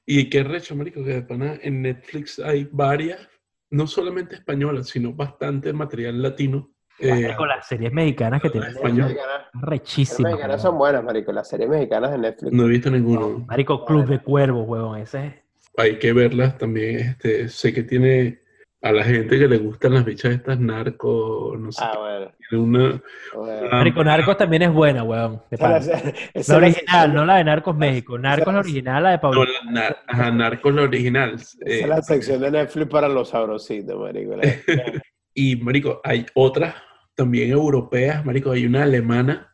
Y 0.05 0.30
qué 0.30 0.41
recho, 0.43 0.73
marico, 0.73 1.03
que 1.03 1.15
de 1.15 1.21
pana 1.23 1.59
en 1.61 1.82
Netflix 1.82 2.39
hay 2.39 2.69
varias 2.71 3.28
no 3.72 3.88
solamente 3.88 4.36
española, 4.36 4.84
sino 4.84 5.13
bastante 5.13 5.74
material 5.74 6.22
latino. 6.22 6.72
Eh, 6.99 7.34
Con 7.36 7.49
las 7.49 7.68
series 7.68 7.91
mexicanas 7.91 8.41
que 8.41 8.49
tienen 8.49 8.70
español. 8.70 9.07
Mexicanas- 9.09 9.41
Las 9.53 9.63
rechísimas. 9.63 10.32
mexicanas 10.32 10.61
son 10.61 10.78
buenas, 10.78 11.03
marico. 11.03 11.32
Las 11.34 11.49
series 11.49 11.70
mexicanas 11.70 12.11
de 12.11 12.18
Netflix. 12.20 12.53
no 12.53 12.63
he 12.66 12.70
visto 12.70 12.89
ninguno. 12.89 13.45
Marico, 13.47 13.84
Club 13.86 14.05
de 14.05 14.20
Cuervos, 14.20 14.66
huevón. 14.68 14.99
Ese 14.99 15.28
es. 15.28 15.34
Hay 15.78 15.99
que 15.99 16.13
verlas 16.13 16.57
también. 16.57 16.99
Este, 16.99 17.49
sé 17.49 17.74
que 17.74 17.84
tiene 17.84 18.39
a 18.86 18.91
la 18.91 19.03
gente 19.03 19.39
que 19.39 19.47
le 19.47 19.57
gustan 19.57 19.95
las 19.95 20.05
bichas 20.05 20.31
estas 20.31 20.59
narco, 20.59 21.55
no 21.57 21.71
sé, 21.71 21.83
Ah, 21.83 21.97
bueno. 21.97 22.31
tiene 22.49 22.63
una... 22.63 23.01
bueno. 23.33 24.03
Narcos 24.03 24.38
también 24.38 24.61
es 24.61 24.71
buena, 24.71 25.01
es 26.36 26.47
la- 26.49 26.57
original, 26.57 27.13
no 27.15 27.25
la 27.25 27.38
de 27.38 27.43
Narcos 27.45 27.75
México. 27.75 28.19
Narcos 28.19 28.53
la 28.53 28.59
original, 28.59 29.01
la 29.01 29.09
de 29.09 29.15
No, 29.15 29.21
Pablo. 29.21 29.43
la, 29.43 29.71
nar- 29.71 29.97
ajá, 30.07 30.29
Narcos 30.29 30.75
la 30.75 30.83
original. 30.83 31.33
esa 31.33 31.57
eh, 31.65 31.79
es 31.81 31.88
la 31.88 32.01
sección 32.03 32.41
de 32.41 32.51
Netflix 32.51 32.88
para 32.88 33.09
los 33.09 33.29
sabrositos, 33.29 33.99
marico. 33.99 34.36
Y, 35.38 35.55
marico, 35.57 35.99
hay 36.03 36.25
otras 36.36 36.75
también 37.15 37.49
europeas, 37.49 38.23
marico. 38.23 38.51
Hay 38.51 38.65
una 38.67 38.83
alemana 38.83 39.53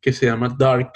que 0.00 0.12
se 0.12 0.26
llama 0.26 0.54
Dark. 0.56 0.92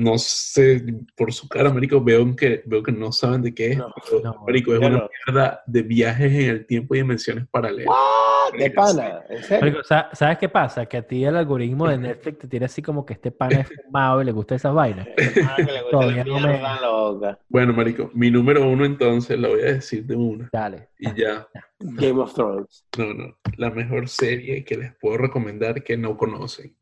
No 0.00 0.16
sé, 0.16 0.80
por 1.16 1.32
su 1.32 1.48
cara, 1.48 1.72
marico, 1.72 2.00
veo 2.00 2.36
que, 2.36 2.62
veo 2.66 2.84
que 2.84 2.92
no 2.92 3.10
saben 3.10 3.42
de 3.42 3.52
qué 3.52 3.72
es. 3.72 3.78
No, 3.78 3.92
no, 4.22 4.44
marico, 4.46 4.72
es 4.72 4.78
una 4.78 4.90
no. 4.90 5.08
mierda 5.26 5.60
de 5.66 5.82
viajes 5.82 6.32
en 6.32 6.50
el 6.50 6.66
tiempo 6.66 6.94
y 6.94 6.98
dimensiones 6.98 7.48
paralelas. 7.48 7.88
What? 7.88 8.56
De 8.60 8.70
pana, 8.70 9.22
¿en 9.28 9.42
serio? 9.42 9.60
Marico, 9.60 9.82
sa- 9.82 10.08
¿Sabes 10.12 10.38
qué 10.38 10.48
pasa? 10.48 10.86
Que 10.86 10.98
a 10.98 11.02
ti 11.02 11.24
el 11.24 11.34
algoritmo 11.34 11.88
de 11.88 11.98
Netflix 12.14 12.38
te 12.38 12.46
tira 12.46 12.66
así 12.66 12.80
como 12.80 13.04
que 13.04 13.14
este 13.14 13.32
pana 13.32 13.58
es 13.62 13.68
fumado 13.84 14.22
y 14.22 14.24
le 14.24 14.30
gusta 14.30 14.54
esas 14.54 14.72
vainas. 14.72 15.04
Ah, 15.44 15.56
que 15.56 15.64
le 15.64 15.82
gusta 15.82 15.90
Todavía 15.90 16.24
la 16.24 16.40
no 16.40 16.40
me- 16.46 17.20
loca. 17.20 17.38
Bueno, 17.48 17.72
marico, 17.72 18.08
mi 18.14 18.30
número 18.30 18.68
uno 18.68 18.84
entonces, 18.84 19.36
la 19.36 19.48
voy 19.48 19.62
a 19.62 19.72
decir 19.72 20.04
de 20.06 20.14
una. 20.14 20.48
Dale. 20.52 20.90
Y 21.00 21.12
ya, 21.20 21.48
Game 21.80 22.20
of 22.22 22.32
Thrones. 22.34 22.86
no, 22.96 23.12
no. 23.14 23.36
La 23.56 23.70
mejor 23.70 24.08
serie 24.08 24.64
que 24.64 24.76
les 24.76 24.94
puedo 24.94 25.18
recomendar 25.18 25.82
que 25.82 25.96
no 25.96 26.16
conocen. 26.16 26.72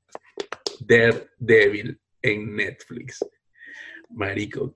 Daredevil 0.81 1.99
en 2.27 2.57
Netflix. 2.57 3.25
Marico, 4.11 4.75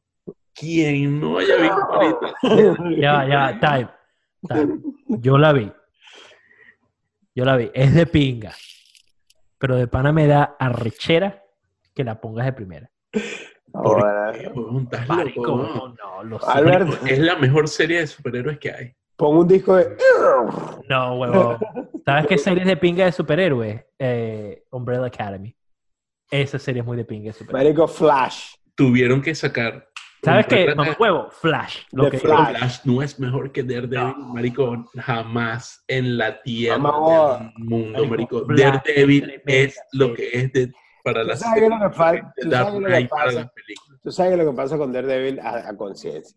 quien 0.55 1.21
no 1.21 1.39
haya 1.39 1.57
visto 1.57 1.83
ahorita. 1.83 2.35
Ya, 3.01 3.27
ya, 3.27 3.61
time. 3.61 3.89
time. 4.49 4.81
Yo 5.21 5.39
la 5.39 5.53
vi. 5.53 5.71
Yo 7.35 7.45
la 7.45 7.57
vi. 7.57 7.71
Es 7.75 7.95
de 7.95 8.07
pinga. 8.07 8.53
Pero 9.59 9.77
de 9.77 9.87
pana 9.87 10.13
me 10.13 10.27
da 10.27 10.57
arrechera 10.59 11.43
que 11.95 12.05
la 12.05 12.21
pongas 12.21 12.47
de 12.47 12.53
primera. 12.53 12.91
Ahora, 13.73 14.33
Marico, 15.07 15.57
no, 15.57 15.89
no, 15.95 16.25
lo 16.25 16.41
sé. 16.41 16.63
Marico, 16.65 17.07
Es 17.07 17.19
la 17.19 17.37
mejor 17.37 17.69
serie 17.69 18.01
de 18.01 18.07
superhéroes 18.07 18.59
que 18.59 18.73
hay. 18.73 18.95
pon 19.17 19.37
un 19.37 19.47
disco 19.47 19.77
de. 19.77 19.97
No, 20.89 21.15
huevón. 21.17 21.59
¿Sabes 22.05 22.27
qué 22.27 22.39
serie 22.39 22.63
es 22.63 22.67
de 22.69 22.77
pinga 22.77 23.05
de 23.05 23.13
superhéroes? 23.13 23.85
Eh, 23.99 24.65
Umbrella 24.71 25.07
Academy. 25.07 25.55
Esa 26.31 26.59
serie 26.59 26.81
es 26.81 26.87
muy 26.87 26.97
de 26.97 27.03
superhéroes. 27.03 27.53
Marico 27.53 27.89
Flash. 27.89 28.55
Tuvieron 28.77 29.21
que 29.21 29.35
sacar. 29.35 29.89
¿Sabes 30.23 30.47
qué? 30.47 30.75
Mamá 30.75 30.97
huevo, 30.99 31.29
Flash. 31.31 31.79
Lo 31.93 32.11
que, 32.11 32.19
Flash. 32.19 32.59
Flash 32.59 32.79
no 32.85 33.03
es 33.03 33.19
mejor 33.19 33.53
que 33.53 33.63
Daredevil, 33.63 34.15
marico, 34.17 34.91
jamás 34.97 35.83
en 35.89 36.19
la 36.19 36.43
tierra 36.43 36.79
Mamá, 36.79 37.39
del 37.39 37.65
mundo, 37.65 38.07
marico, 38.07 38.45
marico. 38.47 38.63
Daredevil 38.63 39.43
es 39.47 39.81
lo 39.93 40.15
que 40.15 40.31
es 40.33 40.53
de, 40.53 40.73
para 41.03 41.23
¿Tú 41.23 41.29
las 41.29 41.41
sabes 41.41 41.69
lo 41.69 41.79
que 41.79 41.97
pasa? 41.97 42.35
¿Tú 42.37 42.51
sabes 42.51 42.81
lo 42.81 42.89
que 42.89 43.05
pasa? 43.07 43.33
las 43.33 43.53
películas. 43.53 44.01
Tú 44.03 44.13
sabes 44.13 44.39
lo 44.39 44.51
que 44.51 44.57
pasa 44.57 44.79
con 44.79 44.93
Daredevil 44.93 45.41
a, 45.41 45.69
a 45.69 45.77
conciencia. 45.77 46.37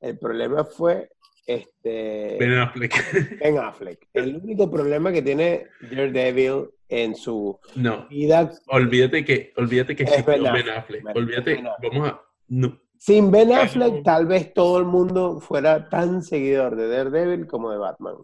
El 0.00 0.18
problema 0.18 0.64
fue 0.64 1.10
este 1.46 2.36
Ben 2.38 2.58
Affleck. 2.58 3.38
Ben 3.40 3.58
Affleck. 3.58 4.08
El 4.12 4.36
único 4.36 4.70
problema 4.70 5.10
que 5.10 5.22
tiene 5.22 5.68
Daredevil 5.80 6.68
en 6.92 7.14
su 7.14 7.58
no, 7.74 8.06
vida 8.08 8.50
olvídate 8.68 9.24
que, 9.24 9.52
olvídate 9.56 9.96
que 9.96 10.02
Es 10.04 10.24
Ben 10.26 10.42
Ben 10.42 10.68
Affleck, 10.68 11.04
Olvídate, 11.16 11.54
Ben 11.54 11.66
Affleck. 11.66 11.92
vamos 11.92 12.08
a. 12.10 12.22
No, 12.48 12.78
sin 12.98 13.30
Ben. 13.30 13.52
Affleck, 13.52 14.02
tal 14.04 14.26
vez 14.26 14.52
todo 14.52 14.78
el 14.78 14.84
mundo 14.84 15.40
fuera 15.40 15.88
tan 15.88 16.22
seguidor 16.22 16.76
de 16.76 16.88
Daredevil 16.88 17.46
como 17.46 17.70
de 17.70 17.78
Batman 17.78 18.14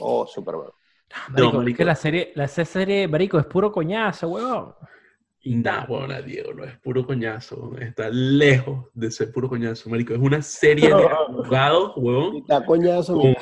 o 0.00 0.26
Superman. 0.26 0.70
Marico, 1.28 1.52
No, 1.52 1.68
es 1.68 1.76
que 1.76 1.84
la 1.84 1.94
serie, 1.94 2.32
la 2.34 2.48
serie, 2.48 3.06
marico, 3.06 3.38
es 3.38 3.46
puro 3.46 3.70
coñazo, 3.70 4.28
huevón. 4.28 4.74
Nah, 5.46 5.84
bueno, 5.86 6.22
Diego, 6.22 6.54
no 6.54 6.64
es 6.64 6.78
puro 6.78 7.04
coñazo. 7.06 7.76
Está 7.78 8.08
lejos 8.10 8.86
de 8.94 9.10
ser 9.10 9.30
puro 9.30 9.48
coñazo, 9.48 9.90
marico. 9.90 10.14
Es 10.14 10.20
una 10.20 10.40
serie 10.40 10.88
de 10.88 10.94
abogados, 11.28 11.92
huevón. 11.96 12.34
Mitad 12.34 12.64
coñazo, 12.64 13.16
Un 13.18 13.34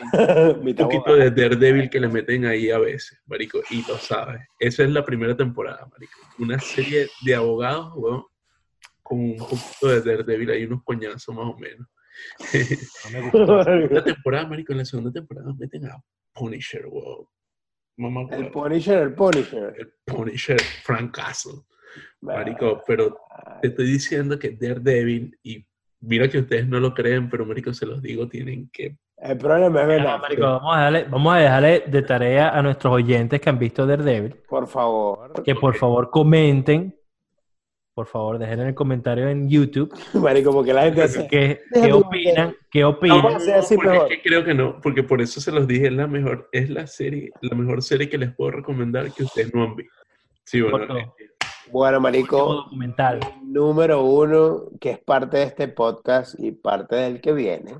poquito 0.76 1.14
de 1.14 1.30
Daredevil 1.30 1.88
que 1.88 2.00
le 2.00 2.08
meten 2.08 2.44
ahí 2.46 2.70
a 2.70 2.78
veces, 2.78 3.20
marico, 3.26 3.60
y 3.70 3.86
lo 3.86 3.96
sabes. 3.98 4.40
Esa 4.58 4.82
es 4.82 4.90
la 4.90 5.04
primera 5.04 5.36
temporada, 5.36 5.86
marico. 5.92 6.18
Una 6.40 6.58
serie 6.58 7.06
de 7.24 7.34
abogados, 7.36 7.92
weón, 7.94 8.24
con 9.04 9.20
un 9.20 9.36
poquito 9.36 9.86
de 9.88 10.00
Daredevil, 10.00 10.50
hay 10.50 10.64
unos 10.64 10.82
coñazos 10.82 11.34
más 11.36 11.46
o 11.46 11.56
menos. 11.56 11.86
No 13.04 13.10
me 13.20 13.30
gustó. 13.30 13.62
La 13.90 14.02
temporada, 14.04 14.46
marico, 14.48 14.72
en 14.72 14.78
la 14.78 14.84
segunda 14.84 15.12
temporada 15.12 15.52
meten 15.56 15.86
a 15.86 16.02
Punisher, 16.32 16.84
weón. 16.86 17.26
Mamá, 17.96 18.26
El. 18.32 18.50
Punisher, 18.50 19.02
el 19.02 19.14
Punisher. 19.14 19.74
el 19.78 19.92
Punisher, 20.06 20.60
Frank 20.82 21.14
Castle, 21.14 21.60
marico, 22.20 22.82
pero 22.86 23.16
te 23.60 23.68
estoy 23.68 23.86
diciendo 23.86 24.38
que 24.38 24.50
Daredevil, 24.50 25.36
y 25.42 25.64
mira 26.00 26.28
que 26.28 26.38
ustedes 26.38 26.66
no 26.68 26.80
lo 26.80 26.94
creen, 26.94 27.28
pero 27.30 27.44
marico, 27.46 27.72
se 27.72 27.86
los 27.86 28.00
digo, 28.02 28.28
tienen 28.28 28.68
que 28.72 28.96
El 29.18 29.38
problema 29.38 29.82
es 29.82 30.00
Affleck. 30.00 30.20
marico, 30.22 30.42
vamos, 30.42 30.76
a 30.76 30.80
darle, 30.80 31.04
vamos 31.04 31.34
a 31.34 31.38
dejarle 31.38 31.84
de 31.86 32.02
tarea 32.02 32.48
a 32.50 32.62
nuestros 32.62 32.92
oyentes 32.92 33.40
que 33.40 33.50
han 33.50 33.58
visto 33.58 33.86
Daredevil 33.86 34.34
Por 34.48 34.66
favor. 34.66 35.42
que 35.44 35.54
por 35.54 35.74
favor 35.76 36.10
comenten, 36.10 36.96
por 37.94 38.06
favor 38.06 38.38
dejen 38.38 38.60
en 38.60 38.68
el 38.68 38.74
comentario 38.74 39.28
en 39.28 39.48
YouTube 39.50 39.92
Marico, 40.14 40.50
porque 40.50 40.72
la 40.72 40.84
gente 40.84 41.02
hace. 41.02 41.28
qué, 41.28 41.60
qué 41.72 41.92
opinan, 41.92 42.54
qué 42.70 42.84
opinan. 42.84 43.18
Vamos 43.18 43.34
a 43.34 43.36
hacer 43.36 43.54
así 43.56 43.74
porque 43.76 43.90
mejor. 43.90 44.12
es 44.12 44.16
que 44.18 44.28
creo 44.28 44.44
que 44.44 44.54
no, 44.54 44.80
porque 44.80 45.02
por 45.02 45.20
eso 45.20 45.40
se 45.42 45.52
los 45.52 45.66
dije, 45.68 45.86
es 45.88 45.92
la 45.92 46.06
mejor, 46.06 46.48
es 46.52 46.70
la 46.70 46.86
serie, 46.86 47.30
la 47.42 47.54
mejor 47.56 47.82
serie 47.82 48.08
que 48.08 48.16
les 48.18 48.34
puedo 48.34 48.50
recomendar 48.50 49.12
que 49.12 49.24
ustedes 49.24 49.52
no 49.54 49.62
han 49.64 49.76
visto. 49.76 49.94
Sí, 50.44 50.60
bueno, 50.62 51.14
Bueno, 51.70 52.00
Marico, 52.00 52.54
documental. 52.54 53.20
número 53.42 54.02
uno, 54.04 54.64
que 54.80 54.90
es 54.90 54.98
parte 54.98 55.38
de 55.38 55.44
este 55.44 55.68
podcast 55.68 56.34
y 56.38 56.52
parte 56.52 56.96
del 56.96 57.20
que 57.20 57.32
viene. 57.32 57.78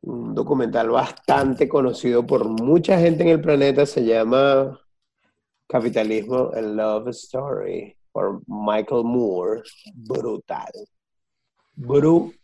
Un 0.00 0.34
documental 0.34 0.90
bastante 0.90 1.68
conocido 1.68 2.26
por 2.26 2.44
mucha 2.48 2.98
gente 2.98 3.22
en 3.22 3.28
el 3.30 3.40
planeta, 3.40 3.86
se 3.86 4.04
llama 4.04 4.78
Capitalismo 5.66 6.50
and 6.54 6.76
Love 6.76 7.08
Story, 7.08 7.96
por 8.12 8.40
Michael 8.46 9.04
Moore. 9.04 9.62
Brutal. 9.94 10.72
Brutal. 11.74 12.38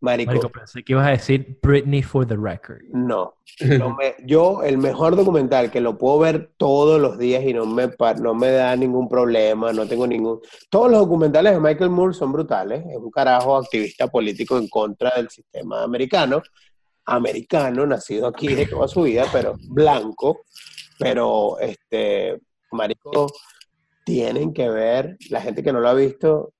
Marico. 0.00 0.30
Marico, 0.30 0.48
pensé 0.48 0.82
que 0.84 0.92
ibas 0.92 1.06
a 1.08 1.10
decir 1.10 1.58
Britney 1.62 2.02
for 2.02 2.26
the 2.26 2.36
record. 2.36 2.82
No. 2.92 3.34
No 3.78 3.96
me- 3.96 4.14
yo, 4.24 4.62
el 4.62 4.78
mejor 4.78 5.16
documental 5.16 5.70
que 5.70 5.80
lo 5.80 5.98
puedo 5.98 6.20
ver 6.20 6.52
todos 6.56 7.00
los 7.00 7.18
días 7.18 7.42
y 7.44 7.52
no 7.52 7.66
me, 7.66 7.88
pa- 7.88 8.14
no 8.14 8.32
me 8.34 8.50
da 8.52 8.76
ningún 8.76 9.08
problema, 9.08 9.72
no 9.72 9.86
tengo 9.86 10.06
ningún... 10.06 10.40
Todos 10.70 10.90
los 10.90 11.00
documentales 11.00 11.52
de 11.54 11.60
Michael 11.60 11.90
Moore 11.90 12.14
son 12.14 12.32
brutales, 12.32 12.84
es 12.88 12.96
un 12.96 13.10
carajo 13.10 13.56
activista 13.56 14.06
político 14.06 14.56
en 14.56 14.68
contra 14.68 15.10
del 15.16 15.28
sistema 15.28 15.82
americano, 15.82 16.40
americano, 17.06 17.84
nacido 17.86 18.28
aquí 18.28 18.54
de 18.54 18.66
toda 18.66 18.86
su 18.86 19.02
vida, 19.02 19.24
pero 19.32 19.56
blanco, 19.68 20.42
pero 20.98 21.58
este, 21.58 22.40
marico, 22.70 23.26
tienen 24.04 24.52
que 24.54 24.68
ver, 24.68 25.16
la 25.28 25.40
gente 25.40 25.62
que 25.62 25.72
no 25.72 25.80
lo 25.80 25.88
ha 25.88 25.94
visto, 25.94 26.52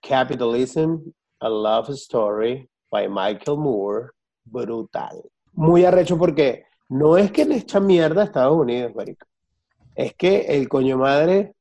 Capitalism, 0.00 0.96
A 1.40 1.48
Love 1.48 1.90
Story, 1.90 2.68
by 2.90 3.08
Michael 3.08 3.58
Moore, 3.58 4.10
brutal 4.44 5.22
muy 5.52 5.84
arrecho 5.84 6.16
porque 6.18 6.64
no 6.88 7.16
es 7.16 7.30
que 7.32 7.44
le 7.44 7.56
echa 7.56 7.80
mierda 7.80 8.22
a 8.22 8.24
Estados 8.24 8.56
Unidos, 8.56 8.94
marico. 8.94 9.26
Es 9.94 10.14
que 10.14 10.40
el 10.56 10.68
coño 10.68 10.98
madre 10.98 11.54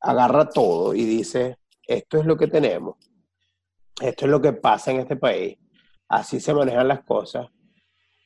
agarra 0.00 0.48
todo 0.48 0.94
y 0.94 1.04
dice, 1.04 1.56
esto 1.86 2.18
es 2.18 2.26
lo 2.26 2.36
que 2.36 2.46
tenemos. 2.48 2.96
Esto 4.00 4.26
es 4.26 4.30
lo 4.30 4.40
que 4.40 4.52
pasa 4.52 4.90
en 4.90 5.00
este 5.00 5.16
país. 5.16 5.56
Así 6.08 6.40
se 6.40 6.54
manejan 6.54 6.88
las 6.88 7.04
cosas. 7.04 7.48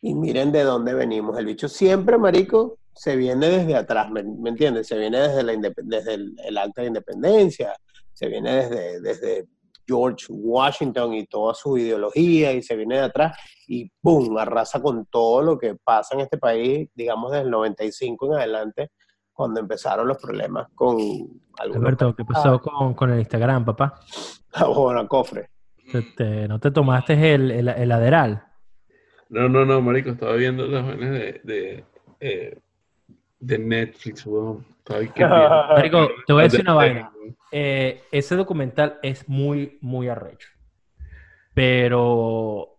Y 0.01 0.15
miren 0.15 0.53
de 0.53 0.65
dónde 0.65 0.95
venimos. 0.95 1.39
El 1.39 1.47
bicho 1.47 1.69
siempre, 1.69 2.19
marico, 2.19 2.79
se 2.95 3.17
viene 3.17 3.49
desde 3.49 3.77
atrás, 3.77 4.11
¿me, 4.11 4.23
me 4.23 4.51
entiendes? 4.51 4.89
Se 4.89 4.99
viene 4.99 5.19
desde, 5.21 5.43
la 5.43 5.53
desde 5.85 6.15
el, 6.15 6.37
el 6.45 6.59
acta 6.59 6.83
de 6.83 6.89
independencia, 6.89 7.75
se 8.13 8.29
viene 8.29 8.55
desde, 8.57 9.01
desde 9.01 9.47
George 9.87 10.27
Washington 10.31 11.15
y 11.15 11.27
toda 11.27 11.55
su 11.55 11.77
ideología 11.79 12.53
y 12.53 12.63
se 12.63 12.77
viene 12.77 12.97
de 12.97 13.03
atrás 13.03 13.37
y 13.67 13.91
¡pum! 14.01 14.37
arrasa 14.39 14.81
con 14.83 15.07
todo 15.07 15.43
lo 15.43 15.59
que 15.59 15.75
pasa 15.83 16.15
en 16.15 16.21
este 16.21 16.39
país, 16.39 16.89
digamos 16.95 17.31
desde 17.33 17.45
el 17.45 17.51
95 17.51 18.27
en 18.27 18.33
adelante, 18.39 18.91
cuando 19.33 19.61
empezaron 19.61 20.07
los 20.09 20.19
problemas 20.19 20.69
con 20.75 20.97
Alberto, 21.59 22.15
¿qué 22.15 22.25
pasó 22.25 22.61
con, 22.61 22.95
con 22.95 23.11
el 23.11 23.19
Instagram, 23.21 23.65
papá? 23.65 24.01
bueno, 24.75 25.07
cofre. 25.09 25.49
Te- 25.91 26.03
te- 26.03 26.49
¿No 26.49 26.61
te 26.61 26.71
tomaste 26.71 27.35
el, 27.35 27.51
el, 27.51 27.69
el 27.69 27.93
Adderall? 27.93 28.43
No, 29.31 29.49
no, 29.49 29.65
no, 29.65 29.81
marico, 29.81 30.11
estaba 30.11 30.35
viendo 30.35 30.67
las 30.67 30.85
vainas 30.87 31.11
de, 31.13 31.41
de, 31.43 31.85
eh, 32.21 32.59
de 33.41 33.59
Netflix, 33.59 34.27
weón. 34.27 34.67
Marico, 35.77 36.09
te 36.27 36.33
voy 36.33 36.41
a 36.43 36.45
decir 36.45 36.61
De- 36.61 36.71
una 36.71 36.75
vaina. 36.75 37.13
Eh, 37.51 38.03
ese 38.13 38.35
documental 38.35 38.99
es 39.03 39.29
muy, 39.29 39.79
muy 39.83 40.09
arrecho. 40.09 40.49
Pero, 41.55 42.79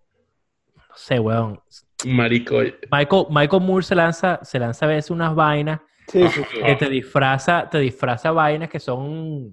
no 0.76 0.96
sé, 0.96 1.20
weón. 1.20 1.60
Marico, 2.06 2.56
Michael, 2.92 3.26
Michael 3.30 3.64
Moore 3.64 3.84
se 3.86 3.96
lanza, 3.96 4.40
se 4.44 4.60
lanza 4.60 4.86
a 4.86 4.90
veces 4.90 5.12
unas 5.12 5.34
vainas 5.34 5.80
Sí, 6.08 6.28
sí, 6.28 6.42
sí. 6.52 6.58
que 6.66 6.76
te 6.76 6.90
disfraza, 6.90 7.70
te 7.70 7.80
disfraza 7.80 8.32
vainas 8.32 8.70
que 8.70 8.80
son 8.80 9.52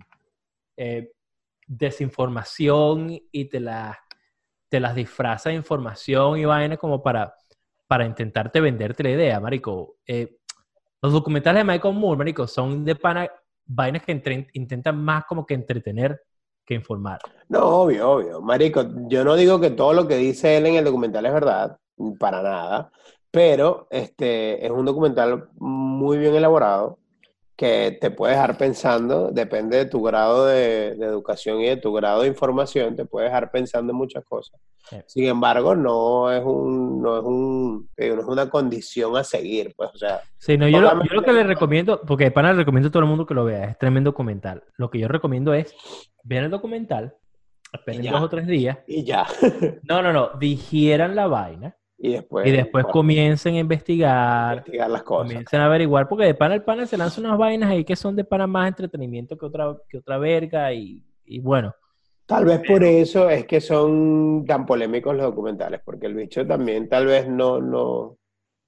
eh, 0.76 1.12
desinformación 1.66 3.16
y 3.30 3.44
te 3.44 3.60
las, 3.60 3.96
te 4.68 4.80
las 4.80 4.94
disfraza 4.94 5.50
de 5.50 5.56
información 5.56 6.38
y 6.38 6.44
vainas 6.44 6.78
como 6.78 7.02
para, 7.02 7.32
para 7.86 8.04
intentarte 8.04 8.60
venderte 8.60 9.04
la 9.04 9.10
idea, 9.10 9.38
marico. 9.38 9.98
Eh, 10.06 10.38
los 11.02 11.12
documentales 11.12 11.60
de 11.60 11.72
Michael 11.72 11.94
Moore, 11.94 12.18
marico, 12.18 12.46
son 12.46 12.84
de 12.84 12.94
pana, 12.94 13.30
vainas 13.66 14.02
que 14.04 14.48
intentan 14.52 15.02
más 15.02 15.24
como 15.24 15.46
que 15.46 15.54
entretener 15.54 16.22
que 16.64 16.74
informar. 16.74 17.20
No, 17.48 17.64
obvio, 17.66 18.10
obvio. 18.10 18.40
Marico, 18.40 18.84
yo 19.08 19.24
no 19.24 19.34
digo 19.34 19.60
que 19.60 19.70
todo 19.70 19.92
lo 19.92 20.06
que 20.06 20.16
dice 20.16 20.56
él 20.56 20.66
en 20.66 20.76
el 20.76 20.84
documental 20.84 21.26
es 21.26 21.32
verdad, 21.32 21.78
para 22.18 22.42
nada, 22.42 22.92
pero 23.30 23.88
este 23.90 24.64
es 24.64 24.70
un 24.70 24.84
documental 24.84 25.48
muy 25.58 26.18
bien 26.18 26.34
elaborado 26.34 26.99
que 27.60 27.98
te 28.00 28.10
puede 28.10 28.32
dejar 28.32 28.56
pensando, 28.56 29.30
depende 29.30 29.76
de 29.76 29.84
tu 29.84 30.00
grado 30.00 30.46
de, 30.46 30.94
de 30.94 31.04
educación 31.04 31.60
y 31.60 31.66
de 31.66 31.76
tu 31.76 31.92
grado 31.92 32.22
de 32.22 32.28
información, 32.28 32.96
te 32.96 33.04
puede 33.04 33.26
dejar 33.26 33.50
pensando 33.50 33.92
en 33.92 33.98
muchas 33.98 34.24
cosas. 34.24 34.58
Sin 35.06 35.26
embargo, 35.26 35.74
no 35.76 36.32
es 36.32 36.42
un, 36.42 37.02
no 37.02 37.18
es 37.18 37.22
un, 37.22 37.86
digo, 37.98 38.16
no 38.16 38.22
es 38.22 38.28
una 38.28 38.48
condición 38.48 39.14
a 39.14 39.24
seguir, 39.24 39.74
pues, 39.76 39.90
o 39.92 39.98
sea, 39.98 40.22
Sí, 40.38 40.56
no, 40.56 40.68
yo, 40.68 40.80
lo, 40.80 40.86
Obviamente. 40.86 41.14
yo 41.14 41.20
lo 41.20 41.22
que 41.26 41.32
le 41.34 41.44
recomiendo, 41.44 42.00
porque 42.00 42.24
de 42.24 42.30
pana 42.30 42.52
le 42.52 42.60
recomiendo 42.60 42.88
a 42.88 42.92
todo 42.92 43.02
el 43.02 43.08
mundo 43.10 43.26
que 43.26 43.34
lo 43.34 43.44
vea, 43.44 43.64
es 43.64 43.78
tremendo 43.78 44.12
documental. 44.12 44.64
Lo 44.78 44.88
que 44.88 44.98
yo 44.98 45.08
recomiendo 45.08 45.52
es 45.52 45.74
ver 46.24 46.44
el 46.44 46.50
documental, 46.50 47.14
esperen 47.70 48.10
dos 48.10 48.22
o 48.22 48.28
tres 48.30 48.46
días. 48.46 48.78
y 48.86 49.04
ya. 49.04 49.26
No, 49.86 50.00
no, 50.00 50.14
no, 50.14 50.30
digieran 50.38 51.14
la 51.14 51.26
vaina 51.26 51.76
y 52.02 52.12
después, 52.12 52.46
y 52.46 52.50
después 52.50 52.84
bueno, 52.84 52.92
comiencen 52.92 53.56
a 53.56 53.58
investigar, 53.58 54.56
investigar 54.56 54.90
las 54.90 55.02
cosas. 55.02 55.28
comiencen 55.28 55.60
a 55.60 55.66
averiguar, 55.66 56.08
porque 56.08 56.24
de 56.24 56.34
pana 56.34 56.54
el 56.54 56.62
pana 56.62 56.86
se 56.86 56.96
lanza 56.96 57.20
unas 57.20 57.36
vainas 57.36 57.70
ahí 57.70 57.84
que 57.84 57.94
son 57.94 58.16
de 58.16 58.24
pana 58.24 58.46
más 58.46 58.68
entretenimiento 58.68 59.36
que 59.36 59.44
otra, 59.44 59.76
que 59.86 59.98
otra 59.98 60.16
verga 60.16 60.72
y, 60.72 61.04
y 61.26 61.40
bueno. 61.40 61.74
Tal 62.24 62.46
vez 62.46 62.60
por 62.66 62.82
eso 62.84 63.28
es 63.28 63.44
que 63.44 63.60
son 63.60 64.44
tan 64.46 64.64
polémicos 64.64 65.14
los 65.14 65.24
documentales, 65.26 65.82
porque 65.84 66.06
el 66.06 66.14
bicho 66.14 66.46
también 66.46 66.88
tal 66.88 67.04
vez 67.06 67.28
no, 67.28 67.60
no, 67.60 68.16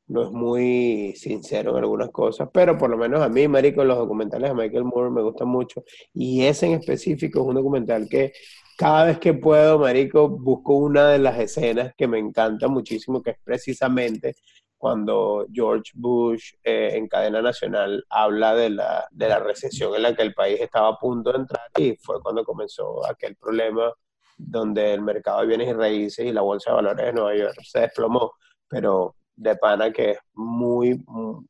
no 0.08 0.22
es 0.24 0.30
muy 0.30 1.14
sincero 1.16 1.72
en 1.72 1.78
algunas 1.78 2.10
cosas, 2.10 2.48
pero 2.52 2.76
por 2.76 2.90
lo 2.90 2.96
menos 2.96 3.22
a 3.22 3.28
mí, 3.28 3.48
marico, 3.48 3.84
los 3.84 3.98
documentales 3.98 4.50
de 4.50 4.54
Michael 4.54 4.84
Moore 4.84 5.10
me 5.10 5.22
gustan 5.22 5.48
mucho, 5.48 5.84
y 6.12 6.42
ese 6.44 6.66
en 6.66 6.72
específico 6.74 7.40
es 7.40 7.46
un 7.46 7.54
documental 7.54 8.08
que 8.08 8.32
cada 8.76 9.04
vez 9.04 9.18
que 9.18 9.34
puedo, 9.34 9.78
marico, 9.78 10.28
busco 10.28 10.74
una 10.74 11.08
de 11.08 11.18
las 11.18 11.38
escenas 11.38 11.94
que 11.96 12.08
me 12.08 12.18
encanta 12.18 12.68
muchísimo, 12.68 13.22
que 13.22 13.30
es 13.30 13.38
precisamente 13.44 14.34
cuando 14.82 15.46
George 15.52 15.92
Bush 15.94 16.54
eh, 16.64 16.90
en 16.94 17.06
cadena 17.06 17.40
nacional 17.40 18.04
habla 18.10 18.56
de 18.56 18.70
la, 18.70 19.06
de 19.12 19.28
la 19.28 19.38
recesión 19.38 19.94
en 19.94 20.02
la 20.02 20.16
que 20.16 20.22
el 20.22 20.34
país 20.34 20.60
estaba 20.60 20.88
a 20.88 20.98
punto 20.98 21.30
de 21.30 21.38
entrar 21.38 21.68
y 21.78 21.94
fue 22.02 22.20
cuando 22.20 22.44
comenzó 22.44 23.06
aquel 23.06 23.36
problema 23.36 23.92
donde 24.36 24.92
el 24.92 25.02
mercado 25.02 25.42
de 25.42 25.46
bienes 25.46 25.68
y 25.68 25.72
raíces 25.72 26.26
y 26.26 26.32
la 26.32 26.40
bolsa 26.40 26.70
de 26.70 26.76
valores 26.76 27.06
de 27.06 27.12
Nueva 27.12 27.36
York 27.36 27.56
se 27.62 27.80
desplomó, 27.80 28.32
pero 28.66 29.14
de 29.42 29.56
pana 29.56 29.92
que 29.92 30.12
es 30.12 30.18
muy, 30.34 31.02
un 31.06 31.48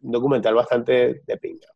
documental 0.00 0.54
bastante 0.54 1.22
de 1.26 1.36
pinga. 1.36 1.68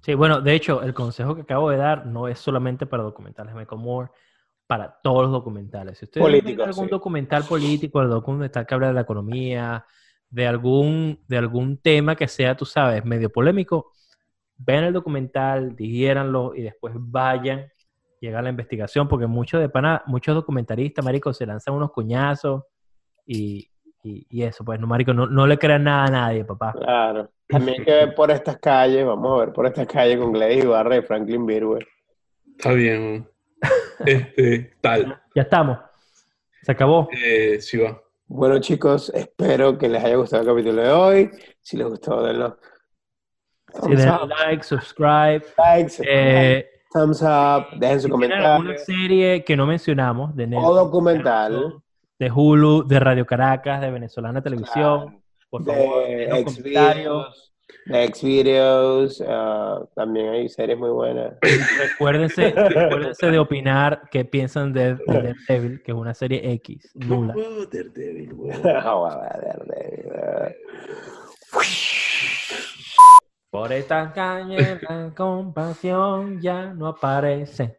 Sí, 0.00 0.14
bueno, 0.14 0.40
de 0.40 0.54
hecho, 0.54 0.82
el 0.82 0.92
consejo 0.92 1.34
que 1.34 1.42
acabo 1.42 1.70
de 1.70 1.78
dar 1.78 2.06
no 2.06 2.28
es 2.28 2.38
solamente 2.38 2.84
para 2.84 3.02
documentales 3.02 3.54
Michael 3.54 3.80
Moore, 3.80 4.10
para 4.66 5.00
todos 5.02 5.22
los 5.22 5.32
documentales. 5.32 5.98
Si 5.98 6.04
ustedes 6.04 6.44
ven 6.44 6.60
algún 6.60 6.84
sí. 6.84 6.90
documental 6.90 7.44
político, 7.44 8.02
el 8.02 8.10
documental 8.10 8.66
que 8.66 8.74
habla 8.74 8.88
de 8.88 8.94
la 8.94 9.00
economía, 9.00 9.84
de 10.28 10.46
algún, 10.46 11.20
de 11.26 11.38
algún 11.38 11.78
tema 11.78 12.16
que 12.16 12.28
sea, 12.28 12.56
tú 12.56 12.64
sabes, 12.66 13.04
medio 13.04 13.30
polémico, 13.30 13.92
vean 14.56 14.84
el 14.84 14.92
documental, 14.92 15.74
digiéranlo 15.74 16.54
y 16.54 16.62
después 16.62 16.94
vayan, 16.96 17.66
llega 18.20 18.42
la 18.42 18.50
investigación, 18.50 19.08
porque 19.08 19.26
muchos 19.26 19.60
de 19.60 19.68
pana, 19.68 20.02
muchos 20.06 20.34
documentalistas, 20.34 21.04
marico, 21.04 21.32
se 21.32 21.46
lanzan 21.46 21.74
unos 21.74 21.92
cuñazos 21.92 22.64
y, 23.26 23.70
y, 24.04 24.26
y 24.30 24.42
eso, 24.44 24.64
pues, 24.64 24.78
no, 24.78 24.86
marico, 24.86 25.12
no, 25.12 25.26
no 25.26 25.46
le 25.46 25.58
crean 25.58 25.84
nada 25.84 26.04
a 26.04 26.10
nadie, 26.10 26.44
papá. 26.44 26.72
Claro. 26.72 27.30
También 27.48 27.84
que 27.84 27.90
ver 27.90 28.14
por 28.14 28.30
estas 28.30 28.58
calles, 28.58 29.04
vamos 29.04 29.36
a 29.36 29.44
ver 29.44 29.52
por 29.52 29.66
estas 29.66 29.86
calles 29.86 30.18
con 30.18 30.32
Gladys 30.32 30.64
Ibarra 30.64 30.96
y 30.98 31.02
Franklin 31.02 31.44
Birwer. 31.46 31.86
está 32.56 32.72
bien. 32.72 33.28
Este, 34.04 34.74
tal. 34.80 35.20
Ya 35.34 35.42
estamos. 35.42 35.78
Se 36.62 36.72
acabó. 36.72 37.08
Eh, 37.12 37.58
sí 37.60 37.78
va. 37.78 38.00
Bueno, 38.26 38.58
chicos, 38.58 39.10
espero 39.14 39.76
que 39.78 39.88
les 39.88 40.02
haya 40.02 40.16
gustado 40.16 40.42
el 40.42 40.48
capítulo 40.48 40.82
de 40.82 40.90
hoy. 40.90 41.30
Si 41.60 41.76
les 41.76 41.86
gustó, 41.86 42.22
denlo. 42.22 42.58
Si 43.72 43.80
Thumbs 43.80 43.98
den 44.04 44.08
up, 44.10 44.28
like, 44.46 44.62
subscribe. 44.64 45.42
likes, 45.58 46.02
Eh, 46.06 46.66
thumbs 46.92 47.22
up, 47.22 47.78
dejen 47.78 48.00
su 48.00 48.08
comentario. 48.08 48.46
alguna 48.46 48.78
serie 48.78 49.44
que 49.44 49.56
no 49.56 49.66
mencionamos 49.66 50.34
de 50.34 50.46
Netflix, 50.46 50.68
O 50.70 50.74
documental. 50.74 51.74
De 52.18 52.30
Hulu, 52.30 52.84
de 52.86 53.00
Radio 53.00 53.26
Caracas, 53.26 53.80
de 53.80 53.90
Venezolana 53.90 54.42
Televisión, 54.42 55.22
por 55.50 55.64
favor, 55.64 56.06
de 56.06 56.14
dejen 56.16 56.34
un 56.36 56.44
comentario. 56.44 57.22
Xvideos, 57.22 57.54
de 57.86 58.06
Xvideos, 58.08 59.24
ah, 59.26 59.80
también 59.94 60.28
hay 60.30 60.48
series 60.48 60.78
muy 60.78 60.90
buenas. 60.90 61.34
Recuérdense, 61.78 62.52
recuérdense 62.52 63.30
de 63.30 63.38
opinar 63.38 64.02
qué 64.10 64.24
piensan 64.24 64.72
de, 64.72 64.94
de 64.94 65.02
Daredevil, 65.06 65.82
que 65.82 65.92
es 65.92 65.96
una 65.98 66.14
serie 66.14 66.52
X, 66.52 66.90
nula. 66.94 67.34
Oh, 67.36 67.66
Daredevil, 67.66 68.36
de- 68.36 68.52
de- 69.74 70.56
Por 73.50 73.72
esta 73.72 74.12
calle 74.12 74.80
la 74.88 75.12
compasión 75.16 76.40
ya 76.40 76.72
no 76.74 76.88
aparece. 76.88 77.78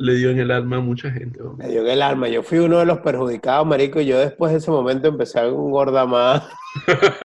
Le 0.00 0.14
dio 0.14 0.30
en 0.30 0.40
el 0.40 0.50
alma 0.50 0.78
a 0.78 0.80
mucha 0.80 1.10
gente. 1.10 1.42
weón. 1.42 1.58
Me 1.58 1.68
dio 1.68 1.82
en 1.82 1.88
el 1.88 2.00
alma. 2.00 2.26
Yo 2.28 2.42
fui 2.42 2.58
uno 2.58 2.78
de 2.78 2.86
los 2.86 3.00
perjudicados, 3.00 3.66
marico, 3.66 4.00
y 4.00 4.06
yo 4.06 4.18
después 4.18 4.50
de 4.50 4.58
ese 4.58 4.70
momento 4.70 5.08
empecé 5.08 5.40
a 5.40 5.46
engordar 5.46 6.08
más. 6.08 6.42